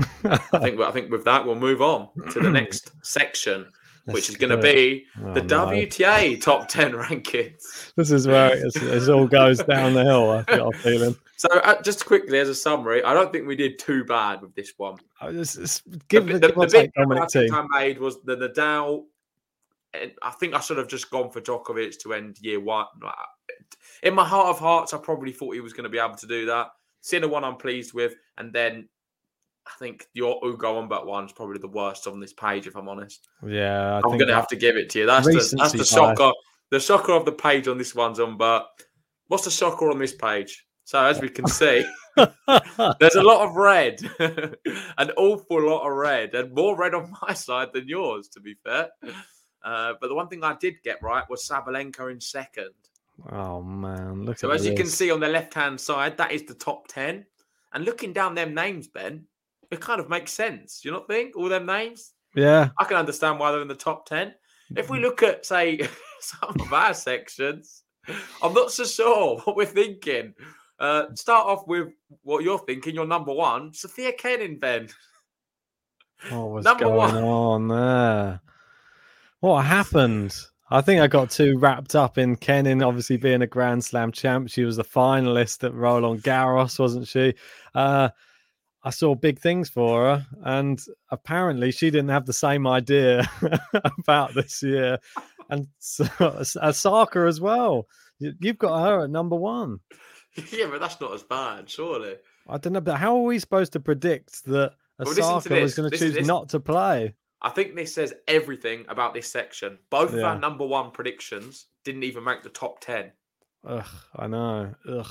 I 0.24 0.58
think 0.58 0.80
I 0.80 0.90
think 0.90 1.10
with 1.10 1.24
that 1.24 1.44
we'll 1.44 1.54
move 1.54 1.80
on 1.80 2.08
to 2.30 2.40
the 2.40 2.50
next 2.52 2.92
section 3.02 3.66
which 4.12 4.28
is 4.28 4.36
going 4.36 4.50
to 4.50 4.56
be 4.56 5.06
oh, 5.22 5.34
the 5.34 5.42
no. 5.42 5.66
WTA 5.66 6.40
top 6.40 6.68
10 6.68 6.92
rankings. 6.92 7.92
This 7.96 8.10
is 8.10 8.26
where 8.26 8.52
it 8.54 9.08
all 9.08 9.26
goes 9.26 9.58
down 9.58 9.94
the 9.94 10.04
hill, 10.04 10.30
I 10.30 10.42
feel 10.44 10.72
feeling. 10.72 11.16
So, 11.38 11.48
uh, 11.60 11.80
just 11.82 12.04
quickly 12.04 12.40
as 12.40 12.48
a 12.48 12.54
summary, 12.54 13.00
I 13.04 13.14
don't 13.14 13.32
think 13.32 13.46
we 13.46 13.54
did 13.54 13.78
too 13.78 14.04
bad 14.04 14.42
with 14.42 14.56
this 14.56 14.72
one. 14.76 14.96
Give 16.08 16.26
the, 16.26 16.32
the, 16.32 16.38
the, 16.40 16.48
the 16.48 16.90
big 17.32 17.52
I 17.52 17.64
made 17.70 18.00
was 18.00 18.20
the 18.22 18.36
Nadal. 18.36 19.04
I 19.94 20.30
think 20.30 20.54
I 20.54 20.58
should 20.58 20.78
have 20.78 20.88
just 20.88 21.12
gone 21.12 21.30
for 21.30 21.40
Djokovic 21.40 21.96
to 22.00 22.14
end 22.14 22.38
year 22.40 22.58
one. 22.58 22.86
In 24.02 24.14
my 24.14 24.24
heart 24.24 24.48
of 24.48 24.58
hearts, 24.58 24.92
I 24.92 24.98
probably 24.98 25.30
thought 25.30 25.54
he 25.54 25.60
was 25.60 25.72
going 25.72 25.84
to 25.84 25.90
be 25.90 26.00
able 26.00 26.16
to 26.16 26.26
do 26.26 26.46
that. 26.46 26.70
Sinner 27.02 27.28
one 27.28 27.44
I'm 27.44 27.56
pleased 27.56 27.94
with, 27.94 28.14
and 28.36 28.52
then 28.52 28.88
I 29.68 29.78
think 29.78 30.06
your 30.14 30.40
Ugo 30.44 30.76
Humbert 30.76 31.06
one's 31.06 31.32
probably 31.32 31.58
the 31.58 31.68
worst 31.68 32.06
on 32.06 32.20
this 32.20 32.32
page, 32.32 32.66
if 32.66 32.74
I'm 32.76 32.88
honest. 32.88 33.28
Yeah, 33.46 33.94
I 33.94 33.96
am 33.98 34.18
going 34.18 34.28
to 34.28 34.34
have 34.34 34.48
to 34.48 34.56
give 34.56 34.76
it 34.76 34.88
to 34.90 35.00
you. 35.00 35.06
That's 35.06 35.26
the, 35.26 35.56
that's 35.58 35.72
the 35.72 35.84
shocker. 35.84 36.32
The 36.70 36.80
shocker 36.80 37.12
of 37.12 37.24
the 37.24 37.32
page 37.32 37.68
on 37.68 37.78
this 37.78 37.94
one's 37.94 38.18
Humbert. 38.18 38.64
What's 39.26 39.44
the 39.44 39.50
shocker 39.50 39.90
on 39.90 39.98
this 39.98 40.14
page? 40.14 40.66
So 40.84 41.04
as 41.04 41.20
we 41.20 41.28
can 41.28 41.46
see, 41.46 41.84
there's 42.16 43.14
a 43.14 43.22
lot 43.22 43.46
of 43.46 43.56
red, 43.56 44.00
an 44.18 45.10
awful 45.18 45.62
lot 45.62 45.86
of 45.86 45.94
red, 45.94 46.34
and 46.34 46.54
more 46.54 46.78
red 46.78 46.94
on 46.94 47.14
my 47.22 47.34
side 47.34 47.74
than 47.74 47.86
yours, 47.86 48.28
to 48.28 48.40
be 48.40 48.54
fair. 48.64 48.88
Uh, 49.62 49.92
but 50.00 50.08
the 50.08 50.14
one 50.14 50.28
thing 50.28 50.42
I 50.42 50.56
did 50.58 50.82
get 50.82 51.02
right 51.02 51.24
was 51.28 51.46
Sabalenka 51.46 52.10
in 52.10 52.22
second. 52.22 52.72
Oh 53.30 53.62
man! 53.62 54.24
Look 54.24 54.38
so 54.38 54.50
as 54.50 54.64
you 54.64 54.74
can 54.74 54.86
see 54.86 55.10
on 55.10 55.20
the 55.20 55.28
left 55.28 55.52
hand 55.52 55.78
side, 55.78 56.16
that 56.16 56.32
is 56.32 56.44
the 56.44 56.54
top 56.54 56.88
ten. 56.88 57.26
And 57.74 57.84
looking 57.84 58.14
down 58.14 58.34
them 58.34 58.54
names, 58.54 58.88
Ben, 58.88 59.26
it 59.70 59.80
kind 59.80 60.00
of 60.00 60.08
makes 60.08 60.32
sense. 60.32 60.80
Do 60.80 60.88
you 60.88 60.92
not 60.94 61.06
think 61.06 61.36
all 61.36 61.48
them 61.48 61.66
names? 61.66 62.12
Yeah, 62.34 62.70
I 62.78 62.84
can 62.84 62.96
understand 62.96 63.38
why 63.38 63.52
they're 63.52 63.62
in 63.62 63.68
the 63.68 63.74
top 63.74 64.06
ten. 64.06 64.34
If 64.76 64.90
we 64.90 65.00
look 65.00 65.22
at 65.22 65.46
say 65.46 65.80
some 66.20 66.54
of 66.60 66.72
our 66.72 66.92
sections, 66.94 67.82
I'm 68.42 68.52
not 68.54 68.70
so 68.70 68.84
sure 68.84 69.38
what 69.44 69.56
we're 69.56 69.66
thinking. 69.66 70.34
Uh, 70.78 71.06
start 71.14 71.46
off 71.46 71.66
with 71.66 71.88
what 72.22 72.44
you're 72.44 72.58
thinking. 72.60 72.94
Your 72.94 73.06
number 73.06 73.32
one, 73.32 73.72
Sofia 73.74 74.12
Kenin, 74.12 74.58
Ben. 74.58 74.88
What 76.30 76.50
was 76.50 76.64
Number 76.64 76.86
going 76.86 76.96
one. 76.96 77.16
on 77.16 77.68
there? 77.68 78.40
What 79.38 79.64
happened? 79.64 80.36
I 80.68 80.80
think 80.80 81.00
I 81.00 81.06
got 81.06 81.30
too 81.30 81.58
wrapped 81.58 81.94
up 81.94 82.18
in 82.18 82.34
Kenin 82.34 82.82
obviously 82.82 83.16
being 83.16 83.42
a 83.42 83.46
Grand 83.46 83.84
Slam 83.84 84.10
champ. 84.10 84.50
She 84.50 84.64
was 84.64 84.76
the 84.76 84.84
finalist 84.84 85.62
at 85.62 85.72
Roland 85.74 86.24
Garros, 86.24 86.76
wasn't 86.78 87.06
she? 87.06 87.34
Uh, 87.72 88.08
I 88.84 88.90
saw 88.90 89.14
big 89.14 89.38
things 89.40 89.68
for 89.68 90.02
her, 90.04 90.26
and 90.44 90.80
apparently 91.10 91.72
she 91.72 91.90
didn't 91.90 92.10
have 92.10 92.26
the 92.26 92.32
same 92.32 92.66
idea 92.66 93.28
about 93.98 94.34
this 94.34 94.62
year. 94.62 94.98
And 95.50 95.66
so, 95.78 96.06
Osaka 96.62 97.20
as 97.26 97.40
well. 97.40 97.86
You- 98.18 98.34
You've 98.40 98.58
got 98.58 98.80
her 98.86 99.04
at 99.04 99.10
number 99.10 99.36
one. 99.36 99.80
yeah, 100.52 100.66
but 100.70 100.80
that's 100.80 101.00
not 101.00 101.12
as 101.14 101.22
bad, 101.22 101.68
surely. 101.68 102.16
I 102.48 102.58
don't 102.58 102.72
know, 102.74 102.80
but 102.80 102.96
how 102.96 103.16
are 103.16 103.22
we 103.22 103.38
supposed 103.38 103.72
to 103.72 103.80
predict 103.80 104.44
that 104.44 104.72
Well, 104.98 105.14
to 105.14 105.20
Osaka 105.22 105.60
was 105.60 105.74
going 105.74 105.90
to 105.90 105.98
choose 105.98 106.26
not 106.26 106.48
to 106.50 106.60
play? 106.60 107.14
I 107.42 107.50
think 107.50 107.74
this 107.76 107.94
says 107.94 108.14
everything 108.26 108.84
about 108.88 109.14
this 109.14 109.30
section. 109.30 109.78
Both 109.90 110.12
of 110.12 110.22
our 110.24 110.38
number 110.38 110.66
one 110.66 110.90
predictions 110.90 111.66
didn't 111.84 112.02
even 112.04 112.24
make 112.24 112.42
the 112.42 112.48
top 112.48 112.80
ten. 112.80 113.12
Ugh, 113.66 113.84
I 114.16 114.26
know. 114.28 114.74
Ugh, 114.88 115.06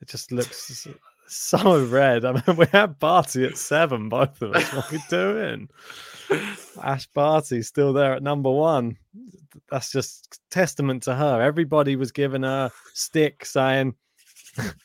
it 0.00 0.08
just 0.08 0.30
looks 0.32 0.86
so 1.26 1.84
red. 1.86 2.24
I 2.24 2.32
mean, 2.32 2.42
we 2.56 2.66
had 2.66 2.98
Barty 2.98 3.44
at 3.44 3.56
seven, 3.56 4.08
both 4.08 4.40
of 4.42 4.54
us. 4.54 4.72
What 4.72 4.92
are 4.92 4.96
we 4.96 5.02
doing? 5.10 5.68
Ash 6.82 7.06
Barty's 7.08 7.68
still 7.68 7.92
there 7.92 8.14
at 8.14 8.22
number 8.22 8.50
one. 8.50 8.96
That's 9.70 9.92
just 9.92 10.40
testament 10.50 11.02
to 11.04 11.14
her. 11.14 11.40
Everybody 11.40 11.96
was 11.96 12.12
giving 12.12 12.42
her 12.42 12.70
stick, 12.92 13.44
saying. 13.44 13.94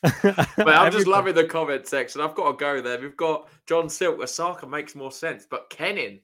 But 0.02 0.68
I'm 0.68 0.92
just 0.92 1.06
loving 1.06 1.34
the 1.34 1.44
comment 1.44 1.86
section. 1.86 2.20
I've 2.20 2.34
got 2.34 2.52
to 2.52 2.56
go 2.56 2.80
there. 2.80 3.00
We've 3.00 3.16
got 3.16 3.48
John 3.66 3.88
Silk. 3.88 4.20
Osaka 4.20 4.66
makes 4.66 4.94
more 4.94 5.12
sense, 5.12 5.46
but 5.48 5.70
Kenin. 5.70 6.20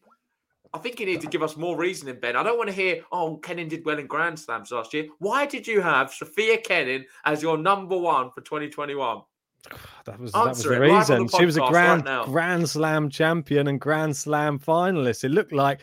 I 0.74 0.79
think 0.79 1.00
you 1.00 1.07
need 1.07 1.22
to 1.22 1.29
give 1.29 1.42
us 1.42 1.57
more 1.57 1.76
reasoning, 1.76 2.18
Ben. 2.20 2.37
I 2.37 2.42
don't 2.42 2.59
want 2.59 2.68
to 2.68 2.74
hear, 2.74 3.02
oh, 3.11 3.37
Kenin 3.38 3.68
did 3.68 3.87
well 3.87 3.98
in 3.98 4.07
Grand 4.07 4.38
Slams 4.38 4.72
last 4.72 4.92
year. 4.92 5.07
Why 5.20 5.46
did 5.46 5.66
you 5.66 5.81
have 5.81 6.12
Sofia 6.12 6.59
Kenin 6.59 7.07
as 7.24 7.40
your 7.40 7.57
number 7.57 7.96
one 7.96 8.31
for 8.33 8.42
2021? 8.42 9.22
That 10.05 10.20
was, 10.20 10.33
that 10.33 10.46
was 10.46 10.62
the 10.62 10.72
it 10.74 10.79
reason. 10.79 11.26
the 11.26 11.37
she 11.37 11.44
was 11.44 11.57
a 11.57 11.61
podcast 11.61 11.72
right 11.72 12.05
grand. 12.05 12.33
Grand 12.33 12.68
Slam 12.68 13.11
champion 13.11 13.68
and 13.68 13.81
Grand 13.81 14.16
Slam 14.16 14.59
finalist. 14.59 15.24
It 15.24 15.31
looked 15.31 15.52
like 15.52 15.81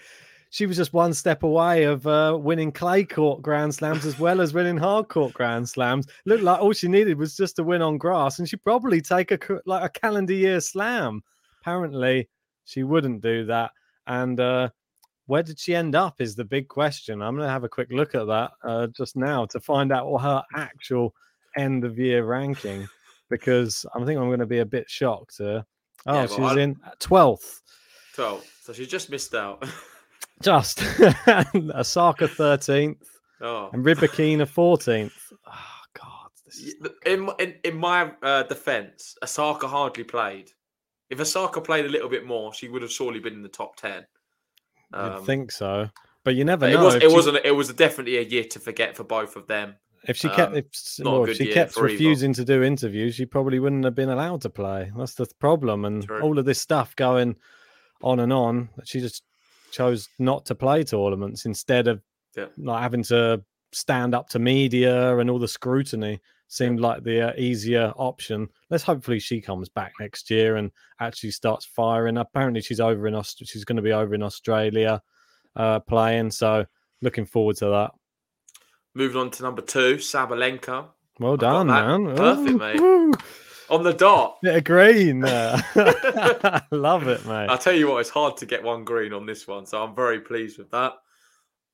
she 0.49 0.65
was 0.65 0.77
just 0.77 0.93
one 0.93 1.13
step 1.13 1.43
away 1.43 1.83
of 1.83 2.05
uh, 2.05 2.37
winning 2.39 2.71
clay 2.71 3.03
court 3.03 3.41
Grand 3.41 3.73
Slams 3.73 4.05
as 4.05 4.19
well 4.19 4.39
as 4.39 4.53
winning 4.53 4.77
hard 4.77 5.09
court 5.09 5.33
Grand 5.33 5.67
Slams. 5.67 6.07
Looked 6.25 6.43
like 6.43 6.61
all 6.61 6.73
she 6.73 6.87
needed 6.87 7.17
was 7.17 7.35
just 7.35 7.55
to 7.57 7.63
win 7.63 7.81
on 7.81 7.97
grass, 7.97 8.39
and 8.39 8.47
she'd 8.47 8.63
probably 8.63 9.01
take 9.01 9.31
a 9.31 9.39
like 9.65 9.83
a 9.83 9.99
calendar 9.99 10.33
year 10.33 10.61
slam. 10.61 11.21
Apparently, 11.59 12.29
she 12.65 12.83
wouldn't 12.83 13.21
do 13.21 13.45
that. 13.45 13.71
And 14.07 14.39
uh, 14.39 14.69
where 15.25 15.43
did 15.43 15.59
she 15.59 15.75
end 15.75 15.95
up? 15.95 16.21
Is 16.21 16.35
the 16.35 16.45
big 16.45 16.67
question. 16.67 17.21
I'm 17.21 17.35
going 17.35 17.47
to 17.47 17.51
have 17.51 17.63
a 17.63 17.69
quick 17.69 17.89
look 17.91 18.15
at 18.15 18.27
that 18.27 18.51
uh, 18.63 18.87
just 18.87 19.15
now 19.15 19.45
to 19.47 19.59
find 19.59 19.91
out 19.91 20.07
what 20.07 20.21
her 20.21 20.43
actual 20.55 21.13
end 21.57 21.83
of 21.83 21.97
year 21.97 22.25
ranking 22.25 22.87
because 23.37 23.85
I 23.95 23.97
think 24.05 24.19
I'm 24.19 24.27
going 24.27 24.39
to 24.39 24.45
be 24.45 24.59
a 24.59 24.65
bit 24.65 24.89
shocked. 24.89 25.39
Uh, 25.39 25.63
oh, 26.05 26.13
Yeah, 26.13 26.27
she 26.27 26.39
was 26.41 26.57
I- 26.57 26.61
in 26.61 26.75
12th. 26.99 27.61
12. 28.15 28.45
So 28.61 28.73
she 28.73 28.85
just 28.85 29.09
missed 29.09 29.33
out. 29.35 29.63
Just 30.41 30.81
Osaka 31.27 32.27
13th 32.27 32.97
oh. 33.41 33.69
and 33.71 33.85
Rybakina 33.85 34.45
14th. 34.47 35.11
Oh 35.47 35.81
God. 35.93 36.29
In, 37.05 37.29
in, 37.39 37.55
in 37.63 37.77
my 37.77 38.11
uh, 38.21 38.43
defense, 38.43 39.15
Osaka 39.23 39.67
hardly 39.67 40.03
played. 40.03 40.49
If 41.09 41.19
Osaka 41.21 41.61
played 41.61 41.85
a 41.85 41.89
little 41.89 42.09
bit 42.09 42.25
more, 42.25 42.53
she 42.53 42.67
would 42.67 42.81
have 42.81 42.91
surely 42.91 43.19
been 43.19 43.33
in 43.33 43.41
the 43.43 43.47
top 43.49 43.75
10. 43.77 44.03
You'd 44.93 44.99
Um, 44.99 45.23
think 45.25 45.51
so, 45.51 45.87
but 46.25 46.35
you 46.35 46.43
never 46.43 46.65
it 46.67 46.73
know. 46.73 46.85
was. 46.85 46.95
It 46.95 47.01
she- 47.03 47.07
wasn't. 47.07 47.37
It 47.45 47.51
was 47.51 47.71
definitely 47.73 48.17
a 48.17 48.21
year 48.23 48.43
to 48.45 48.59
forget 48.59 48.97
for 48.97 49.03
both 49.03 49.35
of 49.35 49.47
them. 49.47 49.75
If 50.07 50.17
she 50.17 50.27
kept, 50.29 50.51
Um, 50.51 50.57
if, 50.57 50.65
s- 50.73 50.99
not 51.01 51.09
a 51.15 51.19
well, 51.21 51.29
if 51.29 51.37
she 51.37 51.51
kept 51.53 51.77
either. 51.77 51.83
refusing 51.85 52.33
to 52.33 52.43
do 52.45 52.61
interviews, 52.63 53.15
she 53.15 53.25
probably 53.25 53.59
wouldn't 53.59 53.85
have 53.85 53.95
been 53.95 54.09
allowed 54.09 54.41
to 54.41 54.49
play. 54.49 54.91
That's 54.97 55.15
the 55.15 55.27
problem, 55.39 55.85
and 55.85 56.03
True. 56.05 56.21
all 56.21 56.37
of 56.39 56.45
this 56.45 56.59
stuff 56.59 56.95
going 56.95 57.35
on 58.01 58.19
and 58.19 58.33
on. 58.33 58.69
that 58.75 58.87
She 58.87 58.99
just 58.99 59.23
chose 59.71 60.09
not 60.19 60.45
to 60.47 60.55
play 60.55 60.83
tournaments 60.83 61.45
instead 61.45 61.87
of 61.87 62.01
Yeah. 62.35 62.47
not 62.57 62.81
having 62.81 63.03
to 63.03 63.43
stand 63.71 64.13
up 64.13 64.29
to 64.29 64.39
media 64.39 65.17
and 65.17 65.29
all 65.29 65.39
the 65.39 65.47
scrutiny. 65.47 66.19
Seemed 66.49 66.79
like 66.81 67.03
the 67.03 67.29
uh, 67.29 67.33
easier 67.35 67.91
option. 67.95 68.47
Let's 68.69 68.83
hopefully 68.83 69.17
she 69.19 69.41
comes 69.41 69.69
back 69.69 69.93
next 69.99 70.29
year 70.29 70.57
and 70.57 70.69
actually 70.99 71.31
starts 71.31 71.65
firing. 71.65 72.17
Apparently, 72.17 72.61
she's 72.61 72.79
over 72.79 73.07
in 73.07 73.15
Aust- 73.15 73.43
She's 73.47 73.65
going 73.65 73.77
to 73.77 73.81
be 73.81 73.93
over 73.93 74.13
in 74.13 74.21
Australia 74.21 75.01
uh, 75.55 75.79
playing. 75.79 76.29
So 76.29 76.65
looking 77.01 77.25
forward 77.25 77.55
to 77.57 77.65
that. 77.67 77.91
Moving 78.95 79.17
on 79.21 79.31
to 79.31 79.43
number 79.43 79.61
two, 79.61 79.95
Sabalenka. 79.95 80.87
Well 81.19 81.37
done, 81.37 81.67
man. 81.67 82.15
Perfect, 82.15 82.49
Ooh, 82.49 82.57
mate. 82.57 82.79
woo. 82.79 83.13
On 83.69 83.83
the 83.83 83.93
dot. 83.93 84.37
Bit 84.43 84.57
of 84.57 84.63
green 84.63 85.19
there. 85.19 85.55
Love 86.71 87.07
it, 87.07 87.25
mate. 87.25 87.47
I'll 87.49 87.57
tell 87.57 87.73
you 87.73 87.89
what, 87.89 88.01
it's 88.01 88.09
hard 88.09 88.37
to 88.37 88.45
get 88.45 88.61
one 88.63 88.83
green 88.83 89.13
on 89.13 89.25
this 89.25 89.47
one, 89.47 89.65
so 89.65 89.83
I'm 89.83 89.95
very 89.95 90.19
pleased 90.19 90.57
with 90.57 90.69
that. 90.71 90.93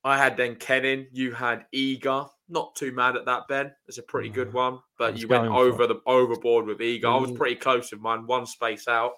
I 0.03 0.17
had 0.17 0.37
then 0.37 0.55
Kenin, 0.55 1.07
you 1.11 1.33
had 1.33 1.65
Eager. 1.73 2.25
Not 2.47 2.73
too 2.75 2.91
mad 2.93 3.15
at 3.17 3.25
that, 3.25 3.43
Ben. 3.49 3.71
It's 3.87 3.97
a 3.97 4.03
pretty 4.03 4.29
good 4.29 4.53
one, 4.53 4.79
but 4.97 5.17
you 5.17 5.27
went 5.27 5.47
over 5.47 5.85
the 5.87 5.99
overboard 6.07 6.65
with 6.65 6.81
Eager. 6.81 7.07
I 7.09 7.17
was 7.17 7.31
pretty 7.31 7.55
close 7.55 7.91
with 7.91 8.01
mine, 8.01 8.25
one 8.25 8.45
space 8.45 8.87
out. 8.87 9.11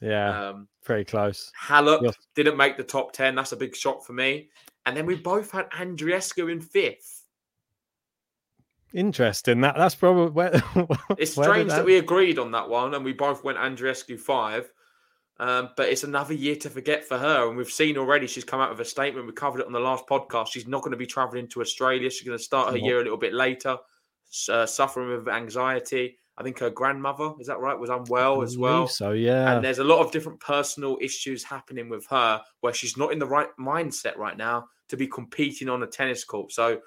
Yeah, 0.00 0.50
Um, 0.50 0.68
pretty 0.84 1.04
close. 1.04 1.50
Yes. 1.68 2.14
didn't 2.36 2.56
make 2.56 2.76
the 2.76 2.84
top 2.84 3.12
10. 3.12 3.34
That's 3.34 3.50
a 3.52 3.56
big 3.56 3.74
shock 3.74 4.04
for 4.04 4.12
me. 4.12 4.50
And 4.86 4.96
then 4.96 5.06
we 5.06 5.16
both 5.16 5.50
had 5.50 5.68
Andreescu 5.70 6.52
in 6.52 6.60
fifth. 6.60 7.17
Interesting. 8.94 9.60
That 9.60 9.76
that's 9.76 9.94
probably 9.94 10.30
where. 10.32 10.62
It's 11.18 11.36
where 11.36 11.48
strange 11.48 11.70
that 11.70 11.84
we 11.84 11.98
agreed 11.98 12.38
on 12.38 12.52
that 12.52 12.68
one 12.68 12.94
and 12.94 13.04
we 13.04 13.12
both 13.12 13.44
went 13.44 13.58
Andreescu 13.58 14.18
five. 14.18 14.70
Um, 15.40 15.70
but 15.76 15.88
it's 15.88 16.02
another 16.02 16.34
year 16.34 16.56
to 16.56 16.70
forget 16.70 17.04
for 17.04 17.16
her. 17.16 17.46
And 17.46 17.56
we've 17.56 17.70
seen 17.70 17.96
already 17.96 18.26
she's 18.26 18.44
come 18.44 18.60
out 18.60 18.70
with 18.70 18.80
a 18.80 18.84
statement. 18.84 19.26
We 19.26 19.32
covered 19.32 19.60
it 19.60 19.66
on 19.66 19.72
the 19.72 19.78
last 19.78 20.06
podcast. 20.06 20.48
She's 20.48 20.66
not 20.66 20.82
going 20.82 20.90
to 20.90 20.96
be 20.96 21.06
traveling 21.06 21.46
to 21.48 21.60
Australia. 21.60 22.10
She's 22.10 22.26
going 22.26 22.38
to 22.38 22.42
start 22.42 22.70
her 22.70 22.78
year 22.78 22.98
a 22.98 23.02
little 23.02 23.18
bit 23.18 23.32
later, 23.32 23.76
uh, 24.48 24.66
suffering 24.66 25.16
with 25.16 25.28
anxiety. 25.28 26.18
I 26.36 26.42
think 26.42 26.58
her 26.60 26.70
grandmother, 26.70 27.32
is 27.40 27.48
that 27.48 27.58
right, 27.58 27.78
was 27.78 27.90
unwell 27.90 28.42
as 28.42 28.56
well. 28.56 28.86
so, 28.86 29.10
yeah. 29.10 29.54
And 29.54 29.64
there's 29.64 29.80
a 29.80 29.84
lot 29.84 30.04
of 30.04 30.12
different 30.12 30.38
personal 30.38 30.96
issues 31.00 31.42
happening 31.42 31.88
with 31.88 32.06
her 32.08 32.40
where 32.60 32.72
she's 32.72 32.96
not 32.96 33.12
in 33.12 33.18
the 33.18 33.26
right 33.26 33.48
mindset 33.60 34.16
right 34.16 34.36
now 34.36 34.66
to 34.88 34.96
be 34.96 35.06
competing 35.06 35.68
on 35.68 35.82
a 35.82 35.86
tennis 35.86 36.24
court. 36.24 36.52
So 36.52 36.80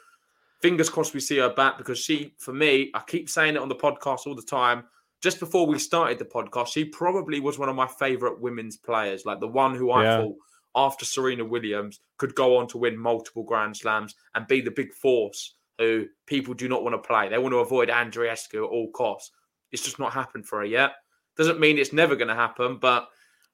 fingers 0.62 0.90
crossed 0.90 1.14
we 1.14 1.20
see 1.20 1.38
her 1.38 1.50
back 1.54 1.78
because 1.78 2.00
she, 2.00 2.34
for 2.38 2.54
me, 2.54 2.92
I 2.94 3.02
keep 3.08 3.30
saying 3.30 3.56
it 3.56 3.62
on 3.62 3.70
the 3.70 3.76
podcast 3.76 4.28
all 4.28 4.36
the 4.36 4.42
time. 4.42 4.84
Just 5.22 5.40
before 5.40 5.68
we 5.68 5.78
started 5.78 6.18
the 6.18 6.26
podcast, 6.26 6.68
she 6.70 6.86
probably 6.86 7.40
was 7.40 7.60
one 7.60 7.70
of 7.70 7.76
my 7.76 7.88
favorite 7.88 8.42
women's 8.42 8.78
players, 8.78 9.26
like 9.26 9.40
the 9.40 9.48
one 9.48 9.76
who 9.76 9.92
I 9.92 10.04
Yeah. 10.04 10.18
thought 10.22 10.36
after 10.76 11.06
Serena 11.06 11.46
Williams 11.46 12.00
could 12.18 12.34
go 12.34 12.58
on 12.58 12.68
to 12.70 12.78
win 12.78 12.98
multiple 12.98 13.44
Grand 13.44 13.76
Slams 13.76 14.16
and 14.36 14.48
be 14.48 14.62
the 14.62 14.72
big 14.72 14.94
force 14.94 15.56
who 15.78 16.06
people 16.26 16.54
do 16.54 16.68
not 16.70 16.84
want 16.84 16.94
to 16.94 17.08
play. 17.08 17.28
They 17.30 17.38
want 17.38 17.54
to 17.54 17.60
avoid 17.60 17.90
Andreescu 17.90 18.56
at 18.64 18.70
all 18.70 18.90
costs. 18.92 19.32
It's 19.72 19.84
just 19.84 20.00
not 20.00 20.14
happened 20.14 20.48
for 20.48 20.60
her 20.60 20.66
yet. 20.66 20.94
Doesn't 21.38 21.60
mean 21.60 21.78
it's 21.78 21.94
never 21.94 22.16
going 22.16 22.28
to 22.28 22.36
happen, 22.36 22.78
but 22.78 23.08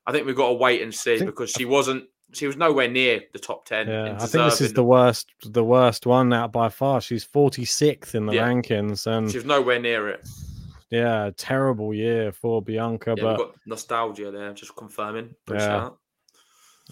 I 0.06 0.12
think 0.12 0.26
we've 0.26 0.36
got 0.36 0.48
to 0.50 0.54
wait 0.54 0.82
and 0.82 0.94
see 0.94 1.24
because 1.24 1.50
she 1.52 1.66
wasn't. 1.66 2.06
She 2.34 2.46
was 2.46 2.58
nowhere 2.58 2.90
near 2.90 3.22
the 3.32 3.40
top 3.40 3.66
ten. 3.66 3.88
Yeah, 3.88 4.16
I 4.20 4.26
think 4.26 4.44
this 4.44 4.60
is 4.62 4.74
the 4.74 4.84
worst, 4.84 5.28
the 5.46 5.64
worst 5.64 6.06
one 6.06 6.34
out 6.34 6.52
by 6.52 6.68
far. 6.70 7.00
She's 7.00 7.24
46th 7.26 8.16
in 8.16 8.26
the 8.26 8.34
Yeah. 8.34 8.48
rankings, 8.48 9.08
and 9.08 9.32
She 9.32 9.38
was 9.38 9.46
nowhere 9.46 9.80
near 9.80 10.10
it. 10.10 10.28
yeah, 10.90 11.32
terrible 11.38 11.94
year 11.94 12.32
for 12.34 12.62
Bianca. 12.62 13.16
Yeah, 13.18 13.36
but 13.38 13.56
nostalgia 13.66 14.30
there. 14.32 14.54
Just 14.54 14.76
confirming. 14.76 15.36
Yeah. 15.50 15.92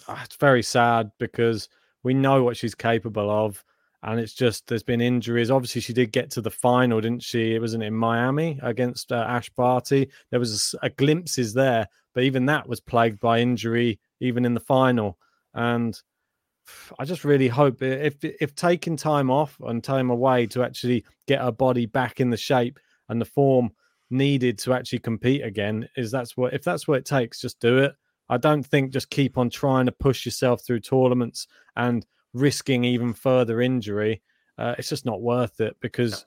Ah, 0.08 0.22
it's 0.24 0.36
very 0.36 0.62
sad 0.62 1.10
because 1.18 1.68
we 2.02 2.14
know 2.14 2.42
what 2.42 2.56
she's 2.56 2.74
capable 2.74 3.30
of, 3.30 3.62
and 4.02 4.20
it's 4.20 4.34
just 4.34 4.66
there's 4.68 4.82
been 4.82 5.00
injuries. 5.00 5.50
Obviously, 5.50 5.80
she 5.82 5.92
did 5.92 6.12
get 6.12 6.30
to 6.30 6.40
the 6.40 6.50
final, 6.50 7.00
didn't 7.00 7.22
she? 7.22 7.54
It 7.54 7.60
wasn't 7.60 7.82
in 7.82 7.94
Miami 7.94 8.58
against 8.62 9.12
uh, 9.12 9.24
Ash 9.28 9.50
Barty. 9.50 10.08
There 10.30 10.40
was 10.40 10.74
a 10.82 10.86
a, 10.86 10.90
glimpses 10.90 11.52
there, 11.54 11.86
but 12.14 12.24
even 12.24 12.46
that 12.46 12.66
was 12.68 12.80
plagued 12.80 13.20
by 13.20 13.40
injury, 13.40 13.98
even 14.20 14.44
in 14.46 14.54
the 14.54 14.60
final. 14.60 15.18
And 15.56 16.00
I 16.98 17.04
just 17.04 17.24
really 17.24 17.48
hope 17.48 17.82
if 17.82 18.22
if 18.22 18.54
taking 18.54 18.96
time 18.96 19.30
off 19.30 19.56
and 19.60 19.82
time 19.82 20.10
away 20.10 20.46
to 20.48 20.62
actually 20.62 21.04
get 21.26 21.40
her 21.40 21.52
body 21.52 21.86
back 21.86 22.20
in 22.20 22.30
the 22.30 22.36
shape 22.36 22.78
and 23.08 23.20
the 23.20 23.24
form 23.24 23.70
needed 24.10 24.58
to 24.58 24.74
actually 24.74 24.98
compete 25.00 25.42
again, 25.42 25.88
is 25.96 26.10
that's 26.10 26.36
what 26.36 26.54
if 26.54 26.62
that's 26.62 26.86
what 26.86 26.98
it 26.98 27.04
takes, 27.04 27.40
just 27.40 27.58
do 27.58 27.78
it. 27.78 27.94
I 28.28 28.36
don't 28.36 28.64
think 28.64 28.92
just 28.92 29.10
keep 29.10 29.38
on 29.38 29.50
trying 29.50 29.86
to 29.86 29.92
push 29.92 30.24
yourself 30.24 30.64
through 30.64 30.80
tournaments 30.80 31.46
and 31.76 32.06
risking 32.34 32.84
even 32.84 33.14
further 33.14 33.60
injury. 33.60 34.22
Uh, 34.58 34.74
it's 34.78 34.88
just 34.88 35.06
not 35.06 35.22
worth 35.22 35.60
it 35.60 35.76
because 35.80 36.26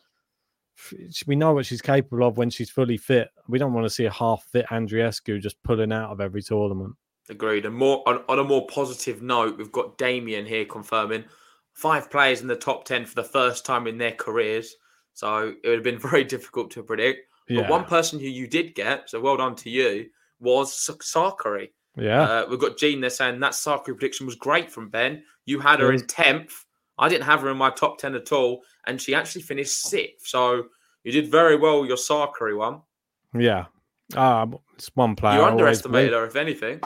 we 1.28 1.36
know 1.36 1.54
what 1.54 1.66
she's 1.66 1.82
capable 1.82 2.26
of 2.26 2.38
when 2.38 2.50
she's 2.50 2.70
fully 2.70 2.98
fit. 2.98 3.30
We 3.48 3.60
don't 3.60 3.74
want 3.74 3.86
to 3.86 3.90
see 3.90 4.06
a 4.06 4.12
half 4.12 4.44
fit 4.44 4.66
Andreescu 4.68 5.42
just 5.42 5.62
pulling 5.64 5.92
out 5.92 6.12
of 6.12 6.22
every 6.22 6.42
tournament. 6.42 6.96
Agreed. 7.30 7.66
And 7.66 7.76
more 7.76 8.02
on, 8.08 8.24
on 8.28 8.40
a 8.40 8.44
more 8.44 8.66
positive 8.68 9.22
note, 9.22 9.58
we've 9.58 9.72
got 9.72 9.98
Damien 9.98 10.46
here 10.46 10.66
confirming 10.66 11.26
five 11.74 12.10
players 12.10 12.42
in 12.42 12.48
the 12.48 12.56
top 12.56 12.86
10 12.86 13.06
for 13.06 13.16
the 13.16 13.24
first 13.24 13.66
time 13.66 13.88
in 13.88 13.98
their 13.98 14.12
careers. 14.14 14.76
So 15.14 15.54
it 15.64 15.68
would 15.68 15.76
have 15.76 15.84
been 15.84 16.00
very 16.10 16.24
difficult 16.24 16.72
to 16.72 16.84
predict. 16.84 17.28
Yeah. 17.48 17.62
But 17.62 17.70
one 17.70 17.86
person 17.86 18.20
who 18.20 18.28
you 18.28 18.48
did 18.48 18.76
get, 18.76 19.10
so 19.10 19.20
well 19.20 19.38
done 19.38 19.56
to 19.58 19.70
you, 19.70 20.08
was 20.40 20.74
Sakkari. 20.74 21.70
Yeah. 21.96 22.22
Uh, 22.22 22.46
we've 22.50 22.60
got 22.60 22.78
Gene 22.78 23.02
there 23.02 23.10
saying 23.10 23.40
that 23.40 23.54
Sakkari 23.54 23.98
prediction 23.98 24.26
was 24.26 24.36
great 24.36 24.72
from 24.72 24.90
Ben. 24.90 25.24
You 25.46 25.60
had 25.60 25.80
her 25.80 25.92
in 25.92 26.02
10th. 26.02 26.52
I 26.98 27.10
didn't 27.10 27.26
have 27.26 27.42
her 27.42 27.50
in 27.50 27.58
my 27.58 27.70
top 27.70 27.98
10 27.98 28.16
at 28.16 28.32
all. 28.32 28.62
And 28.88 29.02
she 29.02 29.16
actually 29.16 29.42
finished 29.42 29.82
sixth. 29.82 30.28
So 30.28 30.66
you 31.04 31.12
did 31.12 31.32
very 31.32 31.56
well 31.56 31.86
your 31.86 31.98
Sakkari 31.98 32.58
one. 32.58 32.82
Yeah. 33.34 33.66
Um, 34.16 34.58
it's 34.76 34.90
one 34.96 35.16
player. 35.16 35.40
You 35.40 35.46
underestimated 35.46 36.14
her, 36.14 36.26
if 36.26 36.36
anything. 36.36 36.82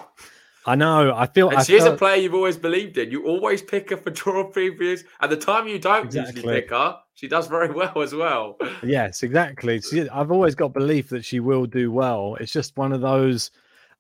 I 0.66 0.76
know. 0.76 1.14
I 1.16 1.28
feel. 1.28 1.50
And 1.50 1.58
I 1.60 1.64
she's 1.64 1.84
a 1.84 1.96
player 1.96 2.16
you've 2.18 2.34
always 2.34 2.58
believed 2.58 2.98
in. 2.98 3.12
You 3.12 3.26
always 3.26 3.62
pick 3.62 3.90
her 3.90 3.98
for 3.98 4.10
draw 4.22 4.50
previews. 4.52 5.02
At 5.22 5.30
the 5.30 5.38
time 5.38 5.68
you 5.68 5.80
don't 5.80 6.06
Exactly. 6.06 6.36
usually 6.36 6.62
pick 6.62 6.70
her, 6.70 6.98
she 7.16 7.28
does 7.28 7.48
very 7.48 7.72
well 7.74 8.02
as 8.02 8.14
well. 8.14 8.58
Yes, 8.82 9.24
exactly. 9.24 9.82
She, 9.82 10.08
I've 10.10 10.32
always 10.32 10.56
got 10.56 10.74
belief 10.74 11.10
that 11.10 11.26
she 11.26 11.40
will 11.40 11.66
do 11.66 11.92
well. 11.92 12.38
It's 12.40 12.52
just 12.54 12.78
one 12.78 12.94
of 12.94 13.02
those. 13.02 13.52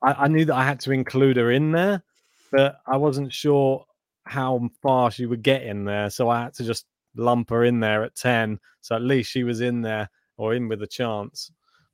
I, 0.01 0.13
I 0.13 0.27
knew 0.27 0.45
that 0.45 0.55
I 0.55 0.63
had 0.63 0.79
to 0.81 0.91
include 0.91 1.37
her 1.37 1.51
in 1.51 1.71
there, 1.71 2.03
but 2.51 2.79
I 2.87 2.97
wasn't 2.97 3.33
sure 3.33 3.85
how 4.25 4.69
far 4.81 5.11
she 5.11 5.25
would 5.25 5.43
get 5.43 5.63
in 5.63 5.83
there, 5.83 6.09
so 6.09 6.29
I 6.29 6.43
had 6.43 6.53
to 6.55 6.63
just 6.63 6.85
lump 7.15 7.49
her 7.49 7.65
in 7.65 7.81
there 7.81 8.03
at 8.03 8.15
ten. 8.15 8.59
So 8.81 8.95
at 8.95 9.01
least 9.01 9.29
she 9.31 9.43
was 9.43 9.59
in 9.61 9.81
there 9.81 10.09
or 10.37 10.53
in 10.53 10.67
with 10.69 10.81
a 10.81 10.87
chance. 10.87 11.51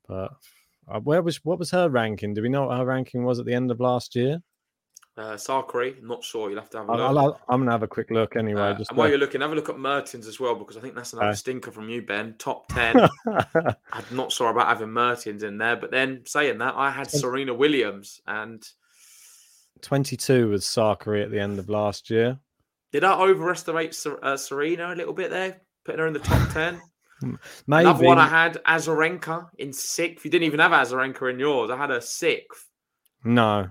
But 0.08 0.32
uh, 0.88 0.99
where 0.99 1.21
was 1.23 1.43
what 1.43 1.58
was 1.60 1.71
her 1.71 1.89
ranking? 1.89 2.34
Do 2.36 2.41
we 2.43 2.49
know 2.49 2.67
what 2.67 2.77
her 2.77 2.86
ranking 2.86 3.23
was 3.23 3.39
at 3.39 3.45
the 3.45 3.53
end 3.53 3.71
of 3.71 3.79
last 3.79 4.15
year? 4.15 4.41
Uh, 5.19 5.34
Sakkari, 5.36 6.01
not 6.01 6.23
sure. 6.23 6.49
You'll 6.49 6.62
have 6.62 6.69
to 6.69 6.77
have 6.77 6.88
a 6.88 6.91
I'll, 6.93 7.13
look. 7.13 7.17
I'll, 7.23 7.41
I'm 7.53 7.60
gonna 7.60 7.71
have 7.71 7.84
a 7.84 7.88
quick 7.88 8.10
look 8.10 8.38
anyway. 8.38 8.62
Uh, 8.62 8.73
just 8.75 8.89
and 8.91 8.97
while 8.97 9.10
you're 9.10 9.17
looking, 9.17 9.41
have 9.41 9.51
a 9.51 9.55
look 9.55 9.67
at 9.67 9.77
Mertens 9.77 10.27
as 10.27 10.39
well 10.39 10.55
because 10.55 10.77
I 10.77 10.79
think 10.79 10.95
that's 10.95 11.12
another 11.12 11.27
Okay. 11.29 11.36
stinker 11.36 11.71
from 11.71 11.89
you, 11.89 12.01
Ben. 12.01 12.36
Top 12.39 12.67
ten. 12.73 12.95
I'm 13.27 14.05
not 14.12 14.32
sure 14.32 14.49
about 14.49 14.67
having 14.67 14.91
Mertens 14.91 15.43
in 15.43 15.58
there, 15.58 15.75
but 15.75 15.91
then 15.91 16.21
saying 16.25 16.60
that, 16.60 16.75
I 16.77 16.89
had 16.89 17.12
Serena 17.12 17.53
Williams, 17.53 18.21
and 18.27 18.65
22 19.82 20.49
was 20.49 20.63
Sakkari 20.63 21.23
at 21.23 21.32
the 21.32 21.39
end 21.39 21.60
of 21.60 21.69
last 21.69 22.10
year. 22.10 22.39
did 22.91 23.03
I 23.03 23.19
overestimate 23.19 23.93
Ser- 23.95 24.23
uh, 24.23 24.38
Serena 24.38 24.93
a 24.93 24.95
little 24.95 25.13
bit 25.13 25.32
there, 25.32 25.62
putting 25.86 25.99
her 25.99 26.08
in 26.08 26.13
the 26.13 26.19
top 26.19 26.49
ten? 26.53 26.79
Maybe 27.67 27.82
Another 27.89 28.05
one 28.05 28.17
I 28.19 28.27
had 28.29 28.58
Azarenka 28.65 29.49
in 29.58 29.73
sixth. 29.73 30.23
You 30.23 30.32
didn't 30.32 30.45
even 30.45 30.62
have 30.62 30.71
Azarenka 30.71 31.29
in 31.29 31.39
yours. 31.39 31.69
I 31.69 31.75
had 31.75 31.89
her 31.89 31.99
sixth. 31.99 32.65
No, 33.25 33.67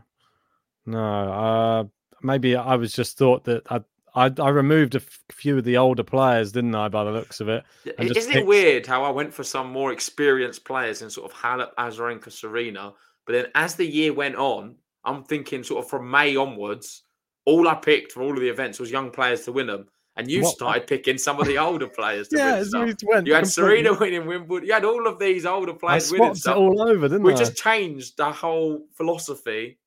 no. 0.89 1.33
Uh, 1.33 1.85
maybe 2.23 2.57
I 2.57 2.75
was 2.77 2.93
just 2.93 3.17
thought 3.19 3.45
that 3.45 3.63
I 3.71 3.81
I, 4.15 4.33
I 4.41 4.49
removed 4.49 4.95
a 4.95 4.99
f- 4.99 5.21
few 5.31 5.59
of 5.59 5.65
the 5.65 5.77
older 5.77 6.03
players, 6.03 6.51
didn't 6.53 6.75
I? 6.75 6.89
By 6.89 7.05
the 7.05 7.11
looks 7.13 7.41
of 7.41 7.49
it, 7.49 7.63
Isn't 7.99 8.33
it 8.35 8.47
weird 8.47 8.87
how 8.87 9.05
I 9.05 9.11
went 9.11 9.33
for 9.33 9.45
some 9.45 9.71
more 9.71 9.93
experienced 9.93 10.65
players 10.65 11.03
in 11.03 11.11
sort 11.11 11.31
of 11.31 11.37
Halep, 11.39 11.71
Azarenka, 11.79 12.33
Serena, 12.33 12.95
but 13.27 13.35
then 13.35 13.47
as 13.55 13.75
the 13.77 13.85
year 13.87 14.13
went 14.13 14.35
on, 14.37 14.77
I'm 15.05 15.23
thinking 15.25 15.63
sort 15.63 15.85
of 15.85 15.91
from 15.91 16.11
May 16.11 16.35
onwards, 16.37 17.03
all 17.45 17.69
I 17.69 17.75
picked 17.75 18.13
for 18.13 18.23
all 18.23 18.33
of 18.33 18.41
the 18.41 18.49
events 18.49 18.81
was 18.81 18.91
young 18.91 19.11
players 19.11 19.43
to 19.45 19.53
win 19.53 19.67
them. 19.69 19.87
And 20.17 20.29
you 20.29 20.43
What- 20.43 20.57
started 20.57 20.87
picking 20.89 21.17
some 21.19 21.39
of 21.39 21.47
the 21.47 21.59
older 21.59 21.87
players 21.87 22.27
to 22.29 22.37
Yeah, 22.39 22.57
win 22.57 22.65
stuff. 22.65 22.81
went 23.05 23.27
You 23.29 23.35
had 23.35 23.45
completely- 23.45 23.45
Serena 23.85 23.95
winning 23.99 24.27
Wimbledon. 24.27 24.67
You 24.67 24.73
had 24.75 24.85
all 24.85 25.07
of 25.07 25.21
these 25.21 25.47
older 25.47 25.75
players 25.75 26.11
winning 26.11 26.35
stuff. 26.35 26.57
all 26.57 26.83
over, 26.83 27.09
didn't 27.09 27.23
we 27.23 27.35
I? 27.35 27.37
just 27.37 27.55
changed 27.57 28.17
the 28.17 28.33
whole 28.33 28.85
philosophy 28.95 29.79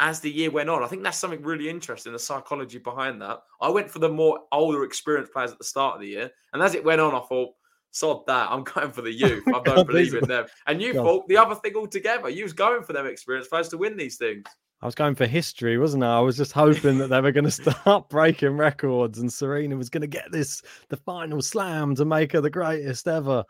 as 0.00 0.20
the 0.20 0.30
year 0.30 0.50
went 0.50 0.68
on. 0.68 0.82
I 0.82 0.86
think 0.86 1.02
that's 1.02 1.18
something 1.18 1.42
really 1.42 1.68
interesting, 1.68 2.12
the 2.12 2.18
psychology 2.18 2.78
behind 2.78 3.22
that. 3.22 3.40
I 3.60 3.68
went 3.68 3.90
for 3.90 3.98
the 3.98 4.08
more 4.08 4.40
older, 4.52 4.84
experienced 4.84 5.32
players 5.32 5.52
at 5.52 5.58
the 5.58 5.64
start 5.64 5.96
of 5.96 6.00
the 6.00 6.08
year, 6.08 6.30
and 6.52 6.62
as 6.62 6.74
it 6.74 6.84
went 6.84 7.00
on, 7.00 7.14
I 7.14 7.20
thought, 7.20 7.50
sod 7.90 8.26
that, 8.26 8.50
I'm 8.50 8.64
going 8.74 8.90
for 8.90 9.02
the 9.02 9.12
youth. 9.12 9.44
I 9.48 9.60
don't 9.64 9.86
believe 9.86 10.14
in 10.14 10.28
them. 10.28 10.46
And 10.66 10.82
you 10.82 10.92
God. 10.92 11.04
thought 11.04 11.28
the 11.28 11.36
other 11.36 11.54
thing 11.54 11.76
altogether. 11.76 12.28
You 12.28 12.42
was 12.42 12.52
going 12.52 12.82
for 12.82 12.92
them 12.92 13.06
experienced 13.06 13.50
players 13.50 13.68
to 13.68 13.78
win 13.78 13.96
these 13.96 14.16
things. 14.16 14.44
I 14.82 14.86
was 14.86 14.94
going 14.94 15.14
for 15.14 15.26
history, 15.26 15.78
wasn't 15.78 16.04
I? 16.04 16.18
I 16.18 16.20
was 16.20 16.36
just 16.36 16.52
hoping 16.52 16.98
that 16.98 17.08
they 17.08 17.20
were 17.20 17.32
going 17.32 17.44
to 17.50 17.50
start 17.50 18.10
breaking 18.10 18.58
records, 18.58 19.18
and 19.18 19.32
Serena 19.32 19.76
was 19.76 19.88
going 19.88 20.02
to 20.02 20.06
get 20.06 20.30
this 20.30 20.60
the 20.88 20.96
final 20.98 21.40
slam 21.40 21.94
to 21.94 22.04
make 22.04 22.32
her 22.32 22.42
the 22.42 22.50
greatest 22.50 23.08
ever. 23.08 23.44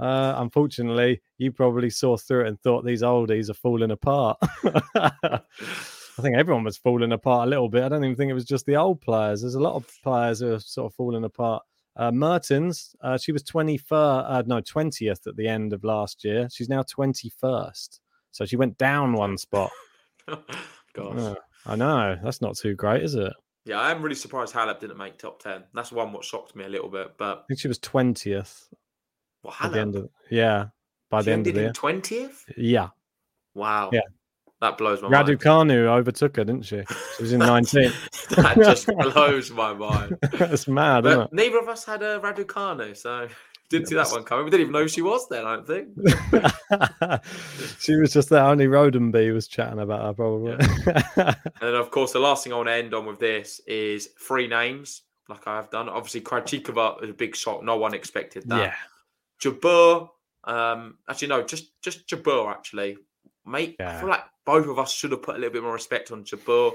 Uh, 0.00 0.34
unfortunately, 0.38 1.20
you 1.36 1.52
probably 1.52 1.90
saw 1.90 2.16
through 2.16 2.46
it 2.46 2.48
and 2.48 2.60
thought 2.60 2.84
these 2.84 3.02
oldies 3.02 3.50
are 3.50 3.54
falling 3.54 3.90
apart. 3.90 4.38
I 4.94 6.22
think 6.22 6.36
everyone 6.36 6.64
was 6.64 6.78
falling 6.78 7.12
apart 7.12 7.46
a 7.46 7.50
little 7.50 7.68
bit. 7.68 7.82
I 7.82 7.88
don't 7.90 8.04
even 8.04 8.16
think 8.16 8.30
it 8.30 8.34
was 8.34 8.46
just 8.46 8.64
the 8.64 8.76
old 8.76 9.00
players. 9.02 9.42
There's 9.42 9.56
a 9.56 9.60
lot 9.60 9.74
of 9.74 9.86
players 10.02 10.40
who 10.40 10.54
are 10.54 10.60
sort 10.60 10.90
of 10.90 10.94
falling 10.94 11.24
apart. 11.24 11.62
Uh, 11.96 12.10
Mertens, 12.10 12.94
uh, 13.02 13.18
she 13.18 13.32
was 13.32 13.42
21st, 13.42 13.90
uh, 13.92 14.42
no, 14.46 14.60
20th 14.62 15.26
at 15.26 15.36
the 15.36 15.46
end 15.46 15.74
of 15.74 15.84
last 15.84 16.24
year. 16.24 16.48
She's 16.50 16.68
now 16.68 16.82
21st. 16.82 18.00
So 18.30 18.46
she 18.46 18.56
went 18.56 18.78
down 18.78 19.12
one 19.12 19.36
spot. 19.36 19.70
Gosh. 20.94 21.36
I 21.66 21.76
know. 21.76 22.16
That's 22.22 22.40
not 22.40 22.56
too 22.56 22.74
great, 22.74 23.02
is 23.02 23.16
it? 23.16 23.32
Yeah, 23.66 23.80
I 23.80 23.90
am 23.90 24.00
really 24.00 24.14
surprised 24.14 24.54
Halep 24.54 24.80
didn't 24.80 24.96
make 24.96 25.18
top 25.18 25.42
10. 25.42 25.64
That's 25.74 25.92
one 25.92 26.12
what 26.12 26.24
shocked 26.24 26.56
me 26.56 26.64
a 26.64 26.68
little 26.68 26.88
bit. 26.88 27.18
But 27.18 27.38
I 27.38 27.42
think 27.48 27.60
she 27.60 27.68
was 27.68 27.78
20th 27.78 28.64
well, 29.42 29.54
at 29.60 29.72
the 29.72 29.80
end 29.80 29.96
of 29.96 30.08
yeah, 30.30 30.66
by 31.10 31.20
she 31.20 31.26
the 31.26 31.32
end 31.32 31.46
of 31.46 31.54
the 31.54 31.60
year. 31.60 31.68
in 31.68 31.74
20th? 31.74 32.44
Yeah. 32.56 32.88
Wow. 33.54 33.90
Yeah. 33.92 34.00
That 34.60 34.76
blows 34.76 35.00
my 35.00 35.08
mind. 35.08 35.26
Raducanu 35.26 35.86
overtook 35.86 36.36
her, 36.36 36.44
didn't 36.44 36.64
she? 36.64 36.82
She 37.16 37.22
was 37.22 37.32
in 37.32 37.40
19th. 37.40 38.28
that 38.36 38.56
just 38.56 38.86
blows 39.14 39.50
my 39.50 39.72
mind. 39.72 40.16
That's 40.32 40.68
mad, 40.68 41.04
neither 41.32 41.58
of 41.58 41.68
us 41.68 41.84
had 41.84 42.02
uh, 42.02 42.18
a 42.18 42.20
Raducanu, 42.20 42.96
so 42.96 43.28
didn't 43.68 43.88
see 43.88 43.94
that 43.94 44.10
one 44.10 44.24
coming. 44.24 44.44
We 44.44 44.50
didn't 44.50 44.62
even 44.62 44.72
know 44.72 44.82
who 44.82 44.88
she 44.88 45.02
was 45.02 45.28
then, 45.28 45.46
I 45.46 45.56
don't 45.56 45.66
think. 45.66 45.88
she 47.78 47.94
was 47.94 48.12
just 48.12 48.28
there. 48.30 48.42
Only 48.42 48.66
Rodenby 48.66 49.32
was 49.32 49.48
chatting 49.48 49.78
about 49.78 50.02
her, 50.02 50.12
probably. 50.12 50.52
And 51.16 51.36
then, 51.60 51.74
of 51.74 51.90
course, 51.90 52.12
the 52.12 52.18
last 52.18 52.42
thing 52.42 52.52
I 52.52 52.56
want 52.56 52.68
to 52.68 52.72
end 52.72 52.94
on 52.94 53.06
with 53.06 53.18
this 53.18 53.60
is 53.66 54.08
three 54.18 54.48
names, 54.48 55.02
like 55.28 55.46
I 55.46 55.56
have 55.56 55.70
done. 55.70 55.88
Obviously, 55.88 56.22
Krejcikova 56.22 57.02
is 57.04 57.10
a 57.10 57.14
big 57.14 57.36
shock. 57.36 57.62
No 57.62 57.76
one 57.76 57.94
expected 57.94 58.48
that. 58.48 58.60
Yeah. 58.60 58.74
Jabeur, 59.42 60.08
um, 60.44 60.98
actually, 61.08 61.28
no, 61.28 61.42
just 61.42 61.80
just 61.82 62.06
Jabeur, 62.08 62.50
actually. 62.50 62.96
Mate, 63.46 63.76
I 63.80 63.98
feel 63.98 64.08
like 64.08 64.24
both 64.44 64.66
of 64.66 64.78
us 64.78 64.92
should 64.92 65.12
have 65.12 65.22
put 65.22 65.36
a 65.36 65.38
little 65.38 65.52
bit 65.52 65.62
more 65.62 65.72
respect 65.72 66.12
on 66.12 66.24
Jabeur. 66.24 66.72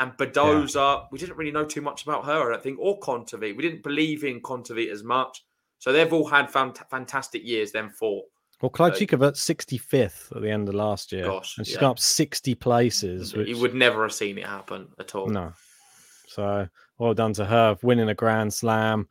And 0.00 0.12
Badosa, 0.12 1.06
we 1.10 1.18
didn't 1.18 1.36
really 1.36 1.50
know 1.50 1.64
too 1.64 1.80
much 1.80 2.04
about 2.04 2.24
her, 2.24 2.48
I 2.48 2.52
don't 2.52 2.62
think, 2.62 2.78
or 2.80 3.00
Kontaveit. 3.00 3.56
We 3.56 3.62
didn't 3.62 3.82
believe 3.82 4.22
in 4.22 4.40
Kontaveit 4.40 4.92
as 4.92 5.02
much. 5.02 5.44
So 5.78 5.92
they've 5.92 6.12
all 6.12 6.26
had 6.26 6.48
fant- 6.48 6.88
fantastic 6.88 7.44
years, 7.44 7.72
Then 7.72 7.90
four. 7.90 8.22
Well, 8.60 8.70
Krejcikova 8.70 9.32
65th 9.32 10.34
at 10.34 10.42
the 10.42 10.50
end 10.50 10.68
of 10.68 10.74
last 10.74 11.12
year. 11.12 11.24
Gosh, 11.24 11.58
and 11.58 11.66
she's 11.66 11.76
yeah. 11.76 11.82
gone 11.82 11.90
up 11.92 11.98
60 12.00 12.54
places. 12.56 13.34
Which, 13.34 13.48
You 13.48 13.58
would 13.58 13.74
never 13.74 14.02
have 14.02 14.12
seen 14.12 14.36
it 14.36 14.46
happen 14.46 14.88
at 14.98 15.14
all. 15.14 15.28
No. 15.28 15.52
So 16.26 16.68
well 16.98 17.14
done 17.14 17.32
to 17.34 17.44
her 17.44 17.78
winning 17.82 18.08
a 18.08 18.14
Grand 18.14 18.52
Slam. 18.52 19.08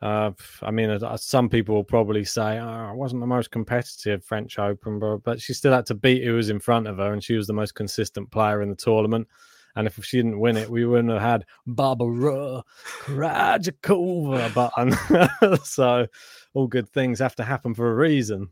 Uh, 0.00 0.30
I 0.62 0.70
mean, 0.70 0.90
uh, 0.90 1.16
some 1.16 1.48
people 1.48 1.74
will 1.74 1.84
probably 1.84 2.24
say, 2.24 2.58
"Oh, 2.58 2.90
it 2.90 2.96
wasn't 2.96 3.20
the 3.20 3.26
most 3.26 3.50
competitive 3.50 4.24
French 4.24 4.58
Open," 4.58 5.00
but, 5.24 5.40
she 5.40 5.52
still 5.52 5.72
had 5.72 5.86
to 5.86 5.94
beat 5.94 6.24
who 6.24 6.34
was 6.34 6.50
in 6.50 6.60
front 6.60 6.86
of 6.86 6.98
her, 6.98 7.12
and 7.12 7.22
she 7.22 7.34
was 7.34 7.46
the 7.46 7.52
most 7.52 7.74
consistent 7.74 8.30
player 8.30 8.62
in 8.62 8.70
the 8.70 8.76
tournament. 8.76 9.26
And 9.74 9.86
if 9.86 10.02
she 10.04 10.18
didn't 10.18 10.40
win 10.40 10.56
it, 10.56 10.70
we 10.70 10.84
wouldn't 10.84 11.10
have 11.10 11.20
had 11.20 11.44
Barbora 11.66 12.62
Krejcikova. 13.02 14.54
But 14.54 15.64
so, 15.64 16.06
all 16.54 16.66
good 16.66 16.88
things 16.88 17.18
have 17.18 17.36
to 17.36 17.44
happen 17.44 17.74
for 17.74 17.90
a 17.90 17.94
reason. 17.94 18.50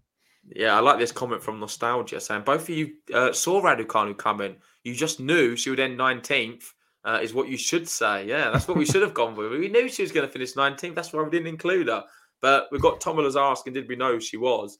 Yeah, 0.54 0.76
I 0.76 0.80
like 0.80 0.98
this 0.98 1.12
comment 1.12 1.42
from 1.42 1.58
Nostalgia 1.58 2.20
saying 2.20 2.42
both 2.42 2.62
of 2.62 2.70
you 2.70 2.94
uh, 3.12 3.32
saw 3.32 3.60
Raducanu 3.60 4.16
coming. 4.16 4.56
You 4.84 4.94
just 4.94 5.18
knew 5.18 5.56
she 5.56 5.70
would 5.70 5.80
end 5.80 5.98
19th, 5.98 6.72
uh, 7.06 7.20
is 7.22 7.32
what 7.32 7.48
you 7.48 7.56
should 7.56 7.88
say. 7.88 8.26
Yeah, 8.26 8.50
that's 8.50 8.66
what 8.68 8.76
we 8.76 8.84
should 8.84 9.00
have 9.02 9.14
gone 9.14 9.34
with. 9.36 9.52
We 9.52 9.68
knew 9.68 9.88
she 9.88 10.02
was 10.02 10.12
going 10.12 10.26
to 10.26 10.32
finish 10.32 10.52
19th. 10.54 10.94
That's 10.94 11.12
why 11.12 11.22
we 11.22 11.30
didn't 11.30 11.46
include 11.46 11.88
her. 11.88 12.04
But 12.42 12.66
we 12.70 12.78
got 12.78 13.00
Tom 13.00 13.18
asking, 13.18 13.72
did 13.72 13.88
we 13.88 13.96
know 13.96 14.12
who 14.12 14.20
she 14.20 14.36
was? 14.36 14.78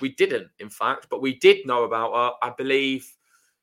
We 0.00 0.10
didn't, 0.10 0.48
in 0.60 0.70
fact, 0.70 1.08
but 1.10 1.20
we 1.20 1.34
did 1.38 1.66
know 1.66 1.84
about 1.84 2.12
her. 2.14 2.46
I 2.48 2.52
believe 2.56 3.06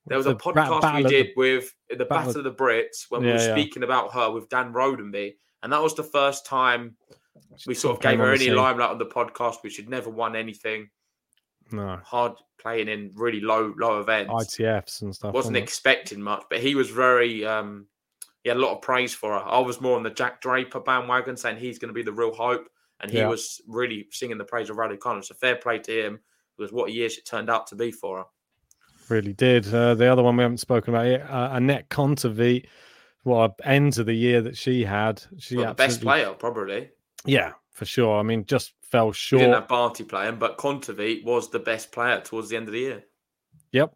there 0.07 0.17
was 0.17 0.25
a 0.25 0.29
The 0.29 0.35
Ba- 0.35 0.53
podcast 0.53 0.95
we 0.95 1.03
did 1.03 1.27
the- 1.27 1.33
with 1.37 1.73
the 1.89 2.05
Battle 2.05 2.37
of- 2.37 2.43
the 2.43 2.51
Brits 2.51 3.05
when 3.09 3.21
we 3.21 3.27
Yeah, 3.27 3.33
were 3.35 3.39
yeah. 3.41 3.53
speaking 3.53 3.83
about 3.83 4.13
her 4.13 4.31
with 4.31 4.49
Dan 4.49 4.73
Rodenby. 4.73 5.35
And 5.63 5.71
that 5.71 5.81
was 5.81 5.93
the 5.95 6.03
first 6.03 6.45
time 6.45 6.95
we 7.67 7.73
sort 7.75 7.95
of 7.97 8.01
gave 8.01 8.17
her 8.19 8.31
any 8.33 8.49
limelight 8.49 8.89
on 8.89 8.97
the 8.97 9.05
podcast. 9.05 9.57
We 9.63 9.69
should 9.69 9.89
never 9.89 10.09
won 10.09 10.35
anything. 10.35 10.89
No. 11.71 11.99
hard 12.03 12.33
playing 12.59 12.87
in 12.87 13.11
really 13.15 13.41
low 13.41 13.73
low 13.77 13.99
events. 13.99 14.31
ITFs 14.33 15.01
and 15.03 15.13
stuff. 15.13 15.33
wasn't 15.35 15.55
expecting 15.57 16.19
much, 16.21 16.43
but 16.49 16.59
he 16.59 16.73
was 16.73 16.89
very. 16.89 17.45
Um, 17.45 17.85
he 18.49 18.57
had 18.57 18.57
a 18.57 18.65
lot 18.65 18.75
of 18.75 18.81
praise 18.81 19.13
for 19.13 19.31
her. 19.33 19.45
I 19.45 19.59
was 19.59 19.79
more 19.79 19.95
on 19.95 20.01
the 20.01 20.09
Jack 20.09 20.41
Draper 20.41 20.79
bandwagon, 20.79 21.37
saying 21.37 21.57
he's 21.57 21.77
going 21.77 21.89
to 21.89 21.93
be 21.93 22.01
the 22.01 22.11
real 22.11 22.33
hope, 22.33 22.67
and 22.99 23.11
he 23.11 23.19
Yeah. 23.19 23.27
was 23.27 23.61
really 23.67 24.07
singing 24.09 24.39
the 24.39 24.43
praise 24.43 24.71
of 24.71 24.77
Raducanu. 24.77 25.23
So 25.23 25.35
fair 25.35 25.55
play 25.55 25.77
to 25.77 26.05
him. 26.07 26.19
Was 26.57 26.71
what 26.73 26.91
years 26.91 27.17
it 27.17 27.25
turned 27.25 27.49
out 27.49 27.67
to 27.67 27.75
be 27.75 27.91
for 27.91 28.17
her. 28.17 28.25
Really 29.07 29.33
did. 29.33 29.71
Uh, 29.73 29.93
the 29.93 30.07
other 30.11 30.23
one 30.23 30.35
we 30.35 30.41
haven't 30.41 30.57
spoken 30.57 30.93
about 30.95 31.07
yet, 31.07 31.21
uh, 31.29 31.51
Anett 31.51 31.87
Kontaveit. 31.89 32.65
What 33.23 33.59
end 33.63 33.97
of 33.99 34.05
the 34.07 34.13
year 34.13 34.41
that 34.41 34.57
she 34.57 34.83
had. 34.83 35.21
She 35.37 35.55
Well, 35.57 35.67
the 35.67 35.73
best 35.75 36.01
player, 36.01 36.33
probably. 36.33 36.89
Yeah, 37.25 37.53
for 37.71 37.85
sure. 37.85 38.17
I 38.19 38.23
mean, 38.23 38.45
just 38.45 38.73
fell 38.81 39.07
We 39.09 39.13
short. 39.13 39.41
didn't 39.41 39.53
have 39.55 39.67
Barty 39.67 40.03
playing, 40.05 40.37
but 40.37 40.57
Kontaveit 40.57 41.23
was 41.23 41.49
the 41.49 41.59
best 41.59 41.91
player 41.91 42.19
towards 42.21 42.49
the 42.49 42.55
end 42.57 42.67
of 42.67 42.73
the 42.73 42.79
year. 42.79 43.03
Yep. 43.71 43.93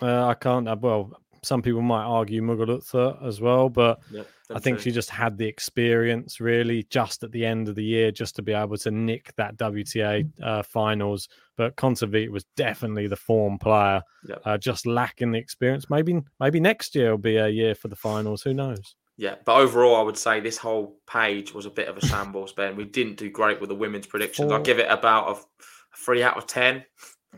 Uh, 0.00 0.26
I 0.28 0.34
can't. 0.34 0.66
Uh, 0.68 0.76
well, 0.80 1.12
some 1.42 1.62
people 1.62 1.82
might 1.82 2.04
argue 2.04 2.42
Mughal 2.42 3.26
as 3.26 3.40
well, 3.40 3.68
but 3.68 4.00
Yep, 4.10 4.26
I 4.54 4.58
think 4.58 4.78
two. 4.78 4.84
she 4.84 4.90
just 4.90 5.10
had 5.10 5.38
the 5.38 5.46
experience 5.46 6.40
really 6.40 6.82
just 6.90 7.22
at 7.22 7.32
the 7.32 7.46
end 7.46 7.68
of 7.68 7.74
the 7.76 7.84
year 7.84 8.10
just 8.10 8.36
to 8.36 8.42
be 8.42 8.52
able 8.52 8.76
to 8.78 8.90
nick 8.90 9.32
that 9.36 9.56
WTA 9.56 10.28
uh, 10.42 10.62
finals. 10.62 11.28
But 11.56 11.76
Kontaveit 11.76 12.30
was 12.30 12.44
definitely 12.56 13.06
the 13.06 13.16
form 13.16 13.58
player, 13.58 14.02
Yep. 14.28 14.42
uh, 14.44 14.58
just 14.58 14.86
lacking 14.86 15.32
the 15.32 15.38
experience. 15.38 15.88
Maybe 15.90 16.20
maybe 16.40 16.60
next 16.60 16.94
year 16.94 17.10
will 17.12 17.18
be 17.18 17.36
a 17.36 17.48
year 17.48 17.74
for 17.74 17.88
the 17.88 17.96
finals. 17.96 18.42
Who 18.42 18.54
knows? 18.54 18.94
Yeah, 19.16 19.34
but 19.44 19.56
overall, 19.56 19.96
I 19.96 20.02
would 20.02 20.16
say 20.16 20.40
this 20.40 20.56
whole 20.56 20.96
page 21.06 21.52
was 21.52 21.66
a 21.66 21.70
bit 21.70 21.88
of 21.88 21.98
a 21.98 22.06
shambles, 22.06 22.52
Ben. 22.54 22.74
We 22.74 22.86
didn't 22.86 23.18
do 23.18 23.28
great 23.30 23.60
with 23.60 23.68
the 23.68 23.74
women's 23.74 24.06
predictions. 24.06 24.50
I'll 24.50 24.62
give 24.62 24.78
it 24.78 24.90
about 24.90 25.36
a 25.36 25.66
three 25.96 26.22
out 26.22 26.38
of 26.38 26.46
ten. 26.46 26.84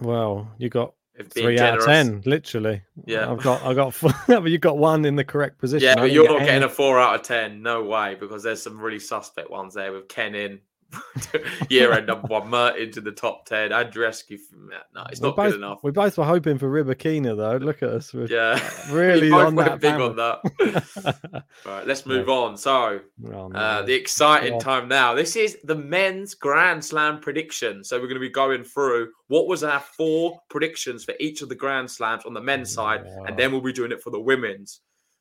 Well, 0.01 0.49
you 0.59 0.69
got 0.69 0.95
Three 1.31 1.59
out 1.59 1.79
of 1.79 1.85
ten, 1.85 2.23
literally. 2.25 2.83
Yeah. 3.05 3.31
I've 3.31 3.43
got 3.43 3.63
I 3.63 3.75
got 3.75 3.93
four, 3.93 4.13
but 4.27 4.45
you 4.45 4.59
got 4.59 4.79
one 4.79 5.05
in 5.05 5.15
the 5.15 5.25
correct 5.25 5.59
position. 5.59 5.87
Yeah, 5.87 5.95
but 5.97 6.11
you're 6.11 6.27
get 6.27 6.39
getting 6.41 6.55
any. 6.57 6.65
a 6.65 6.69
four 6.69 6.99
out 6.99 7.15
of 7.15 7.23
ten. 7.23 7.63
No 7.63 7.85
way, 7.85 8.17
because 8.19 8.43
there's 8.43 8.63
some 8.63 8.81
really 8.81 8.99
suspect 8.99 9.51
ones 9.51 9.75
there 9.75 9.93
with 9.93 10.09
Kenin 10.09 10.61
year 11.71 11.93
end 11.93 12.07
number 12.07 12.27
one, 12.29 12.49
Mertens 12.49 12.97
in 12.97 13.05
the 13.05 13.13
top 13.13 13.47
ten, 13.47 13.71
Andreescu 13.71 14.39
from 14.39 14.69
that. 14.69 14.87
No, 14.95 15.05
it's 15.11 15.21
We 15.21 15.29
not 15.29 15.37
both, 15.37 15.51
good 15.53 15.59
enough. 15.59 15.81
We 15.83 15.91
both 15.91 16.19
were 16.19 16.25
hoping 16.25 16.59
for 16.59 16.69
Rybakina 16.69 17.37
though. 17.37 17.57
Look 17.65 17.83
at 17.83 17.89
us. 17.91 18.13
We're 18.13 18.27
Yeah, 18.27 18.59
really 18.91 19.31
on 19.33 19.55
that 19.57 19.81
big 19.81 19.95
on 19.95 20.17
that. 20.17 21.45
right, 21.67 21.87
let's 21.87 22.07
move 22.07 22.29
on. 22.29 22.57
So, 22.57 23.01
Oh, 23.33 23.53
uh, 23.53 23.83
the 23.83 23.95
exciting 23.95 24.55
Yeah. 24.55 24.59
time 24.61 24.89
now. 24.89 25.15
This 25.15 25.37
is 25.37 25.59
the 25.65 25.75
men's 25.77 26.35
Grand 26.35 26.85
Slam 26.85 27.21
prediction. 27.21 27.85
So 27.85 27.97
we're 27.97 28.07
going 28.09 28.15
to 28.15 28.21
be 28.21 28.29
going 28.29 28.65
through 28.65 29.11
what 29.29 29.47
was 29.47 29.65
our 29.65 29.81
four 29.81 30.41
predictions 30.51 31.05
for 31.05 31.15
each 31.21 31.43
of 31.43 31.49
the 31.49 31.55
Grand 31.55 31.91
Slams 31.91 32.25
on 32.25 32.35
the 32.35 32.41
men's 32.41 32.73
side, 32.73 33.05
and 33.27 33.39
then 33.39 33.53
we'll 33.53 33.61
be 33.61 33.73
doing 33.73 33.93
it 33.93 34.03
for 34.03 34.11
the 34.11 34.21
women's. 34.21 34.81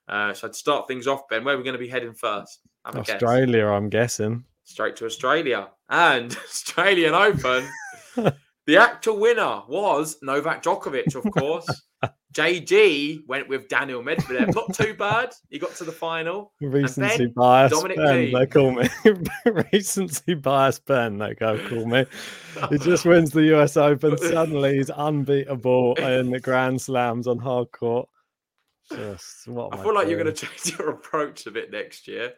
Uh, 0.09 0.33
so 0.33 0.47
to 0.49 0.53
start 0.53 0.87
things 0.87 1.07
off, 1.07 1.21
Ben, 1.29 1.43
where 1.45 1.55
are 1.55 1.57
we 1.57 1.63
going 1.63 1.73
to 1.75 1.79
be 1.79 1.87
heading 1.87 2.13
first? 2.13 2.59
Have 2.85 2.95
a 2.95 3.01
guess. 3.03 3.11
Australia, 3.23 3.67
I'm 3.67 3.87
guessing. 3.89 4.43
Straight 4.71 4.95
to 4.95 5.05
Australia 5.05 5.67
and 5.89 6.31
Australian 6.45 7.13
Open. 7.13 7.69
the 8.15 8.77
actual 8.77 9.19
winner 9.19 9.63
was 9.67 10.15
Novak 10.23 10.63
Djokovic, 10.63 11.13
of 11.13 11.29
course. 11.33 11.67
JG 12.33 13.27
went 13.27 13.49
with 13.49 13.67
Daniil 13.67 14.01
Medvedev. 14.01 14.55
Not 14.55 14.73
too 14.73 14.93
bad. 14.93 15.33
He 15.49 15.59
got 15.59 15.75
to 15.75 15.83
the 15.83 15.91
final. 15.91 16.53
Recency 16.61 17.25
bias, 17.25 17.73
Dominic 17.73 17.97
Ben, 17.97 18.31
they 18.31 18.45
call 18.47 18.71
me. 18.71 18.87
Recency 19.45 20.35
bias, 20.35 20.79
Ben, 20.79 21.17
they 21.17 21.33
go 21.33 21.59
call 21.67 21.85
me. 21.85 22.05
He 22.69 22.77
just 22.77 23.03
wins 23.03 23.31
the 23.31 23.53
US 23.57 23.75
Open. 23.75 24.17
Suddenly, 24.17 24.77
he's 24.77 24.89
unbeatable 24.89 25.95
in 25.95 26.31
the 26.31 26.39
Grand 26.39 26.81
Slams 26.81 27.27
on 27.27 27.37
hard 27.39 27.69
court. 27.73 28.07
Just 28.89 29.49
what? 29.49 29.77
I 29.77 29.83
feel 29.83 29.93
like 29.93 30.07
you're 30.07 30.21
going 30.21 30.33
to 30.33 30.45
change 30.47 30.79
your 30.79 30.91
approach 30.91 31.45
a 31.47 31.51
bit 31.51 31.69
next 31.69 32.07
year. 32.07 32.33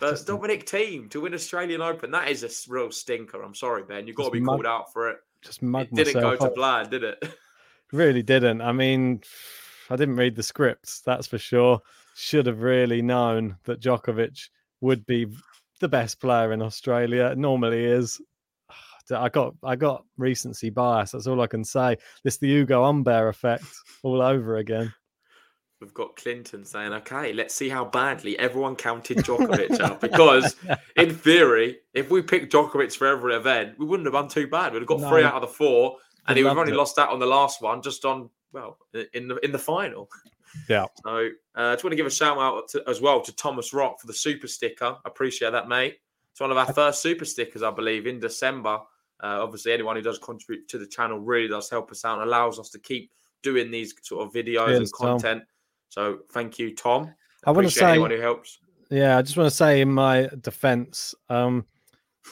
But 0.00 0.24
Dominic 0.26 0.66
Thiem 0.66 1.10
to 1.10 1.20
win 1.20 1.34
Australian 1.34 1.82
Open, 1.82 2.10
that 2.12 2.28
is 2.28 2.42
a 2.42 2.72
real 2.72 2.90
stinker. 2.90 3.42
I'm 3.42 3.54
sorry, 3.54 3.82
Ben. 3.82 4.06
You've 4.06 4.16
got 4.16 4.26
to 4.26 4.30
be 4.30 4.40
mug- 4.40 4.56
called 4.56 4.66
out 4.66 4.92
for 4.92 5.10
it. 5.10 5.18
just 5.42 5.62
mug 5.62 5.88
It 5.92 6.04
didn't 6.04 6.22
go 6.22 6.36
to 6.36 6.50
plan, 6.50 6.90
did 6.90 7.04
it? 7.04 7.22
Really 7.92 8.22
didn't. 8.22 8.60
I 8.60 8.70
mean, 8.70 9.20
I 9.90 9.96
didn't 9.96 10.14
read 10.14 10.36
the 10.36 10.44
scripts, 10.44 11.00
that's 11.00 11.26
for 11.26 11.38
sure. 11.38 11.80
Should 12.14 12.46
have 12.46 12.62
really 12.62 13.02
known 13.02 13.56
that 13.64 13.80
Djokovic 13.80 14.48
would 14.80 15.04
be 15.06 15.26
the 15.80 15.88
best 15.88 16.20
player 16.20 16.52
in 16.52 16.62
Australia. 16.62 17.34
Normally 17.36 17.84
is. 17.84 18.20
I 19.12 19.28
got 19.28 19.54
I 19.64 19.74
got 19.74 20.04
recency 20.16 20.70
bias. 20.70 21.10
That's 21.10 21.26
all 21.26 21.40
I 21.40 21.48
can 21.48 21.64
say. 21.64 21.96
This 22.22 22.38
the 22.38 22.46
Ugo 22.46 22.84
Humbert 22.84 23.28
effect 23.28 23.64
all 24.04 24.22
over 24.22 24.58
again. 24.58 24.92
We've 25.80 25.94
got 25.94 26.14
Clinton 26.16 26.62
saying, 26.62 26.92
okay, 26.92 27.32
let's 27.32 27.54
see 27.54 27.70
how 27.70 27.86
badly 27.86 28.38
everyone 28.38 28.76
counted 28.76 29.18
Djokovic 29.18 29.80
out. 29.80 29.98
Because, 30.00 30.54
in 30.96 31.14
theory, 31.14 31.78
if 31.94 32.10
we 32.10 32.20
picked 32.20 32.52
Djokovic 32.52 32.94
for 32.94 33.06
every 33.06 33.34
event, 33.34 33.78
we 33.78 33.86
wouldn't 33.86 34.06
have 34.06 34.12
done 34.12 34.28
too 34.28 34.46
bad. 34.46 34.74
We'd 34.74 34.80
have 34.80 34.88
got 34.88 35.08
three 35.08 35.24
out 35.24 35.34
of 35.34 35.40
the 35.40 35.48
four, 35.48 35.96
and 36.26 36.34
I'd 36.34 36.36
he 36.36 36.42
would 36.42 36.48
loved 36.50 36.58
have 36.58 36.66
only 36.66 36.74
it. 36.74 36.78
lost 36.78 36.98
out 36.98 37.08
on 37.08 37.18
the 37.18 37.26
last 37.26 37.62
one 37.62 37.80
just 37.80 38.04
on, 38.04 38.28
well, 38.52 38.76
in 39.14 39.26
the 39.28 39.36
in 39.44 39.52
the 39.52 39.58
final. 39.58 40.08
Yeah. 40.68 40.86
So, 41.04 41.28
uh, 41.56 41.60
I 41.60 41.74
just 41.74 41.84
want 41.84 41.92
to 41.92 41.96
give 41.96 42.06
a 42.06 42.10
shout 42.10 42.36
out 42.36 42.68
to, 42.70 42.82
as 42.88 43.00
well 43.00 43.20
to 43.22 43.34
Thomas 43.36 43.72
Rock 43.72 44.00
for 44.00 44.06
the 44.06 44.12
super 44.12 44.48
sticker. 44.48 44.96
I 45.04 45.08
appreciate 45.08 45.52
that, 45.52 45.68
mate. 45.68 45.98
It's 46.32 46.40
one 46.40 46.50
of 46.50 46.56
our 46.56 46.72
first 46.72 47.02
super 47.02 47.24
stickers, 47.24 47.62
I 47.62 47.70
believe, 47.70 48.06
in 48.06 48.18
December. 48.18 48.80
Uh, 49.22 49.42
obviously, 49.42 49.72
anyone 49.72 49.96
who 49.96 50.02
does 50.02 50.18
contribute 50.18 50.68
to 50.68 50.78
the 50.78 50.86
channel 50.86 51.20
really 51.20 51.48
does 51.48 51.70
help 51.70 51.90
us 51.90 52.04
out 52.04 52.18
and 52.18 52.28
allows 52.28 52.58
us 52.58 52.68
to 52.70 52.78
keep 52.78 53.12
doing 53.42 53.70
these 53.70 53.94
sort 54.02 54.26
of 54.26 54.32
videos 54.34 54.66
Cheers, 54.66 54.92
and 55.00 55.20
Tom. 55.20 55.42
So, 55.90 56.20
thank 56.32 56.58
you, 56.58 56.74
Tom. 56.74 57.12
I 57.44 57.50
want 57.50 57.66
to 57.66 57.70
say 57.70 57.90
anyone 57.90 58.10
who 58.10 58.20
helps. 58.20 58.58
Yeah, 58.90 59.18
I 59.18 59.22
just 59.22 59.36
want 59.36 59.48
to 59.50 59.54
say 59.56 59.80
in 59.80 59.92
my 59.92 60.28
defense, 60.40 61.14
um, 61.28 61.64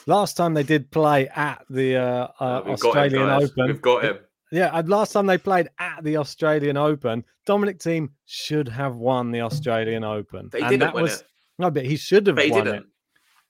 last 0.07 0.35
time 0.37 0.53
they 0.53 0.63
did 0.63 0.89
play 0.91 1.27
at 1.29 1.63
the 1.69 1.95
uh, 1.97 2.27
uh, 2.39 2.59
got 2.61 2.65
him, 2.67 2.73
Australian. 2.73 3.29
Open, 3.29 3.67
We've 3.67 3.81
got 3.81 4.03
him. 4.03 4.17
Yeah, 4.51 4.71
and 4.73 4.89
last 4.89 5.11
time 5.13 5.25
they 5.27 5.37
played 5.37 5.69
at 5.79 6.03
the 6.03 6.17
Australian 6.17 6.75
Open, 6.75 7.23
Dominic 7.45 7.79
Thiem 7.79 8.09
should 8.25 8.67
have 8.67 8.95
won 8.95 9.31
the 9.31 9.41
Australian 9.41 10.03
Open. 10.03 10.49
He 10.53 10.59
And 10.59 10.69
didn't 10.69 10.79
that 10.81 10.93
win 10.95 11.03
was, 11.03 11.21
it. 11.21 11.27
No, 11.59 11.69
but 11.69 11.85
he 11.85 11.95
should 11.97 12.25
have 12.27 12.35
But 12.35 12.45
he 12.45 12.51
won 12.51 12.63
didn't. 12.65 12.79
it. 12.81 12.87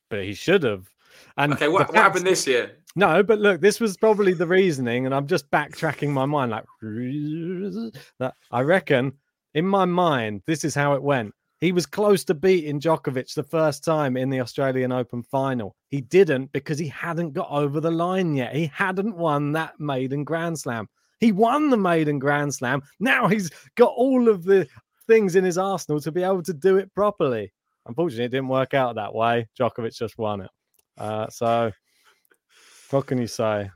But 0.09 0.23
he 0.23 0.33
should 0.33 0.63
have. 0.63 0.89
And 1.37 1.53
Okay, 1.53 1.67
what, 1.67 1.87
what 1.87 1.87
fact- 1.93 1.97
happened 1.97 2.25
this 2.27 2.45
year? 2.47 2.71
No, 2.95 3.21
but 3.23 3.39
look, 3.39 3.61
this 3.61 3.79
was 3.79 3.95
probably 3.95 4.33
the 4.33 4.47
reasoning, 4.47 5.05
and 5.05 5.13
I'm 5.15 5.27
just 5.27 5.49
backtracking 5.51 6.09
my 6.09 6.25
mind. 6.25 6.51
Like 6.51 6.65
that, 8.19 8.33
I 8.51 8.61
reckon 8.61 9.13
in 9.53 9.65
my 9.65 9.85
mind, 9.85 10.41
this 10.45 10.63
is 10.63 10.75
how 10.75 10.93
it 10.93 11.03
went. 11.03 11.33
He 11.59 11.71
was 11.73 11.85
close 11.85 12.23
to 12.25 12.33
beating 12.33 12.79
Djokovic 12.79 13.33
the 13.33 13.43
first 13.43 13.83
time 13.83 14.15
in 14.15 14.29
the 14.29 14.39
Australian 14.39 14.93
Open 14.93 15.23
final. 15.23 15.75
He 15.89 15.99
didn't 15.99 16.53
because 16.53 16.79
he 16.79 16.87
hadn't 16.87 17.33
got 17.33 17.49
over 17.51 17.81
the 17.81 17.91
line 17.91 18.33
yet. 18.33 18.55
He 18.55 18.67
hadn't 18.67 19.17
won 19.17 19.51
that 19.53 19.77
maiden 19.77 20.23
Grand 20.23 20.57
Slam. 20.57 20.87
He 21.19 21.33
won 21.33 21.69
the 21.69 21.77
maiden 21.77 22.17
Grand 22.17 22.53
Slam. 22.53 22.81
Now 23.01 23.27
he's 23.27 23.49
got 23.75 23.91
all 23.95 24.29
of 24.29 24.45
the 24.45 24.67
things 25.05 25.35
in 25.35 25.43
his 25.43 25.57
arsenal 25.57 25.99
to 26.01 26.11
be 26.13 26.23
able 26.23 26.43
to 26.43 26.53
do 26.53 26.77
it 26.77 26.93
properly. 26.95 27.51
Unfortunately, 27.87 28.25
it 28.25 28.29
didn't 28.29 28.47
work 28.47 28.73
out 28.73 28.95
that 28.95 29.13
way. 29.13 29.47
Djokovic 29.59 29.97
just 29.97 30.17
won 30.17 30.41
it. 30.41 30.51
Uh, 30.97 31.27
so, 31.29 31.71
what 32.91 33.07
can 33.07 33.17
you 33.17 33.27
say? 33.27 33.69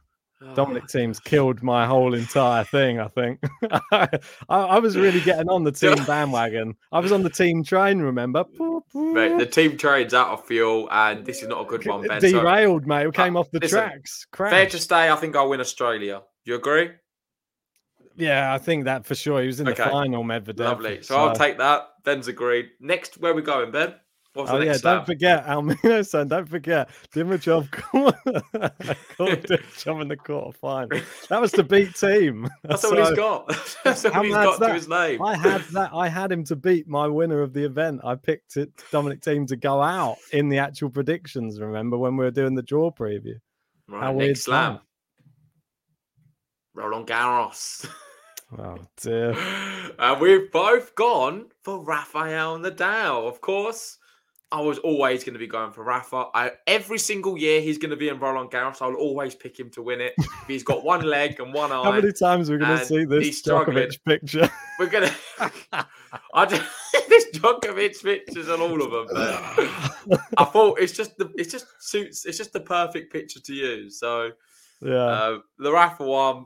Oh, 0.45 0.55
Dominic 0.55 0.85
Thiem's 0.85 1.19
killed 1.19 1.63
my 1.63 1.85
whole 1.85 2.13
entire 2.13 2.63
thing. 2.63 2.99
I 2.99 3.07
think 3.07 3.39
I, 3.91 4.09
I 4.49 4.79
was 4.79 4.97
really 4.97 5.21
getting 5.21 5.47
on 5.49 5.63
the 5.63 5.71
Thiem 5.73 6.05
bandwagon. 6.05 6.75
I 6.91 6.99
was 6.99 7.11
on 7.11 7.23
the 7.23 7.29
Thiem 7.29 7.65
train. 7.65 7.99
Remember? 7.99 8.45
Mate, 8.93 9.37
the 9.37 9.45
Thiem 9.45 9.77
trade's 9.77 10.13
out 10.13 10.29
of 10.29 10.45
fuel, 10.45 10.87
and 10.91 11.25
this 11.25 11.41
is 11.41 11.47
not 11.47 11.61
a 11.61 11.65
good 11.65 11.85
one, 11.85 12.07
Ben. 12.07 12.21
So, 12.21 12.31
Derailed, 12.31 12.85
mate. 12.85 13.03
We 13.05 13.09
uh, 13.09 13.11
came 13.11 13.37
off 13.37 13.49
the 13.51 13.59
listen, 13.59 13.79
tracks. 13.79 14.27
fair 14.35 14.67
to 14.67 14.79
stay, 14.79 15.09
I 15.09 15.15
think 15.15 15.35
I'll 15.35 15.49
win 15.49 15.61
Australia. 15.61 16.21
You 16.45 16.55
agree? 16.55 16.91
Yeah, 18.15 18.53
I 18.53 18.57
think 18.57 18.85
that 18.85 19.05
for 19.05 19.15
sure. 19.15 19.41
He 19.41 19.47
was 19.47 19.59
in 19.59 19.67
Okay. 19.67 19.83
the 19.83 19.89
final, 19.89 20.23
Medvedev. 20.23 20.59
Lovely. 20.59 21.01
So, 21.01 21.15
I'll 21.17 21.35
take 21.35 21.57
that. 21.57 21.87
Ben's 22.03 22.27
agreed. 22.27 22.69
Next, 22.79 23.17
where 23.17 23.33
we 23.33 23.41
going, 23.41 23.71
Ben? 23.71 23.95
Oh, 24.35 24.45
the 24.45 24.53
Oh 24.53 24.59
yeah, 24.61 24.77
don't 24.81 25.05
forget 25.05 25.45
Almino 25.45 26.03
son. 26.07 26.27
Don't 26.27 26.49
forget 26.49 26.89
Dimitrov 27.13 27.69
caught 27.69 28.15
Dimitrov 29.17 30.01
in 30.01 30.07
the 30.07 30.17
quarter 30.17 30.57
final. 30.57 30.99
That 31.29 31.39
was 31.39 31.51
to 31.51 31.63
beat 31.63 31.89
Thiem. 31.89 32.49
That's 32.63 32.83
all 32.83 32.95
he's 32.95 33.09
So- 33.09 33.15
got. 33.15 33.47
That's 33.83 34.05
all 34.05 34.23
he's 34.23 34.33
got 34.33 34.59
to 34.59 34.73
his 34.73 34.87
name. 34.87 35.21
I 35.21 35.35
had 35.37 35.61
that. 35.73 35.91
I 35.93 36.07
had 36.09 36.31
him 36.31 36.43
to 36.45 36.55
beat 36.55 36.87
my 36.87 37.05
winner 37.07 37.41
of 37.41 37.53
the 37.53 37.63
event. 37.63 38.01
I 38.03 38.15
picked 38.15 38.57
it, 38.57 38.71
Dominic 38.91 39.21
Thiem 39.21 39.45
to 39.49 39.55
go 39.55 39.81
out 39.81 40.17
in 40.31 40.49
the 40.49 40.57
actual 40.57 40.89
predictions. 40.89 41.59
Remember 41.61 41.97
when 41.97 42.17
we 42.17 42.25
were 42.25 42.31
doing 42.31 42.55
the 42.55 42.63
draw 42.63 42.89
preview? 42.91 43.35
Right, 43.87 44.01
How 44.03 44.13
next 44.13 44.43
slam. 44.45 44.73
that? 44.73 44.81
Roland 46.73 47.07
Garros. 47.07 47.87
Oh 48.55 48.77
dear. 49.01 49.31
and 49.31 49.93
uh, 49.97 50.15
we've 50.21 50.51
both 50.51 50.93
gone 50.93 51.47
for 51.63 51.83
Rafael 51.83 52.59
Nadal, 52.59 53.27
of 53.27 53.41
course. 53.41 53.97
I 54.53 54.61
was 54.61 54.77
always 54.77 55.23
going 55.23 55.33
to 55.33 55.39
be 55.39 55.47
going 55.47 55.71
for 55.71 55.83
Rafa. 55.83 56.27
I, 56.35 56.51
every 56.67 56.99
single 56.99 57.35
year 57.39 57.59
he's 57.59 57.79
going 57.79 57.89
to 57.89 57.95
be 57.97 58.09
in 58.09 58.19
Roland 58.19 58.51
Garros. 58.51 58.83
I'll 58.83 58.93
always 58.93 59.33
pick 59.33 59.59
him 59.59 59.71
to 59.71 59.81
win 59.81 59.99
it. 59.99 60.13
He's 60.45 60.61
got 60.61 60.85
one 60.85 61.01
leg 61.01 61.39
and 61.39 61.51
one 61.51 61.71
eye. 61.71 61.75
How 61.83 61.91
many 61.91 62.11
times 62.11 62.51
are 62.51 62.53
we 62.53 62.59
going 62.59 62.77
to 62.77 62.85
see 62.85 63.03
this. 63.05 63.41
Djokovic 63.41 64.03
picture? 64.05 64.47
We're 64.79 64.91
gonna. 64.91 65.11
I 66.35 66.45
just 66.45 66.61
this 67.09 67.31
Djokovic 67.33 68.03
pictures 68.03 68.47
on 68.47 68.61
all 68.61 68.79
of 68.79 68.91
them. 68.91 69.07
I 70.37 70.45
thought 70.45 70.79
it's 70.79 70.93
just 70.93 71.17
the 71.17 71.31
it 71.35 71.49
just 71.49 71.65
suits. 71.79 72.27
It's 72.27 72.37
just 72.37 72.53
the 72.53 72.59
perfect 72.59 73.11
picture 73.11 73.39
to 73.39 73.53
use. 73.55 73.99
So 73.99 74.33
Yeah. 74.81 74.93
uh, 74.93 75.39
the 75.57 75.71
Rafa 75.71 76.03
one. 76.05 76.45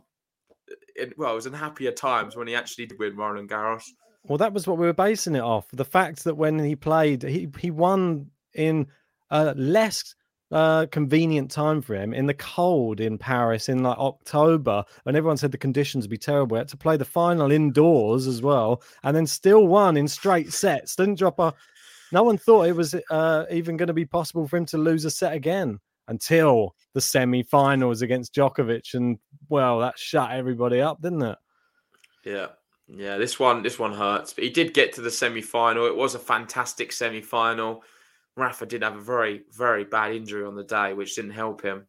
It, 0.95 1.17
well, 1.17 1.33
it 1.33 1.35
was 1.35 1.45
in 1.45 1.53
happier 1.53 1.91
times 1.91 2.37
when 2.37 2.47
he 2.47 2.55
actually 2.55 2.85
did 2.85 2.99
win 2.99 3.17
Roland 3.17 3.49
Garros. 3.49 3.83
Well, 4.27 4.37
that 4.37 4.53
was 4.53 4.67
what 4.67 4.77
we 4.77 4.85
were 4.85 4.93
basing 4.93 5.35
it 5.35 5.41
off. 5.41 5.67
The 5.71 5.85
fact 5.85 6.23
that 6.25 6.35
when 6.35 6.59
he 6.59 6.75
played, 6.75 7.23
he 7.23 7.47
he 7.59 7.71
won 7.71 8.29
in 8.53 8.87
a 9.29 9.53
less 9.55 10.15
uh, 10.51 10.85
convenient 10.91 11.51
time 11.51 11.81
for 11.81 11.95
him 11.95 12.13
in 12.13 12.25
the 12.25 12.33
cold 12.33 12.99
in 12.99 13.17
Paris 13.17 13.67
in 13.69 13.83
like 13.83 13.97
October, 13.97 14.83
when 15.03 15.15
everyone 15.15 15.37
said 15.37 15.51
the 15.51 15.57
conditions 15.57 16.05
would 16.05 16.11
be 16.11 16.17
terrible. 16.17 16.63
To 16.63 16.77
play 16.77 16.97
the 16.97 17.05
final 17.05 17.51
indoors 17.51 18.27
as 18.27 18.41
well, 18.41 18.81
and 19.03 19.15
then 19.15 19.27
still 19.27 19.67
won 19.67 19.97
in 19.97 20.07
straight 20.07 20.51
sets. 20.51 20.95
Didn't 20.95 21.19
drop 21.19 21.39
a. 21.39 21.53
No 22.11 22.23
one 22.23 22.37
thought 22.37 22.67
it 22.67 22.75
was 22.75 22.95
uh, 23.09 23.45
even 23.51 23.75
going 23.75 23.87
to 23.87 23.93
be 23.93 24.05
possible 24.05 24.47
for 24.47 24.57
him 24.57 24.65
to 24.67 24.77
lose 24.77 25.03
a 25.03 25.11
set 25.11 25.33
again 25.33 25.79
until 26.07 26.73
the 26.93 27.01
semi-finals 27.01 28.01
against 28.01 28.33
Djokovic, 28.33 28.93
and 28.93 29.19
well, 29.49 29.79
that 29.79 29.99
shut 29.99 30.31
everybody 30.31 30.81
up, 30.81 31.01
didn't 31.01 31.21
it? 31.21 31.37
Yeah. 32.25 32.47
Yeah, 32.89 33.17
this 33.17 33.37
one 33.39 33.63
this 33.63 33.77
one 33.77 33.93
hurts. 33.93 34.33
But 34.33 34.43
he 34.45 34.49
did 34.49 34.73
get 34.73 34.93
to 34.93 35.01
the 35.01 35.11
semi 35.11 35.41
final. 35.41 35.85
It 35.87 35.95
was 35.95 36.15
a 36.15 36.19
fantastic 36.19 36.91
semi 36.91 37.21
final. 37.21 37.83
Rafa 38.35 38.65
did 38.65 38.83
have 38.83 38.95
a 38.95 39.01
very, 39.01 39.41
very 39.51 39.83
bad 39.83 40.13
injury 40.13 40.45
on 40.45 40.55
the 40.55 40.63
day, 40.63 40.93
which 40.93 41.15
didn't 41.15 41.31
help 41.31 41.61
him 41.61 41.85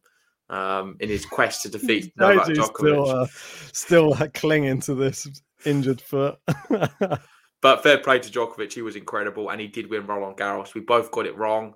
um, 0.49 0.97
in 0.99 1.07
his 1.07 1.25
quest 1.25 1.61
to 1.61 1.69
defeat 1.77 2.11
Novak 2.17 2.47
Djokovic. 2.47 2.75
still, 2.75 3.09
uh, 3.09 3.27
still 3.71 4.13
uh, 4.15 4.27
clinging 4.33 4.81
to 4.81 4.95
this 4.95 5.27
injured 5.65 6.01
foot. 6.01 6.37
But 7.61 7.83
fair 7.83 7.97
play 7.97 8.19
to 8.19 8.29
Djokovic, 8.31 8.71
he 8.71 8.81
was 8.81 8.95
incredible, 8.95 9.49
and 9.49 9.59
he 9.59 9.67
did 9.67 9.89
win 9.89 10.07
Roland 10.07 10.37
Garros. 10.37 10.73
We 10.73 10.79
both 10.79 11.11
got 11.11 11.25
it 11.25 11.35
wrong, 11.37 11.73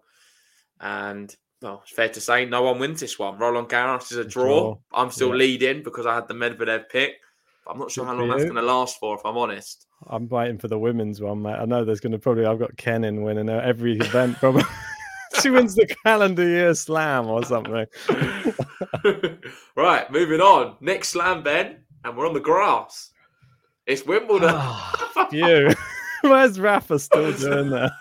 and 0.79 1.35
well, 1.61 1.81
it's 1.83 1.91
fair 1.93 2.07
to 2.07 2.21
say 2.21 2.45
no 2.45 2.61
one 2.63 2.79
wins 2.79 3.01
this 3.01 3.19
one. 3.19 3.37
Roland 3.37 3.67
Garros 3.67 4.09
is 4.11 4.17
a 4.17 4.23
draw. 4.23 4.45
draw. 4.45 4.77
I'm 4.93 5.11
still 5.11 5.29
Yeah. 5.31 5.35
leading 5.35 5.83
because 5.83 6.05
I 6.05 6.15
had 6.15 6.29
the 6.29 6.33
Medvedev 6.35 6.87
pick. 6.89 7.15
I'm 7.67 7.79
not 7.79 7.91
sure 7.91 8.05
Good 8.05 8.11
how 8.11 8.17
long 8.19 8.29
that's 8.29 8.43
going 8.43 8.55
to 8.55 8.61
last 8.61 8.99
for, 8.99 9.15
if 9.15 9.25
I'm 9.25 9.37
honest. 9.37 9.87
I'm 10.07 10.27
waiting 10.27 10.57
for 10.57 10.67
the 10.67 10.77
women's 10.77 11.21
one, 11.21 11.41
mate. 11.41 11.55
I 11.55 11.65
know 11.65 11.85
there's 11.85 11.99
going 11.99 12.11
to 12.11 12.19
probably. 12.19 12.45
I've 12.45 12.59
got 12.59 12.75
Kenin 12.77 13.23
winning 13.23 13.49
every 13.49 13.97
event. 13.97 14.37
Probably 14.37 14.63
she 15.41 15.49
wins 15.49 15.75
the 15.75 15.87
calendar 16.03 16.47
year 16.47 16.73
slam 16.73 17.27
or 17.27 17.43
something. 17.45 17.85
right, 19.75 20.11
moving 20.11 20.41
on. 20.41 20.75
Next 20.81 21.09
slam, 21.09 21.43
Ben, 21.43 21.77
and 22.03 22.17
we're 22.17 22.27
on 22.27 22.33
the 22.33 22.39
grass. 22.39 23.11
It's 23.85 24.05
Wimbledon. 24.05 24.51
Ah. 24.53 25.27
you. 25.31 25.69
Where's 26.21 26.59
Rafa 26.59 26.99
still 26.99 27.33
doing 27.33 27.69
that? 27.71 27.91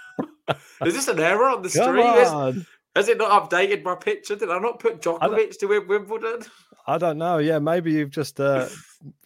Is 0.84 0.94
this 0.94 1.08
an 1.08 1.18
error 1.18 1.48
on 1.48 1.62
the 1.62 1.70
Come 1.70 1.84
stream? 1.84 2.56
Is- 2.56 2.66
Has 2.94 3.08
it 3.08 3.18
not 3.18 3.50
updated 3.50 3.82
my 3.82 3.94
picture? 3.94 4.36
Did 4.36 4.50
I 4.50 4.58
not 4.58 4.78
put 4.78 5.00
Djokovic 5.00 5.58
to 5.58 5.66
win 5.66 5.88
Wimbledon? 5.88 6.40
I 6.86 6.98
don't 6.98 7.18
know. 7.18 7.38
Yeah, 7.38 7.58
maybe 7.58 7.92
you've 7.92 8.10
just. 8.10 8.40
Uh, 8.40 8.68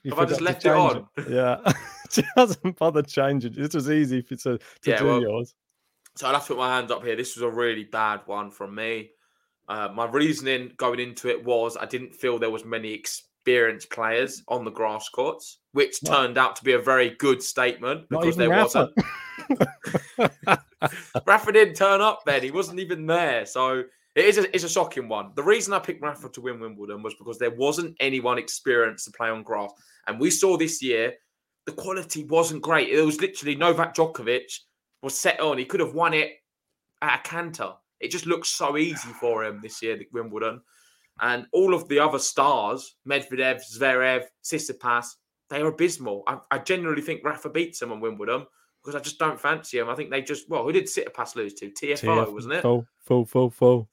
Have 0.07 0.19
I 0.19 0.25
just 0.25 0.41
left 0.41 0.65
it 0.65 0.69
change 0.71 1.05
Yeah, 1.29 1.59
she 2.11 2.23
hasn't 2.37 2.77
bothered 2.77 3.09
changing. 3.09 3.53
This 3.53 3.75
was 3.75 3.91
easy 3.91 4.23
for 4.23 4.37
to, 4.37 4.59
to 4.59 4.63
Yeah, 4.85 4.99
do 4.99 5.07
well, 5.07 5.21
yours. 5.21 5.55
So 6.17 6.27
I'll 6.27 6.35
have 6.35 6.43
to 6.45 6.49
put 6.49 6.59
my 6.59 6.75
hand 6.75 6.91
up 6.91 7.05
here. 7.05 7.17
This 7.17 7.37
was 7.37 7.43
a 7.43 7.51
really 7.51 7.85
bad 7.85 8.21
one 8.27 8.51
from 8.51 8.75
me. 8.75 9.11
Uh, 9.69 9.89
my 9.93 10.07
reasoning 10.07 10.73
going 10.77 11.01
into 11.01 11.29
it 11.29 11.45
was 11.45 11.77
I 11.77 11.87
didn't 11.87 12.15
feel 12.15 12.39
there 12.39 12.51
was 12.51 12.65
many 12.65 12.93
experienced 12.93 13.91
players 13.91 14.43
on 14.49 14.65
the 14.65 14.71
grass 14.71 15.09
courts, 15.09 15.59
which 15.73 15.99
What? 16.03 16.13
turned 16.13 16.39
out 16.39 16.57
to 16.57 16.65
be 16.65 16.73
a 16.73 16.79
very 16.79 17.11
good 17.11 17.43
statement 17.43 18.09
because 18.09 18.37
there 18.37 18.49
Rafa. 18.49 18.91
wasn't. 19.49 20.61
Rafa 21.27 21.53
didn't 21.53 21.75
turn 21.75 22.01
up 22.01 22.23
then. 22.25 22.43
He 22.43 22.51
wasn't 22.51 22.79
even 22.81 23.07
there. 23.07 23.45
So 23.45 23.83
it 24.17 24.25
is 24.25 24.39
a, 24.39 24.55
it's 24.55 24.65
a 24.65 24.69
shocking 24.69 25.09
one. 25.09 25.33
The 25.35 25.43
reason 25.43 25.75
I 25.75 25.79
picked 25.79 26.03
Rafa 26.03 26.31
to 26.31 26.41
win 26.41 26.59
Wimbledon 26.59 27.03
was 27.03 27.15
because 27.15 27.39
there 27.39 27.55
wasn't 27.55 27.97
anyone 28.01 28.39
experienced 28.39 29.05
to 29.05 29.11
play 29.13 29.29
on 29.29 29.43
grass. 29.43 29.71
And 30.07 30.19
we 30.19 30.31
saw 30.31 30.57
this 30.57 30.83
year 30.83 31.13
the 31.67 31.73
quality 31.73 32.25
wasn't 32.25 32.63
great. 32.63 32.89
It 32.89 33.03
was 33.03 33.21
literally 33.21 33.57
Novak 33.57 33.95
Djokovic 33.95 34.61
was 35.03 35.19
set 35.19 35.39
on. 35.41 35.59
He 35.59 35.67
could 35.67 35.81
have 35.81 35.95
won 35.95 36.15
it 36.15 36.33
at 37.03 37.21
a 37.21 37.29
canter. 37.29 37.73
It 38.01 38.11
just 38.11 38.27
looks 38.27 38.49
so 38.49 38.79
easy 38.79 39.09
for 39.21 39.45
him 39.45 39.61
this 39.63 39.83
year, 39.83 40.01
Wimbledon. 40.13 40.63
And 41.21 41.47
all 41.53 41.75
of 41.75 41.87
the 41.89 41.99
other 41.99 42.19
stars, 42.19 42.97
Medvedev, 43.07 43.61
Zverev, 43.77 44.25
Tsitsipas, 44.43 45.09
they 45.51 45.61
are 45.61 45.69
abysmal. 45.69 46.23
I, 46.27 46.39
I 46.51 46.59
genuinely 46.59 47.03
think 47.03 47.23
Rafa 47.23 47.51
beats 47.51 47.81
them 47.81 47.93
on 47.93 48.01
Wimbledon 48.01 48.47
because 48.83 48.99
I 48.99 49.01
just 49.03 49.19
don't 49.19 49.41
fancy 49.41 49.79
him. 49.79 49.91
I 49.91 49.95
think 49.95 50.11
they 50.11 50.23
just, 50.23 50.49
well, 50.49 50.63
who 50.63 50.73
did 50.73 50.85
Tsitsipas 50.85 51.37
lose 51.37 51.55
to? 51.55 51.71
TFO, 51.71 52.33
wasn't 52.33 52.55
it? 52.55 52.63
Full, 52.63 52.87
full, 53.05 53.27
full, 53.27 53.51
full. 53.51 53.89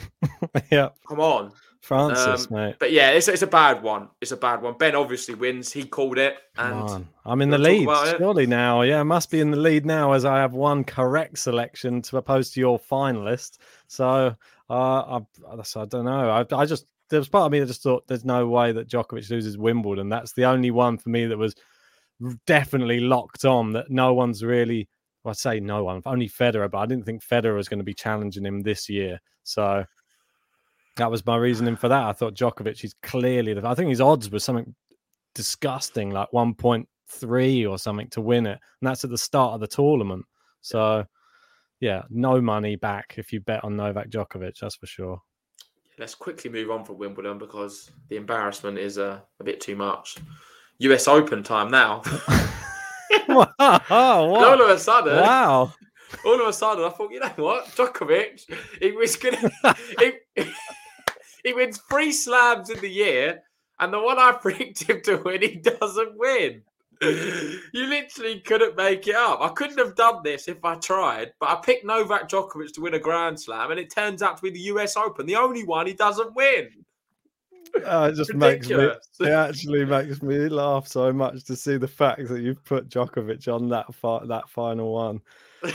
yeah, 0.70 0.90
Come 1.06 1.20
on. 1.20 1.52
Francis, 1.80 2.46
Um, 2.50 2.56
mate. 2.56 2.76
But 2.78 2.92
yeah, 2.92 3.10
it's, 3.10 3.28
it's 3.28 3.42
a 3.42 3.46
bad 3.46 3.82
one. 3.82 4.08
It's 4.20 4.32
a 4.32 4.36
bad 4.36 4.60
one. 4.60 4.74
Ben 4.76 4.94
obviously 4.94 5.34
wins. 5.34 5.72
He 5.72 5.84
called 5.84 6.18
it. 6.18 6.36
And. 6.58 7.06
I'm 7.24 7.40
in 7.40 7.50
the 7.50 7.58
lead, 7.58 7.88
surely 8.18 8.46
now. 8.46 8.82
Yeah, 8.82 9.00
I 9.00 9.04
must 9.04 9.30
be 9.30 9.40
in 9.40 9.50
the 9.50 9.56
lead 9.56 9.86
now 9.86 10.12
as 10.12 10.24
I 10.24 10.38
have 10.38 10.52
one 10.52 10.84
correct 10.84 11.38
selection 11.38 12.02
to 12.02 12.18
oppose 12.18 12.50
to 12.50 12.60
your 12.60 12.78
finalist. 12.78 13.58
So 13.86 14.34
uh, 14.68 14.72
I, 14.72 15.20
I 15.50 15.84
don't 15.86 16.04
know. 16.04 16.30
I, 16.30 16.44
I 16.54 16.66
just 16.66 16.86
there 17.10 17.20
was 17.20 17.28
part 17.28 17.46
of 17.46 17.52
me 17.52 17.60
that 17.60 17.66
just 17.66 17.82
thought 17.82 18.06
there's 18.06 18.24
no 18.24 18.46
way 18.48 18.72
that 18.72 18.88
Djokovic 18.88 19.30
loses 19.30 19.56
Wimbledon. 19.56 20.08
That's 20.08 20.32
the 20.32 20.44
only 20.44 20.70
one 20.70 20.98
for 20.98 21.08
me 21.08 21.26
that 21.26 21.38
was 21.38 21.54
definitely 22.46 23.00
locked 23.00 23.44
on. 23.44 23.72
That 23.72 23.90
no 23.90 24.14
one's 24.14 24.42
really. 24.44 24.88
Well, 25.28 25.32
I 25.32 25.34
say 25.34 25.60
no 25.60 25.84
one, 25.84 26.00
only 26.06 26.26
Federer, 26.26 26.70
but 26.70 26.78
I 26.78 26.86
didn't 26.86 27.04
think 27.04 27.22
Federer 27.22 27.54
was 27.54 27.68
going 27.68 27.80
to 27.80 27.84
be 27.84 27.92
challenging 27.92 28.46
him 28.46 28.62
this 28.62 28.88
year. 28.88 29.20
So 29.44 29.84
that 30.96 31.10
was 31.10 31.26
my 31.26 31.36
reasoning 31.36 31.76
for 31.76 31.88
that. 31.88 32.02
I 32.04 32.14
thought 32.14 32.32
Djokovic 32.32 32.82
is 32.82 32.94
clearly 33.02 33.52
the. 33.52 33.68
I 33.68 33.74
think 33.74 33.90
his 33.90 34.00
odds 34.00 34.30
were 34.30 34.38
something 34.38 34.74
disgusting, 35.34 36.08
like 36.08 36.28
1.3 36.32 37.70
or 37.70 37.78
something 37.78 38.08
to 38.08 38.22
win 38.22 38.46
it. 38.46 38.58
And 38.80 38.88
that's 38.88 39.04
at 39.04 39.10
the 39.10 39.18
start 39.18 39.52
of 39.52 39.60
the 39.60 39.66
tournament. 39.66 40.24
So, 40.62 41.04
yeah, 41.78 42.04
no 42.08 42.40
money 42.40 42.76
back 42.76 43.16
if 43.18 43.30
you 43.30 43.40
bet 43.40 43.64
on 43.64 43.76
Novak 43.76 44.08
Djokovic, 44.08 44.58
that's 44.58 44.76
for 44.76 44.86
sure. 44.86 45.20
let's 45.98 46.14
quickly 46.14 46.48
move 46.48 46.70
on 46.70 46.86
from 46.86 46.96
Wimbledon 46.96 47.36
because 47.36 47.90
the 48.08 48.16
embarrassment 48.16 48.78
is 48.78 48.96
uh, 48.96 49.20
a 49.40 49.44
bit 49.44 49.60
too 49.60 49.76
much. 49.76 50.16
US 50.78 51.06
Open 51.06 51.42
time 51.42 51.70
now. 51.70 52.00
wow. 53.28 53.48
All 53.90 54.62
of 54.62 54.68
a 54.70 54.78
sudden, 54.78 55.16
Wow. 55.16 55.72
all 56.24 56.40
of 56.40 56.48
a 56.48 56.52
sudden, 56.52 56.84
I 56.84 56.90
thought, 56.90 57.12
you 57.12 57.20
know 57.20 57.32
what, 57.36 57.66
Djokovic, 57.68 58.42
he 58.80 58.92
was 58.92 59.16
gonna, 59.16 59.50
he, 59.98 60.12
he 61.44 61.52
wins 61.52 61.78
three 61.88 62.12
slams 62.12 62.70
in 62.70 62.80
the 62.80 62.88
year, 62.90 63.42
and 63.80 63.92
the 63.92 64.00
one 64.00 64.18
I 64.18 64.32
predicted 64.40 64.88
him 64.88 65.00
to 65.02 65.16
win, 65.16 65.42
he 65.42 65.56
doesn't 65.56 66.16
win. 66.18 66.62
You 67.00 67.86
literally 67.86 68.40
couldn't 68.40 68.76
make 68.76 69.06
it 69.06 69.14
up. 69.14 69.40
I 69.40 69.50
couldn't 69.50 69.78
have 69.78 69.94
done 69.94 70.20
this 70.24 70.48
if 70.48 70.64
I 70.64 70.74
tried, 70.76 71.32
but 71.38 71.48
I 71.48 71.54
picked 71.62 71.84
Novak 71.86 72.28
Djokovic 72.28 72.72
to 72.72 72.80
win 72.80 72.94
a 72.94 72.98
Grand 72.98 73.38
Slam, 73.40 73.70
and 73.70 73.78
it 73.78 73.88
turns 73.94 74.20
out 74.20 74.36
to 74.38 74.42
be 74.42 74.50
the 74.50 74.72
US 74.74 74.96
Open, 74.96 75.24
the 75.24 75.36
only 75.36 75.64
one 75.64 75.86
he 75.86 75.92
doesn't 75.92 76.34
win. 76.34 76.70
Oh, 77.84 78.04
it 78.04 78.14
just 78.14 78.34
makes 78.34 78.68
me. 78.68 78.90
It 79.20 79.28
actually 79.28 79.84
makes 79.84 80.22
me 80.22 80.48
laugh 80.48 80.86
so 80.86 81.12
much 81.12 81.44
to 81.44 81.56
see 81.56 81.76
the 81.76 81.88
fact 81.88 82.28
that 82.28 82.40
you've 82.40 82.64
put 82.64 82.88
Djokovic 82.88 83.52
on 83.52 83.68
that 83.70 83.86
that 84.28 84.48
final 84.48 84.92
one. 84.92 85.20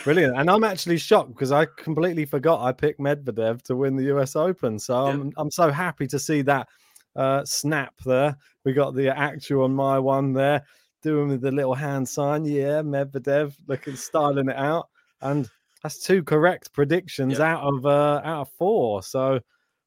Brilliant. 0.03 0.37
And 0.37 0.49
I'm 0.49 0.63
actually 0.63 0.97
shocked 0.97 1.33
because 1.33 1.51
I 1.51 1.65
completely 1.77 2.25
forgot 2.25 2.61
I 2.61 2.71
picked 2.71 2.99
Medvedev 2.99 3.61
to 3.63 3.75
win 3.75 3.95
the 3.95 4.15
US 4.15 4.35
Open. 4.35 4.79
So 4.79 4.95
I'm 4.95 5.33
I'm 5.37 5.51
so 5.51 5.71
happy 5.71 6.07
to 6.07 6.19
see 6.19 6.41
that 6.43 6.67
uh, 7.15 7.43
snap 7.45 7.93
there. 8.05 8.37
We 8.63 8.73
got 8.73 8.95
the 8.95 9.09
actual 9.09 9.63
on 9.63 9.73
my 9.73 9.99
one 9.99 10.33
there, 10.33 10.63
doing 11.01 11.29
with 11.29 11.41
the 11.41 11.51
little 11.51 11.75
hand 11.75 12.07
sign. 12.07 12.45
Yeah, 12.45 12.81
Medvedev 12.81 13.55
looking 13.67 13.95
styling 13.95 14.49
it 14.49 14.57
out. 14.57 14.89
And 15.21 15.49
that's 15.81 15.99
two 15.99 16.23
correct 16.23 16.71
predictions 16.71 17.39
out 17.39 17.61
of 17.61 17.85
uh, 17.85 18.21
out 18.23 18.41
of 18.41 18.49
four. 18.57 19.03
So 19.03 19.39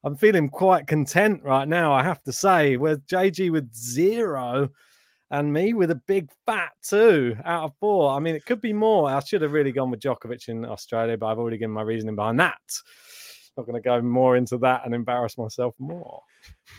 I'm 0.03 0.15
feeling 0.15 0.49
quite 0.49 0.87
content 0.87 1.43
right 1.43 1.67
now, 1.67 1.91
I 1.93 2.03
have 2.03 2.21
to 2.23 2.31
say, 2.31 2.77
with 2.77 3.05
JG 3.07 3.51
with 3.51 3.73
zero 3.73 4.69
and 5.31 5.51
me 5.51 5.73
with 5.73 5.91
a 5.91 6.01
big 6.07 6.29
fat 6.45 6.71
two 6.81 7.35
out 7.43 7.65
of 7.65 7.73
four. 7.79 8.11
I 8.11 8.19
mean, 8.19 8.35
it 8.35 8.45
could 8.45 8.61
be 8.61 8.73
more. 8.73 9.09
I 9.09 9.19
should 9.21 9.41
have 9.41 9.51
really 9.51 9.71
gone 9.71 9.91
with 9.91 9.99
Djokovic 9.99 10.47
in 10.47 10.65
Australia, 10.65 11.17
but 11.17 11.27
I've 11.27 11.39
already 11.39 11.57
given 11.57 11.73
my 11.73 11.81
reasoning 11.81 12.15
behind 12.15 12.39
that. 12.39 12.61
Not 13.57 13.65
going 13.65 13.81
to 13.81 13.85
go 13.85 14.01
more 14.01 14.37
into 14.37 14.57
that 14.59 14.85
and 14.85 14.93
embarrass 14.93 15.37
myself 15.37 15.73
more. 15.79 16.21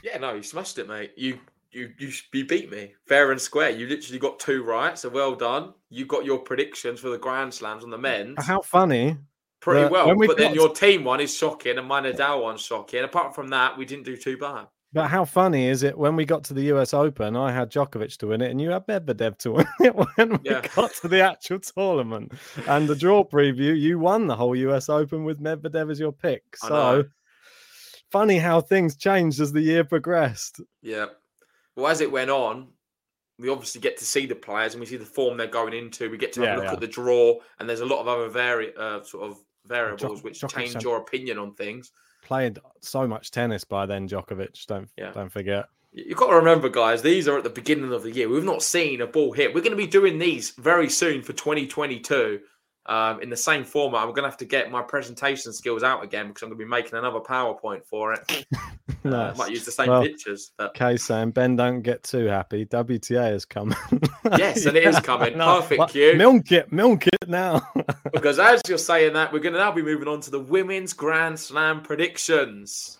Yeah, 0.02 0.18
no, 0.18 0.34
you 0.34 0.42
smashed 0.42 0.78
it, 0.78 0.88
mate. 0.88 1.12
You 1.16 1.40
you 1.72 1.92
you 1.98 2.12
you 2.32 2.46
beat 2.46 2.70
me 2.70 2.94
fair 3.06 3.32
and 3.32 3.40
square. 3.40 3.70
You 3.70 3.88
literally 3.88 4.20
got 4.20 4.38
two 4.38 4.62
right, 4.62 4.96
so 4.96 5.08
well 5.08 5.34
done. 5.34 5.74
You 5.90 6.06
got 6.06 6.24
your 6.24 6.38
predictions 6.38 7.00
for 7.00 7.08
the 7.10 7.18
Grand 7.18 7.52
Slams 7.52 7.82
on 7.82 7.90
the 7.90 7.98
men's. 7.98 8.44
How 8.44 8.60
funny 8.60 9.16
pretty 9.60 9.82
But 9.84 9.92
well. 9.92 10.16
we 10.16 10.26
But 10.26 10.36
then 10.38 10.54
your 10.54 10.70
Thiem 10.70 11.04
one 11.04 11.20
is 11.20 11.34
shocking, 11.36 11.78
and 11.78 11.86
my 11.86 12.00
Nadal 12.00 12.42
one's 12.42 12.60
shocking. 12.62 13.04
Apart 13.04 13.34
from 13.34 13.48
that, 13.48 13.76
we 13.76 13.84
didn't 13.84 14.04
do 14.04 14.16
too 14.16 14.36
bad. 14.36 14.66
But 14.92 15.08
how 15.08 15.26
funny 15.26 15.68
is 15.68 15.82
it 15.82 15.98
when 15.98 16.16
we 16.16 16.24
got 16.24 16.44
to 16.44 16.54
the 16.54 16.62
US 16.74 16.94
Open? 16.94 17.36
I 17.36 17.52
had 17.52 17.70
Djokovic 17.70 18.16
to 18.18 18.28
win 18.28 18.40
it, 18.40 18.50
and 18.50 18.58
you 18.60 18.70
had 18.70 18.86
Medvedev 18.86 19.36
to 19.40 19.52
win 19.58 19.66
it 19.80 19.94
when 19.94 20.30
we 20.30 20.38
Yeah. 20.50 20.62
got 20.74 20.92
to 21.02 21.08
the 21.08 21.20
actual 21.20 21.60
tournament. 21.60 22.32
And 22.66 22.88
the 22.88 22.96
draw 22.96 23.22
preview, 23.22 23.78
you 23.78 23.98
won 23.98 24.26
the 24.26 24.36
whole 24.36 24.56
US 24.56 24.88
Open 24.88 25.24
with 25.24 25.40
Medvedev 25.42 25.90
as 25.90 26.00
your 26.00 26.12
pick. 26.12 26.42
So 26.56 27.04
funny 28.10 28.38
how 28.38 28.60
things 28.62 28.96
changed 28.96 29.40
as 29.40 29.52
the 29.52 29.60
year 29.60 29.84
progressed. 29.84 30.60
Yeah. 30.80 31.06
Well, 31.76 31.88
as 31.88 32.00
it 32.00 32.10
went 32.10 32.30
on, 32.30 32.68
we 33.38 33.50
obviously 33.50 33.80
get 33.82 33.98
to 33.98 34.04
see 34.04 34.24
the 34.26 34.34
players 34.34 34.72
and 34.74 34.80
we 34.80 34.86
see 34.86 34.96
the 34.96 35.04
form 35.04 35.36
they're 35.36 35.46
going 35.46 35.74
into. 35.74 36.10
We 36.10 36.16
get 36.16 36.32
to 36.32 36.40
have 36.40 36.48
Yeah, 36.48 36.54
a 36.54 36.56
look 36.56 36.64
yeah. 36.64 36.72
at 36.72 36.80
the 36.80 36.88
draw, 36.88 37.38
and 37.60 37.68
there's 37.68 37.80
a 37.82 37.86
lot 37.86 38.00
of 38.00 38.08
other 38.08 38.28
vari- 38.28 38.74
uh, 38.76 39.02
sort 39.02 39.30
of 39.30 39.38
variables 39.68 40.22
which 40.22 40.40
Djokovic 40.40 40.48
change 40.72 40.82
your 40.82 40.98
opinion 40.98 41.38
on 41.38 41.54
things. 41.54 41.92
Played 42.22 42.58
so 42.80 43.06
much 43.06 43.30
tennis 43.30 43.64
by 43.64 43.86
then, 43.86 44.08
Djokovic. 44.08 44.66
Don't 44.66 44.88
Yeah. 44.96 45.12
don't 45.12 45.30
forget. 45.30 45.66
You've 45.92 46.18
got 46.18 46.28
to 46.30 46.36
remember, 46.36 46.68
guys, 46.68 47.00
these 47.02 47.26
are 47.28 47.38
at 47.38 47.44
the 47.44 47.50
beginning 47.50 47.92
of 47.92 48.02
the 48.02 48.10
year. 48.10 48.28
We've 48.28 48.44
not 48.44 48.62
seen 48.62 49.00
a 49.00 49.06
ball 49.06 49.32
hit. 49.32 49.54
We're 49.54 49.62
going 49.62 49.70
to 49.70 49.76
be 49.76 49.86
doing 49.86 50.18
these 50.18 50.50
very 50.50 50.88
soon 50.90 51.22
for 51.22 51.32
2022 51.32 52.40
um, 52.88 53.20
in 53.20 53.28
the 53.30 53.36
same 53.36 53.64
format. 53.64 54.00
I'm 54.00 54.08
going 54.08 54.22
to 54.24 54.28
have 54.30 54.38
to 54.38 54.44
get 54.46 54.70
my 54.70 54.82
presentation 54.82 55.52
skills 55.52 55.82
out 55.82 56.02
again 56.02 56.28
because 56.28 56.42
I'm 56.42 56.48
going 56.48 56.58
to 56.58 56.64
be 56.64 56.68
making 56.68 56.98
another 56.98 57.20
PowerPoint 57.20 57.84
for 57.84 58.14
it. 58.14 58.46
Uh, 59.04 59.10
Nice. 59.10 59.38
might 59.38 59.50
use 59.50 59.64
the 59.64 59.70
same 59.70 59.88
Well, 59.88 60.02
pictures. 60.02 60.50
But 60.58 60.70
Okay, 60.70 60.96
Sam. 60.96 61.30
Ben, 61.30 61.54
don't 61.54 61.82
get 61.82 62.02
too 62.02 62.26
happy. 62.26 62.66
WTA 62.66 63.32
is 63.32 63.44
coming. 63.44 63.76
Yes, 64.36 64.66
and 64.66 64.76
it 64.76 64.84
is 64.84 64.98
coming. 65.00 65.34
Perfect 65.34 65.78
Well, 65.78 65.88
cue. 65.88 66.14
Milk 66.16 66.50
it, 66.52 66.72
milk 66.72 67.06
it 67.06 67.28
now. 67.28 67.66
because 68.12 68.38
as 68.38 68.60
you're 68.68 68.76
saying 68.76 69.12
that, 69.12 69.32
we're 69.32 69.38
going 69.38 69.52
to 69.52 69.58
now 69.58 69.70
be 69.72 69.82
moving 69.82 70.08
on 70.08 70.20
to 70.22 70.30
the 70.30 70.40
women's 70.40 70.92
Grand 70.92 71.38
Slam 71.38 71.80
predictions. 71.82 72.98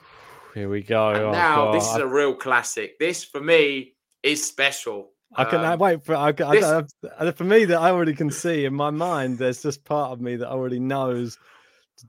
Here 0.55 0.69
we 0.69 0.83
go. 0.83 1.11
Oh, 1.11 1.33
now 1.33 1.73
this 1.73 1.87
is 1.87 1.97
a 1.97 2.07
real 2.07 2.35
classic. 2.35 2.99
This 2.99 3.25
for 3.25 3.41
me 3.41 3.95
is 4.23 4.47
special. 4.47 5.11
I 5.35 5.45
can 5.45 5.61
I 5.61 5.75
Um, 5.75 5.79
wait 5.79 6.05
for 6.05 6.15
I, 6.15 6.29
I, 6.41 6.83
I- 7.21 7.31
for 7.33 7.45
me 7.45 7.65
that 7.67 7.79
I 7.79 7.91
already 7.91 8.15
can 8.15 8.31
see 8.31 8.65
in 8.65 8.75
my 8.75 8.91
mind. 8.91 9.39
There's 9.39 9.63
just 9.63 9.85
part 9.85 10.13
of 10.13 10.21
me 10.21 10.37
that 10.37 10.49
already 10.49 10.81
knows 10.81 11.39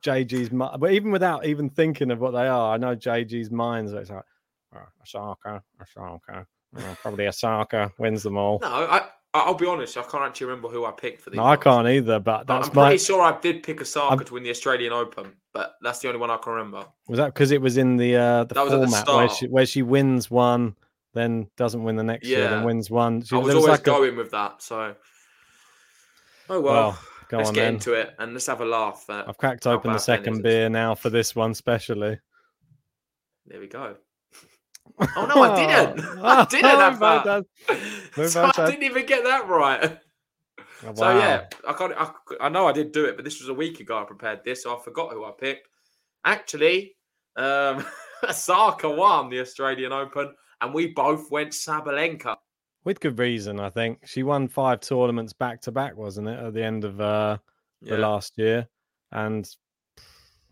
JG's 0.02 0.50
but 0.80 0.92
even 0.92 1.12
without 1.12 1.46
even 1.46 1.70
thinking 1.70 2.12
of 2.12 2.20
what 2.20 2.32
they 2.32 2.48
are, 2.48 2.74
I 2.74 2.78
know 2.78 2.96
JG's 2.96 3.52
minds. 3.52 3.92
It's 3.92 4.10
like 4.10 4.24
oh, 4.76 4.80
Osaka, 5.02 5.62
Osaka, 5.82 6.46
oh, 6.78 6.98
probably 7.02 7.28
Osaka 7.28 7.92
wins 7.98 8.24
them 8.24 8.38
all. 8.38 8.60
No, 8.62 8.68
I, 8.68 9.08
I'll 9.34 9.54
be 9.56 9.66
honest. 9.68 9.98
I 9.98 10.04
can't 10.04 10.24
actually 10.24 10.48
remember 10.48 10.70
who 10.70 10.86
I 10.86 10.92
picked 10.92 11.22
for 11.22 11.30
these. 11.30 11.38
No, 11.38 11.44
I 11.44 11.56
can't 11.56 11.88
either. 11.88 12.20
But 12.20 12.48
that's 12.48 12.70
I'm 12.70 12.76
my 12.76 12.90
pretty 12.90 13.04
sure 13.04 13.22
I 13.22 13.40
did 13.40 13.64
pick 13.64 13.82
Osaka 13.82 14.10
I'm- 14.16 14.20
to 14.26 14.34
win 14.34 14.44
the 14.44 14.50
Australian 14.52 14.94
Open, 14.94 15.34
but 15.54 15.74
that's 15.82 16.00
the 16.00 16.08
only 16.08 16.20
one 16.20 16.30
I 16.32 16.38
can 16.38 16.54
remember. 16.54 16.86
was 17.08 17.18
that 17.18 17.34
because 17.34 17.52
it 17.52 17.62
was 17.62 17.78
in 17.78 17.98
the 17.98 18.16
uh 18.16 18.44
the 18.46 18.54
That 18.56 18.64
was 18.66 18.74
at 18.74 18.82
the 18.82 18.88
format 18.88 19.08
where 19.18 19.30
she 19.30 19.48
where 19.48 19.66
she 19.66 19.82
wins 19.82 20.30
one, 20.32 20.76
then 21.14 21.48
doesn't 21.58 21.84
win 21.84 21.96
the 21.96 22.04
next 22.04 22.28
year, 22.28 22.50
then 22.50 22.64
wins 22.64 22.90
one. 22.90 23.24
She, 23.24 23.36
I 23.36 23.40
was 23.40 23.56
always 23.56 23.70
like 23.70 23.82
a- 23.82 23.84
going 23.84 24.16
with 24.16 24.32
that. 24.32 24.62
So, 24.62 24.96
oh 26.50 26.60
well. 26.62 26.74
Well, 26.74 27.00
go 27.30 27.38
let's 27.38 27.50
on 27.50 27.56
get 27.56 27.62
then. 27.66 27.74
into 27.76 27.94
it 27.94 28.16
and 28.20 28.34
let's 28.34 28.48
have 28.48 28.62
a 28.62 28.66
laugh. 28.66 29.06
I've 29.10 29.38
cracked 29.38 29.68
open 29.68 29.76
the 29.76 29.84
bad 29.84 29.92
Ben 29.92 29.96
is 29.98 30.04
second 30.04 30.42
beer 30.44 30.70
now 30.70 30.96
for 30.96 31.10
this 31.10 31.36
one 31.36 31.54
specially. 31.54 32.20
There 33.46 33.60
we 33.60 33.68
go. 33.68 33.96
Oh 35.16 35.26
no, 35.26 35.44
I 35.44 35.56
didn't. 35.56 36.06
I 36.24 36.46
didn't 36.46 36.66
have 36.70 37.00
that. 38.16 38.30
So 38.30 38.52
I 38.58 38.70
didn't 38.70 38.84
even 38.84 39.06
get 39.06 39.24
that 39.24 39.48
right. 39.48 40.00
Oh, 40.86 40.94
So 40.94 41.18
yeah, 41.18 41.46
I 41.68 41.74
can't. 41.74 41.94
I, 41.98 42.12
I 42.42 42.50
know 42.50 42.68
I 42.68 42.72
did 42.72 42.92
do 42.92 43.06
it, 43.06 43.16
but 43.16 43.26
this 43.26 43.40
was 43.40 43.50
a 43.50 43.54
week 43.54 43.80
ago. 43.80 44.00
I 44.00 44.06
prepared 44.06 44.44
this, 44.44 44.64
so 44.64 44.76
I 44.78 44.82
forgot 44.82 45.12
who 45.12 45.26
I 45.26 45.32
picked. 45.38 45.68
Actually, 46.26 46.96
um, 47.36 47.86
Osaka 48.24 48.90
won 48.90 49.30
the 49.30 49.40
Australian 49.42 49.92
Open, 49.92 50.34
and 50.62 50.74
we 50.74 50.88
both 50.88 51.30
went 51.32 51.52
Sabalenka. 51.52 52.36
with 52.84 53.00
good 53.00 53.20
reason, 53.20 53.60
I 53.60 53.70
think. 53.70 54.00
She 54.06 54.24
won 54.24 54.48
five 54.48 54.82
tournaments 54.82 55.34
back 55.34 55.62
to 55.62 55.72
back, 55.72 55.96
wasn't 55.96 56.28
it, 56.28 56.40
at 56.40 56.54
the 56.54 56.64
end 56.64 56.84
of 56.84 57.00
uh, 57.02 57.38
Yeah. 57.82 57.96
the 57.96 58.02
last 58.02 58.38
year? 58.38 58.68
And 59.12 59.48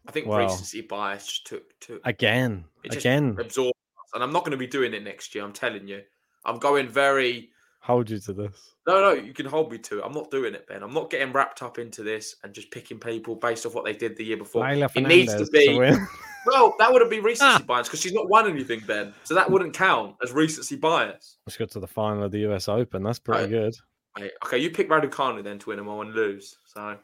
I 0.07 0.11
think 0.11 0.27
well, 0.27 0.39
recency 0.39 0.81
bias 0.81 1.41
took 1.43 1.77
took 1.79 2.05
again, 2.05 2.65
again, 2.89 3.37
absorbed 3.39 3.69
us, 3.75 4.11
and 4.13 4.23
I'm 4.23 4.31
not 4.31 4.43
going 4.45 4.51
to 4.51 4.57
be 4.57 4.67
doing 4.67 4.93
it 4.93 5.03
next 5.03 5.35
year. 5.35 5.43
I'm 5.43 5.53
telling 5.53 5.87
you, 5.87 6.01
I'm 6.45 6.59
going 6.59 6.87
very. 6.87 7.49
hold 7.81 8.09
you 8.09 8.19
to 8.19 8.33
this. 8.33 8.73
No, 8.87 9.01
no, 9.01 9.11
you 9.13 9.33
can 9.33 9.45
hold 9.45 9.69
me 9.71 9.77
to 9.79 9.99
it. 9.99 10.03
I'm 10.05 10.13
not 10.13 10.31
doing 10.31 10.53
it, 10.53 10.65
Ben. 10.67 10.81
I'm 10.81 10.93
not 10.93 11.09
getting 11.09 11.33
wrapped 11.33 11.61
up 11.61 11.77
into 11.77 12.03
this 12.03 12.35
and 12.43 12.53
just 12.53 12.71
picking 12.71 12.99
people 12.99 13.35
based 13.35 13.65
off 13.65 13.75
what 13.75 13.83
they 13.83 13.91
did 13.93 14.15
the 14.15 14.23
year 14.23 14.37
before. 14.37 14.65
It 14.69 14.95
needs 14.95 15.35
to 15.35 15.45
be. 15.51 15.77
win. 15.77 16.07
well, 16.47 16.75
that 16.79 16.91
wouldn't 16.91 17.11
be 17.11 17.19
recency 17.19 17.63
bias 17.63 17.87
because 17.87 18.01
she's 18.01 18.13
not 18.13 18.29
won 18.29 18.49
anything, 18.49 18.81
Ben. 18.87 19.13
So 19.23 19.33
that 19.35 19.49
wouldn't 19.51 19.73
count 19.73 20.15
as 20.23 20.31
recency 20.31 20.75
bias. 20.75 21.37
She 21.49 21.57
got 21.59 21.69
to 21.71 21.79
the 21.79 21.87
final 21.87 22.23
of 22.23 22.31
the 22.31 22.39
US 22.51 22.67
Open. 22.67 23.03
That's 23.03 23.19
pretty 23.19 23.43
Right. 23.43 23.49
good. 23.49 23.75
Mate, 24.19 24.31
Okay, 24.45 24.57
you 24.57 24.71
pick 24.71 24.89
Raducanu 24.89 25.43
then 25.43 25.59
to 25.59 25.69
win 25.69 25.77
them 25.77 25.87
all 25.87 26.01
and 26.01 26.13
lose. 26.13 26.57
So 26.65 26.97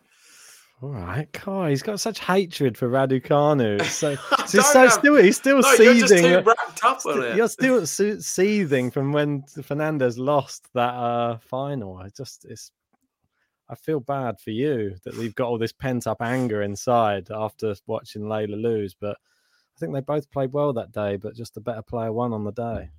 All 0.81 0.89
right, 0.89 1.31
God, 1.45 1.69
he's 1.69 1.83
got 1.83 1.99
such 1.99 2.19
hatred 2.19 2.77
for 2.77 2.89
Raducanu. 2.89 3.79
It's 3.81 3.91
So 3.93 4.15
he's 4.41 4.71
so 4.71 4.79
have- 4.81 4.91
still 4.93 5.15
he's 5.15 5.37
still 5.37 5.59
No, 5.61 5.71
you're 5.73 5.93
just 5.93 6.07
seething. 6.13 6.43
too 6.43 6.49
wrapped 6.49 6.83
up 6.83 7.05
on 7.05 7.23
it. 7.23 7.35
You're 7.37 7.47
still 7.47 7.85
seething 7.85 8.91
from 8.91 9.13
when 9.13 9.43
Fernandez 9.63 10.17
lost 10.17 10.67
that 10.73 10.93
uh, 10.93 11.37
final. 11.37 11.97
I 11.97 12.09
just 12.09 12.45
it's. 12.45 12.71
I 13.69 13.75
feel 13.75 14.01
bad 14.01 14.39
for 14.41 14.49
you 14.51 14.95
that 15.05 15.13
you've 15.15 15.35
got 15.35 15.47
all 15.47 15.57
this 15.57 15.71
pent 15.71 16.05
up 16.05 16.21
anger 16.21 16.61
inside 16.63 17.29
after 17.31 17.73
watching 17.87 18.23
Leylah 18.23 18.61
lose, 18.61 18.93
but 18.93 19.17
I 19.75 19.79
think 19.79 19.93
they 19.93 20.01
both 20.01 20.29
played 20.31 20.53
well 20.53 20.73
that 20.73 20.91
day. 20.91 21.17
But 21.17 21.35
just 21.35 21.53
the 21.55 21.61
better 21.61 21.81
player 21.81 22.11
won 22.11 22.33
on 22.33 22.43
the 22.43 22.51
day. 22.51 22.89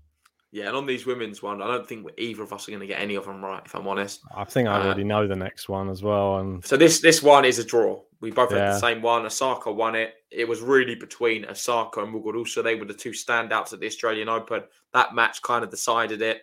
yeah, 0.51 0.69
and 0.69 0.77
on 0.77 0.87
these 0.87 1.05
women's 1.07 1.43
one, 1.43 1.61
I 1.63 1.67
don't 1.67 1.87
think 1.89 2.07
either 2.19 2.43
of 2.43 2.53
us 2.53 2.69
are 2.69 2.71
going 2.73 2.81
to 2.81 2.87
get 2.87 3.01
any 3.01 3.15
of 3.17 3.25
them 3.27 3.45
right. 3.45 3.63
If 3.65 3.75
I'm 3.75 3.87
honest. 3.89 4.21
I 4.37 4.45
think 4.45 4.69
I 4.69 4.81
Uh, 4.81 4.85
already 4.85 5.05
know 5.05 5.27
the 5.27 5.37
next 5.37 5.69
one 5.69 5.89
as 5.89 6.03
well. 6.03 6.39
And 6.39 6.65
So 6.65 6.77
this 6.77 7.01
this 7.01 7.23
one 7.23 7.45
is 7.45 7.59
a 7.59 7.65
draw. 7.65 8.03
We 8.21 8.31
both 8.31 8.51
had 8.53 8.61
the 8.61 8.79
same 8.79 9.03
one. 9.03 9.27
Osaka 9.27 9.71
won 9.71 9.95
it. 9.95 10.15
It 10.31 10.49
was 10.49 10.61
really 10.63 10.95
between 10.95 11.45
Osaka 11.45 12.03
and 12.03 12.15
Muguruza. 12.15 12.63
They 12.63 12.75
were 12.75 12.87
the 12.87 12.95
two 12.95 13.11
standouts 13.11 13.73
at 13.75 13.81
the 13.81 13.87
Australian 13.87 14.29
Open. 14.31 14.63
That 14.93 15.15
match 15.15 15.43
kind 15.43 15.63
of 15.63 15.71
decided 15.71 16.23
it. 16.23 16.43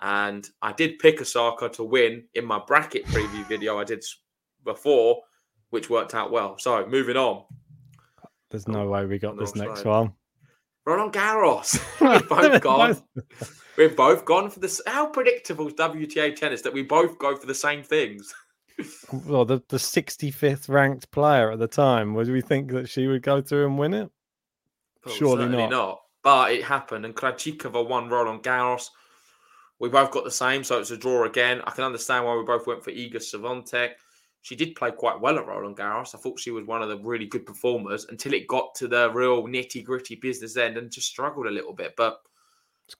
And 0.00 0.48
I 0.62 0.72
did 0.72 0.98
pick 1.00 1.20
Osaka 1.20 1.68
to 1.70 1.84
win 1.84 2.24
in 2.34 2.44
my 2.46 2.60
bracket 2.66 3.04
preview 3.06 3.46
video 3.46 3.78
I 3.78 3.84
did 3.84 4.04
before, 4.64 5.22
which 5.70 5.90
worked 5.90 6.14
out 6.14 6.30
well. 6.30 6.56
So 6.58 6.86
moving 6.86 7.16
on. 7.16 7.44
There's 8.50 8.68
no 8.68 8.88
way 8.88 9.04
we 9.04 9.18
got 9.18 9.38
this 9.38 9.54
next 9.54 9.80
side. 9.82 9.86
one. 9.86 10.12
Roland 10.86 11.12
Garros. 11.12 11.78
We've 12.00 12.28
both 12.28 12.62
gone. 12.62 13.02
We've 13.76 13.94
both 13.96 14.24
gone 14.24 14.50
for 14.50 14.60
this. 14.60 14.80
How 14.86 15.06
predictable 15.06 15.68
is 15.68 15.74
WTA 15.74 16.34
tennis 16.34 16.62
that 16.62 16.72
we 16.72 16.82
both 16.82 17.18
go 17.18 17.36
for 17.36 17.46
the 17.46 17.54
same 17.54 17.82
things? 17.82 18.34
Well, 19.26 19.44
the, 19.44 19.60
the 19.70 19.76
65th 19.76 20.68
ranked 20.68 21.10
player 21.10 21.50
at 21.50 21.58
the 21.58 21.66
time. 21.66 22.14
Would 22.14 22.30
we 22.30 22.40
think 22.40 22.70
that 22.70 22.88
she 22.88 23.08
would 23.08 23.22
go 23.22 23.40
through 23.40 23.66
and 23.66 23.76
win 23.76 23.92
it? 23.92 24.08
Well, 25.04 25.14
Surely 25.16 25.46
certainly 25.46 25.66
not. 25.66 26.00
But 26.22 26.52
it 26.52 26.62
happened, 26.62 27.04
and 27.04 27.12
Krejcikova 27.12 27.88
won 27.88 28.08
Roland 28.08 28.44
Garros. 28.44 28.90
We 29.80 29.88
both 29.88 30.12
got 30.12 30.22
the 30.22 30.30
same, 30.30 30.62
so 30.62 30.78
it's 30.78 30.92
a 30.92 30.96
draw 30.96 31.24
again. 31.24 31.60
I 31.66 31.72
can 31.72 31.82
understand 31.82 32.24
why 32.24 32.36
we 32.36 32.44
both 32.44 32.68
went 32.68 32.84
for 32.84 32.92
Iga 32.92 33.16
Swiatek. 33.16 33.94
She 34.48 34.56
did 34.56 34.74
play 34.76 34.90
quite 34.90 35.20
well 35.20 35.36
at 35.38 35.46
Roland 35.46 35.76
Garros. 35.76 36.14
I 36.14 36.18
thought 36.18 36.40
she 36.40 36.50
was 36.50 36.64
one 36.64 36.80
of 36.80 36.88
the 36.88 36.96
really 37.00 37.26
good 37.26 37.44
performers 37.44 38.06
until 38.08 38.32
it 38.32 38.46
got 38.46 38.74
to 38.76 38.88
the 38.88 39.10
real 39.10 39.46
nitty 39.46 39.84
gritty 39.84 40.14
business 40.14 40.56
end 40.56 40.78
and 40.78 40.90
just 40.90 41.06
struggled 41.06 41.46
a 41.46 41.50
little 41.50 41.74
bit. 41.74 41.92
But. 41.98 42.18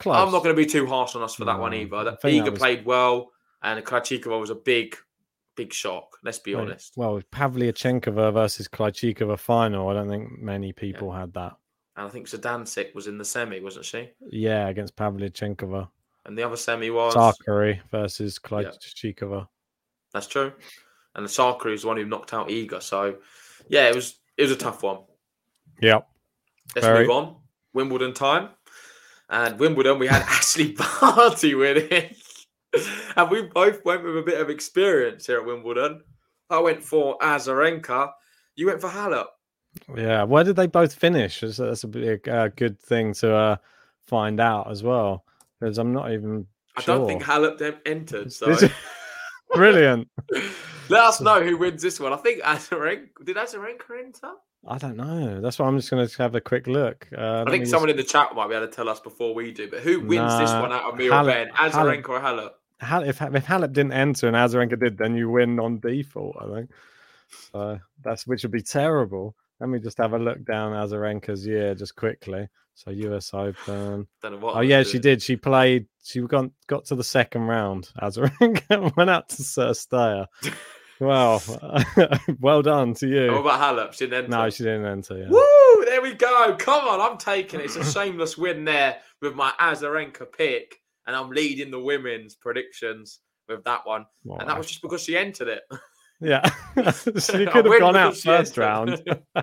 I'm 0.04 0.30
not 0.30 0.42
going 0.42 0.54
to 0.54 0.62
be 0.62 0.66
too 0.66 0.86
harsh 0.86 1.14
on 1.16 1.22
us 1.22 1.36
for 1.36 1.46
that 1.46 1.58
one 1.58 1.72
either. 1.72 2.04
That 2.04 2.20
Iga 2.20 2.50
was- 2.50 2.58
played 2.58 2.84
well, 2.84 3.30
and 3.62 3.82
Krejcikova 3.82 4.38
was 4.38 4.50
a 4.50 4.54
big, 4.56 4.94
big 5.56 5.72
shock. 5.72 6.18
Let's 6.22 6.38
be 6.38 6.54
Right. 6.54 6.64
honest. 6.64 6.92
Well, 6.98 7.18
Pavlyuchenkova 7.32 8.34
versus 8.34 8.68
Krejcikova 8.68 9.38
final. 9.38 9.88
I 9.88 9.94
don't 9.94 10.10
think 10.10 10.38
many 10.38 10.74
people 10.74 11.10
had 11.10 11.32
that. 11.32 11.56
And 11.96 12.06
I 12.06 12.10
think 12.10 12.26
Zidansek 12.26 12.94
was 12.94 13.06
in 13.06 13.16
the 13.16 13.24
semi, 13.24 13.60
wasn't 13.60 13.86
she? 13.86 14.10
Yeah, 14.30 14.68
against 14.68 14.94
Pavlyuchenkova. 14.96 15.88
And 16.26 16.36
the 16.36 16.42
other 16.42 16.58
semi 16.58 16.90
was 16.90 17.14
Sakkari 17.14 17.80
versus 17.90 18.38
Krejcikova. 18.38 19.48
That's 20.12 20.26
true. 20.26 20.52
And 21.14 21.24
the 21.26 21.70
is 21.72 21.82
the 21.82 21.88
one 21.88 21.96
who 21.96 22.04
knocked 22.04 22.32
out 22.32 22.48
Iga. 22.48 22.82
So 22.82 23.16
yeah, 23.68 23.88
it 23.88 23.94
was 23.94 24.18
it 24.36 24.42
was 24.42 24.52
a 24.52 24.56
tough 24.56 24.82
one. 24.82 24.98
Yeah. 25.80 26.00
Let's 26.74 26.86
Very. 26.86 27.06
move 27.06 27.16
on. 27.16 27.36
Wimbledon 27.72 28.14
time. 28.14 28.50
And 29.30 29.58
Wimbledon, 29.58 29.98
we 29.98 30.06
had 30.06 30.22
Ashley 30.28 30.76
Barty 31.00 31.54
winning. 31.54 32.14
and 33.16 33.30
we 33.30 33.42
both 33.42 33.84
went 33.84 34.04
with 34.04 34.16
a 34.16 34.22
bit 34.22 34.40
of 34.40 34.50
experience 34.50 35.26
here 35.26 35.40
at 35.40 35.46
Wimbledon. 35.46 36.02
I 36.50 36.58
went 36.60 36.82
for 36.82 37.18
Azarenka. 37.18 38.10
You 38.56 38.66
went 38.66 38.80
for 38.80 38.88
Halep. 38.88 39.26
Yeah. 39.96 40.24
Where 40.24 40.44
did 40.44 40.56
they 40.56 40.66
both 40.66 40.94
finish? 40.94 41.40
That's, 41.40 41.58
that's 41.58 41.84
a 41.84 41.88
big, 41.88 42.28
uh, 42.28 42.48
good 42.48 42.80
thing 42.80 43.12
to 43.14 43.34
uh, 43.34 43.56
find 44.06 44.40
out 44.40 44.70
as 44.70 44.82
well. 44.82 45.24
Because 45.60 45.78
I'm 45.78 45.92
not 45.92 46.12
even 46.12 46.46
I 46.76 46.82
sure. 46.82 46.96
don't 46.96 47.06
think 47.06 47.22
Halep 47.22 47.78
entered. 47.84 48.32
So 48.32 48.56
Brilliant. 49.54 50.08
Let 50.88 51.04
us 51.04 51.20
know 51.20 51.42
who 51.42 51.56
wins 51.56 51.82
this 51.82 52.00
one. 52.00 52.12
I 52.12 52.16
think 52.16 52.42
Azarenka 52.42 53.24
did 53.24 53.36
Azarenka 53.36 53.98
enter? 53.98 54.32
I 54.66 54.78
don't 54.78 54.96
know. 54.96 55.40
That's 55.40 55.58
why 55.58 55.66
I'm 55.66 55.76
just 55.76 55.90
going 55.90 56.06
to 56.06 56.22
have 56.22 56.34
a 56.34 56.40
quick 56.40 56.66
look. 56.66 57.06
Uh, 57.16 57.44
I 57.46 57.50
think 57.50 57.66
someone 57.66 57.88
just... 57.88 57.98
in 57.98 58.04
the 58.04 58.10
chat 58.10 58.34
might 58.34 58.48
be 58.48 58.54
able 58.54 58.66
to 58.66 58.72
tell 58.72 58.88
us 58.88 59.00
before 59.00 59.34
we 59.34 59.52
do. 59.52 59.68
But 59.70 59.80
who 59.80 60.00
wins 60.00 60.16
nah, 60.18 60.38
this 60.38 60.50
one 60.50 60.72
out 60.72 60.84
of 60.84 60.96
me 60.96 61.10
or 61.10 61.24
Ben? 61.24 61.48
Azarenka 61.50 62.04
Halep. 62.04 62.08
or 62.08 62.20
Halep? 62.20 62.50
Halep, 62.82 63.08
if 63.08 63.22
if 63.22 63.46
Halep 63.46 63.72
didn't 63.72 63.92
enter 63.92 64.26
and 64.26 64.36
Azarenka 64.36 64.78
did, 64.78 64.98
then 64.98 65.14
you 65.14 65.30
win 65.30 65.60
on 65.60 65.78
default. 65.78 66.36
I 66.40 66.54
think. 66.54 66.70
So 67.52 67.80
that's 68.02 68.26
which 68.26 68.42
would 68.42 68.52
be 68.52 68.62
terrible. 68.62 69.34
Let 69.60 69.68
me 69.68 69.78
just 69.80 69.98
have 69.98 70.12
a 70.12 70.18
look 70.18 70.44
down 70.44 70.72
Azarenka's 70.72 71.46
year 71.46 71.74
just 71.74 71.96
quickly. 71.96 72.48
So 72.74 72.92
US 72.92 73.34
Open. 73.34 74.06
oh 74.22 74.60
yeah, 74.60 74.84
she 74.84 75.00
did. 75.00 75.20
She 75.20 75.34
played. 75.36 75.86
She 76.04 76.20
got 76.20 76.50
got 76.68 76.84
to 76.86 76.94
the 76.94 77.02
second 77.02 77.42
round. 77.42 77.90
Azarenka 78.00 78.94
went 78.96 79.10
out 79.10 79.28
to 79.30 79.42
Cirstea. 79.42 80.26
Well, 81.00 81.40
well 82.40 82.62
done 82.62 82.94
to 82.94 83.06
you. 83.06 83.30
What 83.30 83.42
about 83.42 83.60
Halep? 83.60 83.92
She 83.92 84.06
didn't 84.06 84.32
enter. 84.32 84.36
No, 84.36 84.50
she 84.50 84.64
didn't 84.64 84.86
enter. 84.86 85.16
Yeah. 85.16 85.28
Woo! 85.28 85.84
There 85.84 86.02
we 86.02 86.14
go. 86.14 86.56
Come 86.58 86.88
on, 86.88 87.00
I'm 87.00 87.18
taking 87.18 87.60
it. 87.60 87.66
It's 87.66 87.76
a 87.76 87.84
shameless 87.92 88.36
win 88.36 88.64
there 88.64 88.98
with 89.22 89.34
my 89.34 89.52
Azarenka 89.60 90.26
pick, 90.36 90.76
and 91.06 91.14
I'm 91.14 91.30
leading 91.30 91.70
the 91.70 91.78
women's 91.78 92.34
predictions 92.34 93.20
with 93.48 93.62
that 93.64 93.86
one. 93.86 94.06
And 94.40 94.48
that 94.48 94.58
was 94.58 94.66
just 94.66 94.82
because 94.82 95.02
she 95.02 95.16
entered 95.16 95.46
it. 95.48 95.62
Yeah, 96.20 96.48
she 97.18 97.46
could 97.46 97.64
have 97.66 97.78
gone 97.78 97.96
out 97.96 98.16
first 98.16 98.56
round. 98.56 99.00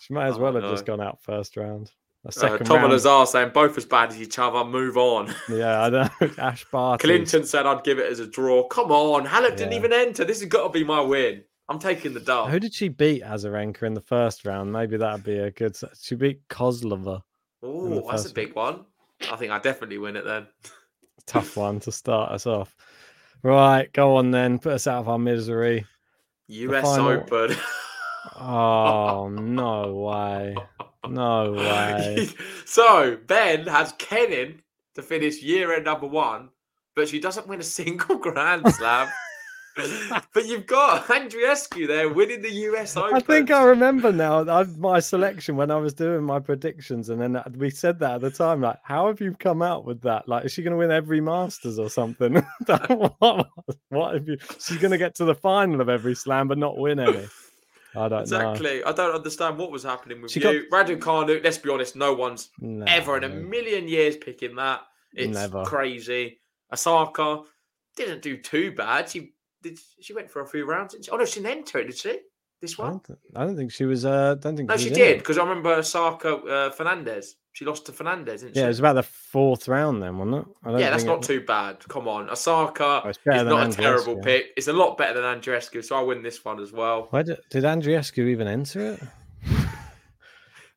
she 0.00 0.12
might 0.12 0.28
as 0.28 0.36
oh, 0.36 0.40
well 0.40 0.54
have 0.54 0.62
no. 0.62 0.70
just 0.70 0.86
gone 0.86 1.00
out 1.00 1.20
first 1.22 1.56
round. 1.56 1.90
A 2.24 2.28
uh, 2.28 2.30
second 2.30 2.62
uh, 2.62 2.64
Tom 2.64 2.76
round. 2.76 2.84
and 2.86 2.94
Azar 2.94 3.26
saying 3.26 3.50
both 3.54 3.76
as 3.76 3.84
bad 3.84 4.10
as 4.10 4.20
each 4.20 4.38
other. 4.38 4.64
Move 4.64 4.96
on. 4.96 5.34
Yeah, 5.48 5.82
I 5.82 5.88
know. 5.88 6.08
Ash 6.38 6.64
Barty. 6.70 7.06
Clinton 7.06 7.44
said 7.44 7.66
I'd 7.66 7.84
give 7.84 7.98
it 7.98 8.10
as 8.10 8.20
a 8.20 8.26
draw. 8.26 8.66
Come 8.68 8.90
on, 8.90 9.26
Halep 9.26 9.50
yeah. 9.50 9.56
didn't 9.56 9.72
even 9.74 9.92
enter. 9.92 10.24
This 10.24 10.40
has 10.40 10.48
got 10.48 10.64
to 10.64 10.70
be 10.70 10.84
my 10.84 11.00
win. 11.00 11.44
I'm 11.68 11.78
taking 11.78 12.14
the 12.14 12.20
dart. 12.20 12.50
Who 12.50 12.58
did 12.58 12.72
she 12.72 12.88
beat 12.88 13.22
Azarenka 13.22 13.82
in 13.82 13.94
the 13.94 14.00
first 14.00 14.46
round? 14.46 14.72
Maybe 14.72 14.96
that'd 14.96 15.24
be 15.24 15.38
a 15.38 15.50
good. 15.50 15.76
She 16.00 16.14
beat 16.14 16.46
Kozlova. 16.48 17.22
Oh, 17.62 18.08
that's 18.10 18.30
a 18.30 18.32
big 18.32 18.54
one. 18.54 18.84
I 19.30 19.36
think 19.36 19.52
I 19.52 19.58
definitely 19.58 19.98
win 19.98 20.16
it 20.16 20.24
then. 20.24 20.46
Tough 21.26 21.56
one 21.56 21.80
to 21.80 21.92
start 21.92 22.32
us 22.32 22.46
off. 22.46 22.74
Right, 23.42 23.92
go 23.92 24.16
on 24.16 24.30
then. 24.30 24.58
Put 24.58 24.74
us 24.74 24.86
out 24.86 25.00
of 25.00 25.08
our 25.08 25.18
misery. 25.18 25.86
US 26.48 26.84
final... 26.84 27.08
Open. 27.08 27.56
oh 28.36 29.28
no 29.28 29.94
way! 29.94 30.56
No 31.08 31.52
way. 31.52 32.28
so 32.64 33.18
Ben 33.26 33.66
has 33.66 33.92
Kenin 33.98 34.62
to 34.94 35.02
finish 35.02 35.42
year 35.42 35.74
end 35.74 35.84
number 35.84 36.06
one, 36.06 36.50
but 36.94 37.08
she 37.08 37.20
doesn't 37.20 37.46
win 37.46 37.60
a 37.60 37.64
single 37.64 38.16
Grand 38.18 38.72
Slam. 38.74 39.08
but 40.34 40.46
you've 40.46 40.66
got 40.66 41.06
Andreescu 41.06 41.86
there 41.86 42.08
winning 42.08 42.42
the 42.42 42.50
US 42.50 42.96
Open. 42.96 43.14
I 43.14 43.20
think 43.20 43.50
I 43.50 43.64
remember 43.64 44.12
now 44.12 44.48
I, 44.48 44.64
my 44.64 45.00
selection 45.00 45.56
when 45.56 45.70
I 45.70 45.76
was 45.76 45.94
doing 45.94 46.24
my 46.24 46.38
predictions, 46.38 47.08
and 47.08 47.20
then 47.20 47.42
we 47.56 47.70
said 47.70 47.98
that 48.00 48.16
at 48.16 48.20
the 48.20 48.30
time. 48.30 48.60
Like, 48.60 48.78
how 48.82 49.06
have 49.06 49.20
you 49.20 49.34
come 49.34 49.62
out 49.62 49.84
with 49.84 50.02
that? 50.02 50.28
Like, 50.28 50.44
is 50.44 50.52
she 50.52 50.62
going 50.62 50.72
to 50.72 50.78
win 50.78 50.90
every 50.90 51.20
Masters 51.20 51.78
or 51.78 51.90
something? 51.90 52.34
what, 53.18 53.48
what 53.88 54.16
if 54.16 54.26
you? 54.26 54.38
She's 54.58 54.78
going 54.78 54.92
to 54.92 54.98
get 54.98 55.14
to 55.16 55.24
the 55.24 55.34
final 55.34 55.80
of 55.80 55.88
every 55.88 56.14
slam, 56.14 56.48
but 56.48 56.58
not 56.58 56.78
win 56.78 57.00
any. 57.00 57.28
I 57.96 58.08
don't 58.08 58.20
exactly. 58.20 58.80
Know. 58.80 58.86
I 58.86 58.92
don't 58.92 59.14
understand 59.14 59.58
what 59.58 59.70
was 59.70 59.82
happening 59.82 60.22
with 60.22 60.30
she 60.30 60.40
you. 60.40 60.68
Got... 60.68 60.86
Raducanu, 60.86 61.42
let's 61.42 61.58
be 61.58 61.70
honest, 61.70 61.96
no 61.96 62.14
one's 62.14 62.50
no, 62.60 62.84
ever 62.86 63.16
in 63.16 63.24
a 63.24 63.28
million 63.28 63.88
years 63.88 64.16
picking 64.16 64.56
that. 64.56 64.82
It's 65.14 65.34
Never. 65.34 65.64
crazy. 65.64 66.40
Osaka 66.72 67.42
didn't 67.96 68.22
do 68.22 68.36
too 68.36 68.72
bad. 68.72 69.08
She 69.08 69.32
did. 69.62 69.78
She 70.00 70.12
went 70.12 70.30
for 70.30 70.42
a 70.42 70.46
few 70.46 70.64
rounds. 70.66 70.96
Oh 71.10 71.16
no, 71.16 71.24
she 71.24 71.40
didn't 71.40 71.58
enter 71.58 71.78
it, 71.78 71.86
did 71.86 71.98
she? 71.98 72.18
This 72.60 72.76
one? 72.76 72.88
I 72.88 72.90
don't, 72.90 73.04
th- 73.04 73.18
I 73.36 73.44
don't 73.44 73.56
think 73.56 73.72
she 73.72 73.84
was. 73.84 74.04
Uh, 74.04 74.34
don't 74.34 74.56
think. 74.56 74.68
No, 74.68 74.76
she, 74.76 74.88
she 74.88 74.94
did 74.94 75.18
because 75.18 75.38
I 75.38 75.42
remember 75.42 75.70
Osaka 75.74 76.36
uh, 76.36 76.70
Fernandez. 76.70 77.36
She 77.52 77.64
lost 77.64 77.86
to 77.86 77.92
Fernandez, 77.92 78.42
didn't 78.42 78.54
she? 78.54 78.60
yeah, 78.60 78.66
it 78.66 78.68
was 78.68 78.78
about 78.78 78.94
the 78.94 79.02
fourth 79.02 79.66
round 79.66 80.00
then, 80.02 80.18
wasn't 80.18 80.46
it? 80.64 80.80
yeah, 80.80 80.90
that's 80.90 81.04
not 81.04 81.24
it... 81.24 81.26
too 81.26 81.40
bad. 81.40 81.80
Come 81.88 82.06
on, 82.06 82.30
Osaka 82.30 83.02
oh, 83.04 83.08
is 83.08 83.18
not 83.26 83.70
a 83.70 83.72
terrible 83.72 84.16
pick. 84.18 84.46
It's 84.56 84.68
a 84.68 84.72
lot 84.72 84.96
better 84.96 85.20
than 85.20 85.40
Andreescu, 85.40 85.84
so 85.84 85.96
I 85.96 86.02
win 86.02 86.22
this 86.22 86.44
one 86.44 86.60
as 86.60 86.72
well. 86.72 87.08
Why 87.10 87.22
did, 87.22 87.38
did 87.50 87.64
Andreescu 87.64 88.28
even 88.28 88.46
enter 88.46 88.92
it? 88.92 89.02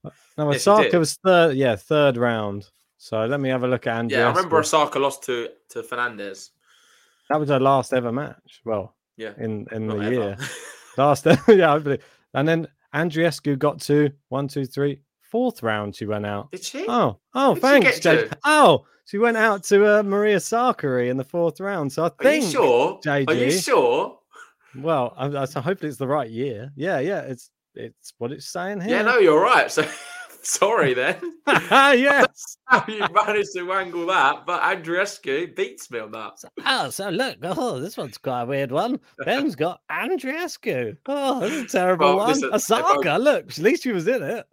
no, 0.38 0.52
yes, 0.52 0.66
was 0.94 1.20
third. 1.24 1.56
Yeah, 1.56 1.76
third 1.76 2.18
round. 2.18 2.68
So 2.98 3.26
let 3.26 3.40
me 3.40 3.50
have 3.50 3.64
a 3.64 3.68
look 3.68 3.86
at 3.86 4.04
Andreescu. 4.04 4.12
Yeah, 4.12 4.28
I 4.28 4.30
remember 4.30 4.58
Osaka 4.58 5.00
lost 5.00 5.24
to 5.24 5.50
to 5.70 5.84
Fernandez. 5.84 6.52
That 7.32 7.40
was 7.40 7.50
her 7.50 7.60
last 7.60 7.94
ever 7.94 8.12
match. 8.12 8.62
Well, 8.66 8.94
yeah, 9.16 9.32
in 9.38 9.66
in 9.72 9.88
the 9.88 9.96
ever. 9.96 10.14
year, 10.14 10.38
last 10.98 11.26
yeah, 11.48 11.74
I 11.74 11.80
believe. 11.80 12.04
And 12.34 12.46
then 12.46 12.68
Andreescu 12.94 13.58
got 13.58 13.80
to 13.82 14.12
one, 14.28 14.50
two, 14.50 14.66
three, 14.66 15.00
fourth 15.22 15.64
round 15.64 15.96
she 15.96 16.06
went 16.06 16.26
out. 16.26 16.52
Did 16.52 16.64
she? 16.66 16.86
Oh, 16.90 17.20
oh, 17.34 17.56
thanks, 17.56 18.00
Jay. 18.00 18.30
Oh, 18.44 18.86
she 19.06 19.18
went 19.18 19.38
out 19.38 19.64
to 19.66 20.00
uh, 20.00 20.04
Maria 20.04 20.38
Sakkari 20.38 21.10
in 21.10 21.16
the 21.16 21.24
fourth 21.24 21.62
round. 21.62 21.94
So 21.94 22.04
I 22.04 22.10
think. 22.10 22.44
Are 22.44 22.46
you 22.46 22.52
sure? 22.52 23.00
JG, 23.06 23.30
Are 23.30 23.34
you 23.34 23.52
sure? 23.52 24.20
Well, 24.76 25.14
I, 25.18 25.28
I, 25.28 25.46
so 25.46 25.62
hopefully 25.62 25.88
it's 25.90 25.98
the 25.98 26.08
right 26.08 26.30
year. 26.30 26.70
Yeah, 26.76 27.00
yeah, 27.00 27.22
it's 27.22 27.50
it's 27.76 28.14
what 28.18 28.34
it's 28.34 28.48
saying 28.48 28.82
here. 28.82 28.98
Yeah, 28.98 29.02
no, 29.04 29.20
you're 29.20 29.42
right. 29.42 29.72
So. 29.72 29.88
Sorry 30.44 30.96
then. 30.96 31.18
yes. 31.48 32.58
How 32.66 32.84
you 32.88 33.06
managed 33.14 33.54
to 33.54 33.64
wangle 33.64 34.08
that, 34.08 34.46
but 34.48 34.62
Andreescu 34.62 35.56
beats 35.56 35.92
me 35.92 36.00
on 36.00 36.12
that. 36.14 36.39
So, 36.39 36.48
oh, 36.66 36.89
so 36.89 37.10
look, 37.10 37.38
oh, 37.44 37.80
this 37.80 37.96
one's 37.96 38.18
quite 38.18 38.44
a 38.44 38.46
weird 38.46 38.72
one. 38.72 39.00
Ben's 39.24 39.56
got 39.56 39.82
Andreescu. 39.92 40.98
Oh, 41.06 41.42
that's 41.42 41.74
a 41.74 41.78
terrible 41.78 42.08
well, 42.08 42.18
one. 42.18 42.30
Listen, 42.30 42.54
Osaka, 42.54 43.18
look, 43.20 43.52
at 43.52 43.58
least 43.60 43.84
she 43.84 43.92
was 43.92 44.08
in 44.08 44.24
it. 44.24 44.48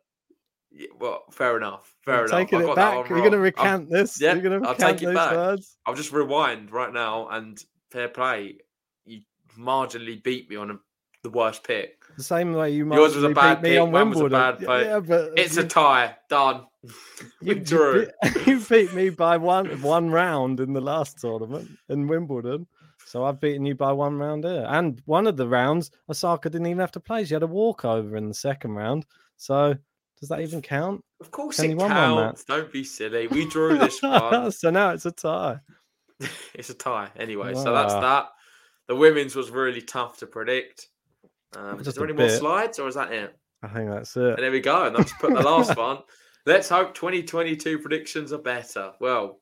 Yeah, 0.71 0.89
well, 1.01 1.25
fair 1.31 1.57
enough. 1.57 1.95
Fair 2.05 2.27
enough. 2.27 2.39
Taking 2.39 2.69
it 2.69 2.75
back. 2.77 3.09
You're 3.09 3.21
going 3.21 3.33
to 3.33 3.39
recant 3.39 3.89
i 3.91 3.99
this. 3.99 4.21
Yeah, 4.21 4.35
You're 4.35 4.43
going 4.43 4.53
to 4.53 4.61
recant 4.61 4.83
I'll 4.83 4.93
take 4.93 5.03
it 5.03 5.15
back. 5.15 5.33
Words? 5.33 5.79
I'll 5.87 5.95
just 5.95 6.13
rewind 6.13 6.71
right 6.71 6.93
now 6.93 7.29
and 7.29 7.59
fair 7.91 8.09
play. 8.09 8.59
You 9.07 9.23
marginally 9.59 10.23
beat 10.23 10.51
me 10.51 10.57
on 10.57 10.71
a, 10.71 10.79
the 11.23 11.31
worst 11.31 11.65
pick. 11.65 11.98
The 12.19 12.25
same 12.25 12.53
way 12.53 12.73
you 12.73 12.85
might 12.85 12.97
yours 12.97 13.15
was 13.15 13.23
a 13.23 13.31
bad 13.31 13.63
pick, 13.63 13.71
me 13.71 13.77
on 13.77 13.93
Wimbledon. 13.93 14.33
Was 14.33 14.33
a 14.33 14.53
bad 14.53 14.59
pick. 14.59 14.87
Yeah, 14.87 14.99
but 14.99 15.39
it's 15.39 15.55
you, 15.55 15.63
a 15.63 15.67
tie. 15.67 16.17
Done. 16.29 16.67
You 17.41 17.55
drew. 17.61 18.09
You 18.47 18.61
beat 18.61 18.93
me 18.93 19.11
by 19.11 19.37
one 19.37 19.81
one 19.83 20.11
round 20.11 20.59
in 20.59 20.73
the 20.73 20.81
last 20.81 21.21
tournament 21.21 21.71
in 21.89 22.09
Wimbledon. 22.09 22.67
So 23.07 23.25
I've 23.25 23.41
beaten 23.41 23.65
you 23.65 23.77
by 23.77 23.93
one 23.93 24.19
round 24.19 24.45
here. 24.45 24.67
And 24.69 25.01
one 25.05 25.29
of 25.29 25.37
the 25.37 25.47
rounds, 25.47 25.93
Osaka 26.11 26.51
didn't 26.51 26.67
even 26.67 26.81
have 26.81 26.93
to 26.93 27.01
play. 27.01 27.25
She 27.25 27.35
had 27.35 27.45
a 27.45 27.47
walkover 27.47 28.17
in 28.17 28.27
the 28.27 28.35
second 28.35 28.73
round. 28.73 29.07
So 29.37 29.77
does 30.19 30.29
that 30.29 30.41
even 30.41 30.61
count? 30.61 31.05
Of 31.21 31.31
course 31.31 31.61
Can 31.61 31.73
it 31.73 31.79
counts. 31.79 32.45
Don't 32.45 32.73
be 32.73 32.83
silly. 32.83 33.29
We 33.29 33.49
drew 33.49 33.79
this 33.79 34.03
one. 34.03 34.51
so 34.51 34.71
now 34.71 34.91
it's 34.91 35.07
a 35.07 35.13
tie. 35.13 35.61
it's 36.55 36.71
a 36.71 36.75
tie. 36.75 37.11
Anyway, 37.17 37.55
wow. 37.55 37.63
so 37.63 37.73
that's 37.73 37.95
ah. 37.95 38.01
that. 38.01 38.29
The 38.89 38.97
women's 38.97 39.37
was 39.37 39.51
really 39.51 39.83
tough 39.83 40.19
to 40.19 40.27
predict. 40.27 40.89
Um, 41.57 41.81
is 41.81 41.95
there 41.95 42.05
any 42.05 42.13
bit. 42.13 42.29
more 42.29 42.37
slides 42.37 42.79
or 42.79 42.89
is 42.89 42.95
that 42.95 43.13
it? 43.13 43.37
I 43.63 43.69
think 43.69 43.91
that's 43.91 44.17
it. 44.17 44.35
And 44.35 44.39
there 44.39 44.51
we 44.51 44.61
go. 44.61 44.87
And 44.87 44.97
I've 44.97 45.07
just 45.07 45.19
put 45.19 45.35
the 45.35 45.43
last 45.43 45.77
one. 45.77 45.99
Let's 46.47 46.69
hope 46.69 46.95
2022 46.95 47.79
predictions 47.81 48.33
are 48.33 48.39
better. 48.39 48.93
Well, 49.01 49.41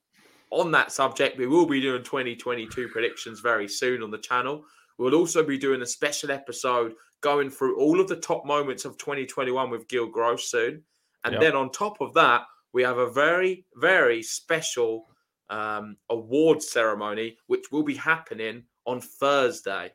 on 0.51 0.71
that 0.73 0.93
subject, 0.93 1.39
we 1.39 1.47
will 1.47 1.67
be 1.67 1.81
doing 1.81 2.03
2022 2.03 2.89
predictions 2.89 3.41
very 3.41 3.69
soon 3.69 4.03
on 4.03 4.11
the 4.11 4.19
channel. 4.19 4.65
We'll 4.99 5.15
also 5.15 5.43
be 5.43 5.59
doing 5.59 5.83
a 5.83 5.87
special 5.87 6.31
episode 6.31 6.95
going 7.21 7.51
through 7.51 7.79
all 7.79 8.01
of 8.01 8.09
the 8.09 8.17
top 8.17 8.47
moments 8.47 8.85
of 8.85 8.97
2021 8.99 9.71
with 9.71 9.89
Gill 9.89 10.07
Gross 10.07 10.51
soon. 10.51 10.83
And 11.25 11.35
yep. 11.35 11.43
then 11.43 11.57
on 11.57 11.71
top 11.71 12.01
of 12.01 12.15
that, 12.15 12.43
we 12.73 12.83
have 12.83 12.99
a 12.99 13.11
very, 13.11 13.67
very 13.75 14.23
special 14.23 15.07
um, 15.51 15.97
award 16.11 16.63
ceremony, 16.63 17.37
which 17.47 17.65
will 17.73 17.83
be 17.83 17.95
happening 17.95 18.65
on 18.87 19.01
Thursday. 19.01 19.93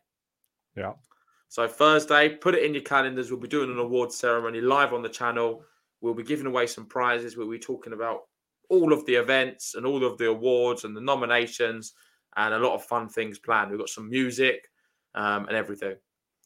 Yeah. 0.76 0.93
So 1.52 1.68
Thursday, 1.68 2.30
put 2.30 2.56
it 2.56 2.64
in 2.64 2.74
your 2.74 2.82
calendars. 2.82 3.30
We'll 3.30 3.41
be 3.41 3.47
doing 3.49 3.70
an 3.70 3.78
award 3.78 4.14
ceremony 4.14 4.62
live 4.62 4.93
on 4.93 5.02
the 5.02 5.10
channel. 5.10 5.66
We'll 5.99 6.14
be 6.14 6.24
giving 6.24 6.45
away 6.45 6.66
some 6.66 6.86
prizes. 6.86 7.36
We'll 7.36 7.52
be 7.52 7.60
talking 7.60 7.91
about 7.91 8.22
all 8.70 8.93
of 8.93 9.06
the 9.06 9.16
events 9.16 9.76
and 9.76 9.86
all 9.86 10.06
of 10.06 10.18
the 10.18 10.30
awards 10.30 10.86
and 10.86 10.95
the 10.95 11.02
nominations 11.02 11.91
and 12.38 12.54
a 12.54 12.58
lot 12.58 12.74
of 12.74 12.86
fun 12.86 13.10
things 13.10 13.38
planned. 13.38 13.70
We've 13.70 13.82
got 13.82 13.89
some 13.89 14.10
music 14.10 14.66
um, 15.14 15.45
and 15.47 15.58
everything. 15.58 15.95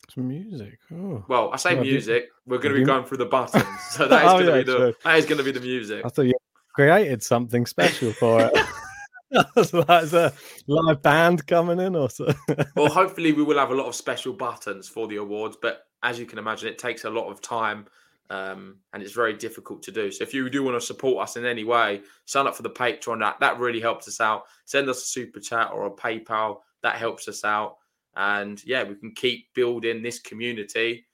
Some 0.10 0.28
music. 0.28 0.80
Oh. 0.92 1.24
Well, 1.28 1.52
I 1.54 1.58
say 1.58 1.80
music. 1.80 2.30
We're 2.48 2.58
going 2.58 2.74
to 2.74 2.80
be 2.80 2.84
going 2.84 3.06
through 3.06 3.20
the 3.20 3.26
buttons, 3.26 3.64
so 3.92 4.08
that 4.08 4.26
is 4.26 4.32
oh, 4.32 4.40
going 4.40 4.46
to 4.46 4.52
yeah, 4.54 4.58
be 4.58 4.64
the 4.64 4.78
true. 4.78 4.94
that 5.04 5.20
is 5.20 5.26
going 5.26 5.38
to 5.38 5.44
be 5.44 5.52
the 5.52 5.60
music. 5.60 6.04
I 6.04 6.10
thought 6.10 6.24
you 6.24 6.34
created 6.74 7.22
something 7.22 7.68
special 7.68 8.12
for 8.12 8.42
it. 8.42 8.54
That's 9.56 9.74
a 10.14 10.34
live 10.68 11.02
band 11.02 11.48
coming 11.48 11.80
in, 11.80 11.96
or 11.96 12.10
so. 12.10 12.34
well, 12.76 12.90
hopefully, 12.90 13.34
we 13.34 13.44
will 13.44 13.58
have 13.58 13.72
a 13.72 13.76
lot 13.76 13.88
of 13.88 13.96
special 13.96 14.34
buttons 14.34 14.88
for 14.88 15.08
the 15.08 15.18
awards. 15.18 15.58
But 15.62 15.88
as 16.04 16.20
you 16.20 16.26
can 16.26 16.40
imagine, 16.40 16.70
it 16.70 16.78
takes 16.78 17.06
a 17.06 17.10
lot 17.10 17.30
of 17.30 17.42
time 17.42 17.88
um, 18.30 18.78
and 18.94 19.04
it's 19.04 19.14
very 19.14 19.34
difficult 19.34 19.84
to 19.84 19.92
do. 19.92 20.12
So 20.12 20.24
if 20.24 20.34
you 20.34 20.50
do 20.50 20.64
want 20.64 20.80
to 20.80 20.86
support 20.86 21.24
us 21.24 21.38
in 21.38 21.46
any 21.46 21.64
way, 21.64 22.02
sign 22.26 22.48
up 22.48 22.56
for 22.56 22.64
the 22.64 22.70
Patreon. 22.70 23.20
That 23.20 23.40
that 23.40 23.60
really 23.60 23.80
helps 23.80 24.08
us 24.08 24.20
out. 24.20 24.44
Send 24.66 24.90
us 24.90 25.04
a 25.04 25.06
super 25.06 25.40
chat 25.40 25.72
or 25.72 25.86
a 25.86 25.92
PayPal 25.92 26.58
That 26.82 26.96
helps 26.96 27.28
us 27.28 27.44
out. 27.44 27.78
And 28.16 28.64
yeah, 28.66 28.84
we 28.84 28.96
can 28.96 29.14
keep 29.14 29.54
building 29.54 30.02
this 30.02 30.20
community 30.20 31.06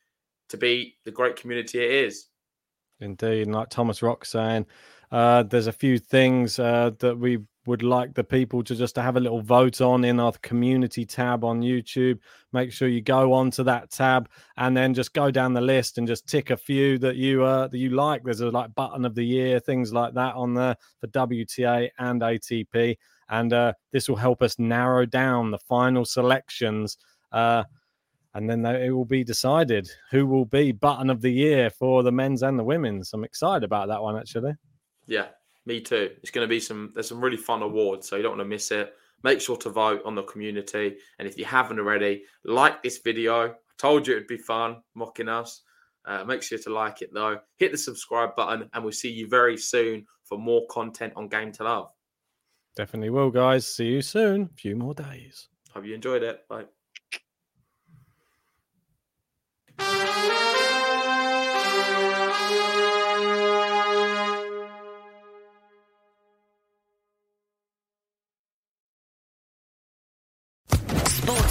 to 0.49 0.57
be 0.57 0.97
the 1.03 1.11
great 1.11 1.35
community 1.35 1.79
it 1.79 1.91
is. 1.91 2.27
Indeed. 2.99 3.47
And 3.47 3.55
like 3.55 3.69
Thomas 3.69 4.01
Rock 4.01 4.23
saying, 4.23 4.67
uh, 5.11 5.43
there's 5.43 5.67
a 5.67 5.73
few 5.73 5.97
things 5.97 6.59
uh, 6.59 6.91
that 6.99 7.17
we 7.17 7.39
would 7.67 7.83
like 7.83 8.13
the 8.13 8.23
people 8.23 8.63
to 8.63 8.75
just 8.75 8.95
to 8.95 9.01
have 9.01 9.17
a 9.17 9.19
little 9.19 9.41
vote 9.41 9.81
on 9.81 10.03
in 10.03 10.19
our 10.19 10.31
community 10.41 11.05
tab 11.05 11.43
on 11.43 11.61
YouTube. 11.61 12.19
Make 12.53 12.71
sure 12.71 12.87
you 12.87 13.01
go 13.01 13.33
onto 13.33 13.63
that 13.63 13.91
tab 13.91 14.29
and 14.57 14.75
then 14.75 14.93
just 14.93 15.13
go 15.13 15.29
down 15.29 15.53
the 15.53 15.61
list 15.61 15.97
and 15.97 16.07
just 16.07 16.27
tick 16.27 16.49
a 16.49 16.57
few 16.57 16.97
that 16.99 17.17
you 17.17 17.43
uh 17.43 17.67
that 17.67 17.77
you 17.77 17.91
like. 17.91 18.23
There's 18.23 18.41
a 18.41 18.49
like 18.49 18.73
button 18.73 19.05
of 19.05 19.13
the 19.13 19.25
year, 19.25 19.59
things 19.59 19.93
like 19.93 20.13
that 20.15 20.35
on 20.35 20.53
there 20.53 20.75
for 20.99 21.07
WTA 21.07 21.89
and 21.99 22.21
ATP. 22.21 22.97
And 23.29 23.53
uh, 23.53 23.73
this 23.91 24.09
will 24.09 24.17
help 24.17 24.41
us 24.41 24.59
narrow 24.59 25.05
down 25.05 25.51
the 25.51 25.59
final 25.59 26.03
selections. 26.03 26.97
Uh, 27.31 27.63
and 28.33 28.49
then 28.49 28.65
it 28.65 28.89
will 28.89 29.05
be 29.05 29.23
decided 29.23 29.89
who 30.09 30.25
will 30.25 30.45
be 30.45 30.71
button 30.71 31.09
of 31.09 31.21
the 31.21 31.31
year 31.31 31.69
for 31.69 32.03
the 32.03 32.11
men's 32.11 32.43
and 32.43 32.57
the 32.57 32.63
women's. 32.63 33.13
I'm 33.13 33.23
excited 33.23 33.63
about 33.63 33.87
that 33.89 34.01
one 34.01 34.17
actually. 34.17 34.53
Yeah, 35.05 35.27
me 35.65 35.81
too. 35.81 36.11
It's 36.21 36.31
going 36.31 36.45
to 36.45 36.49
be 36.49 36.59
some. 36.59 36.91
There's 36.93 37.09
some 37.09 37.23
really 37.23 37.37
fun 37.37 37.61
awards, 37.61 38.07
so 38.07 38.15
you 38.15 38.23
don't 38.23 38.37
want 38.37 38.41
to 38.41 38.45
miss 38.45 38.71
it. 38.71 38.93
Make 39.23 39.41
sure 39.41 39.57
to 39.57 39.69
vote 39.69 40.01
on 40.03 40.15
the 40.15 40.23
community, 40.23 40.97
and 41.19 41.27
if 41.27 41.37
you 41.37 41.45
haven't 41.45 41.79
already, 41.79 42.23
like 42.43 42.81
this 42.81 42.99
video. 42.99 43.49
I 43.49 43.53
told 43.77 44.07
you 44.07 44.15
it'd 44.15 44.27
be 44.27 44.37
fun 44.37 44.77
mocking 44.95 45.29
us. 45.29 45.61
Uh, 46.05 46.23
make 46.23 46.41
sure 46.41 46.57
to 46.57 46.73
like 46.73 47.01
it 47.01 47.11
though. 47.13 47.39
Hit 47.57 47.71
the 47.71 47.77
subscribe 47.77 48.35
button, 48.35 48.69
and 48.73 48.83
we'll 48.83 48.91
see 48.91 49.11
you 49.11 49.27
very 49.27 49.57
soon 49.57 50.05
for 50.23 50.37
more 50.37 50.65
content 50.67 51.13
on 51.15 51.27
Game 51.27 51.51
to 51.53 51.63
Love. 51.63 51.89
Definitely 52.75 53.09
will, 53.09 53.29
guys. 53.29 53.67
See 53.67 53.87
you 53.87 54.01
soon. 54.01 54.49
A 54.51 54.55
few 54.55 54.75
more 54.75 54.93
days. 54.93 55.49
Hope 55.73 55.85
you 55.85 55.93
enjoyed 55.93 56.23
it. 56.23 56.47
Bye. 56.47 56.65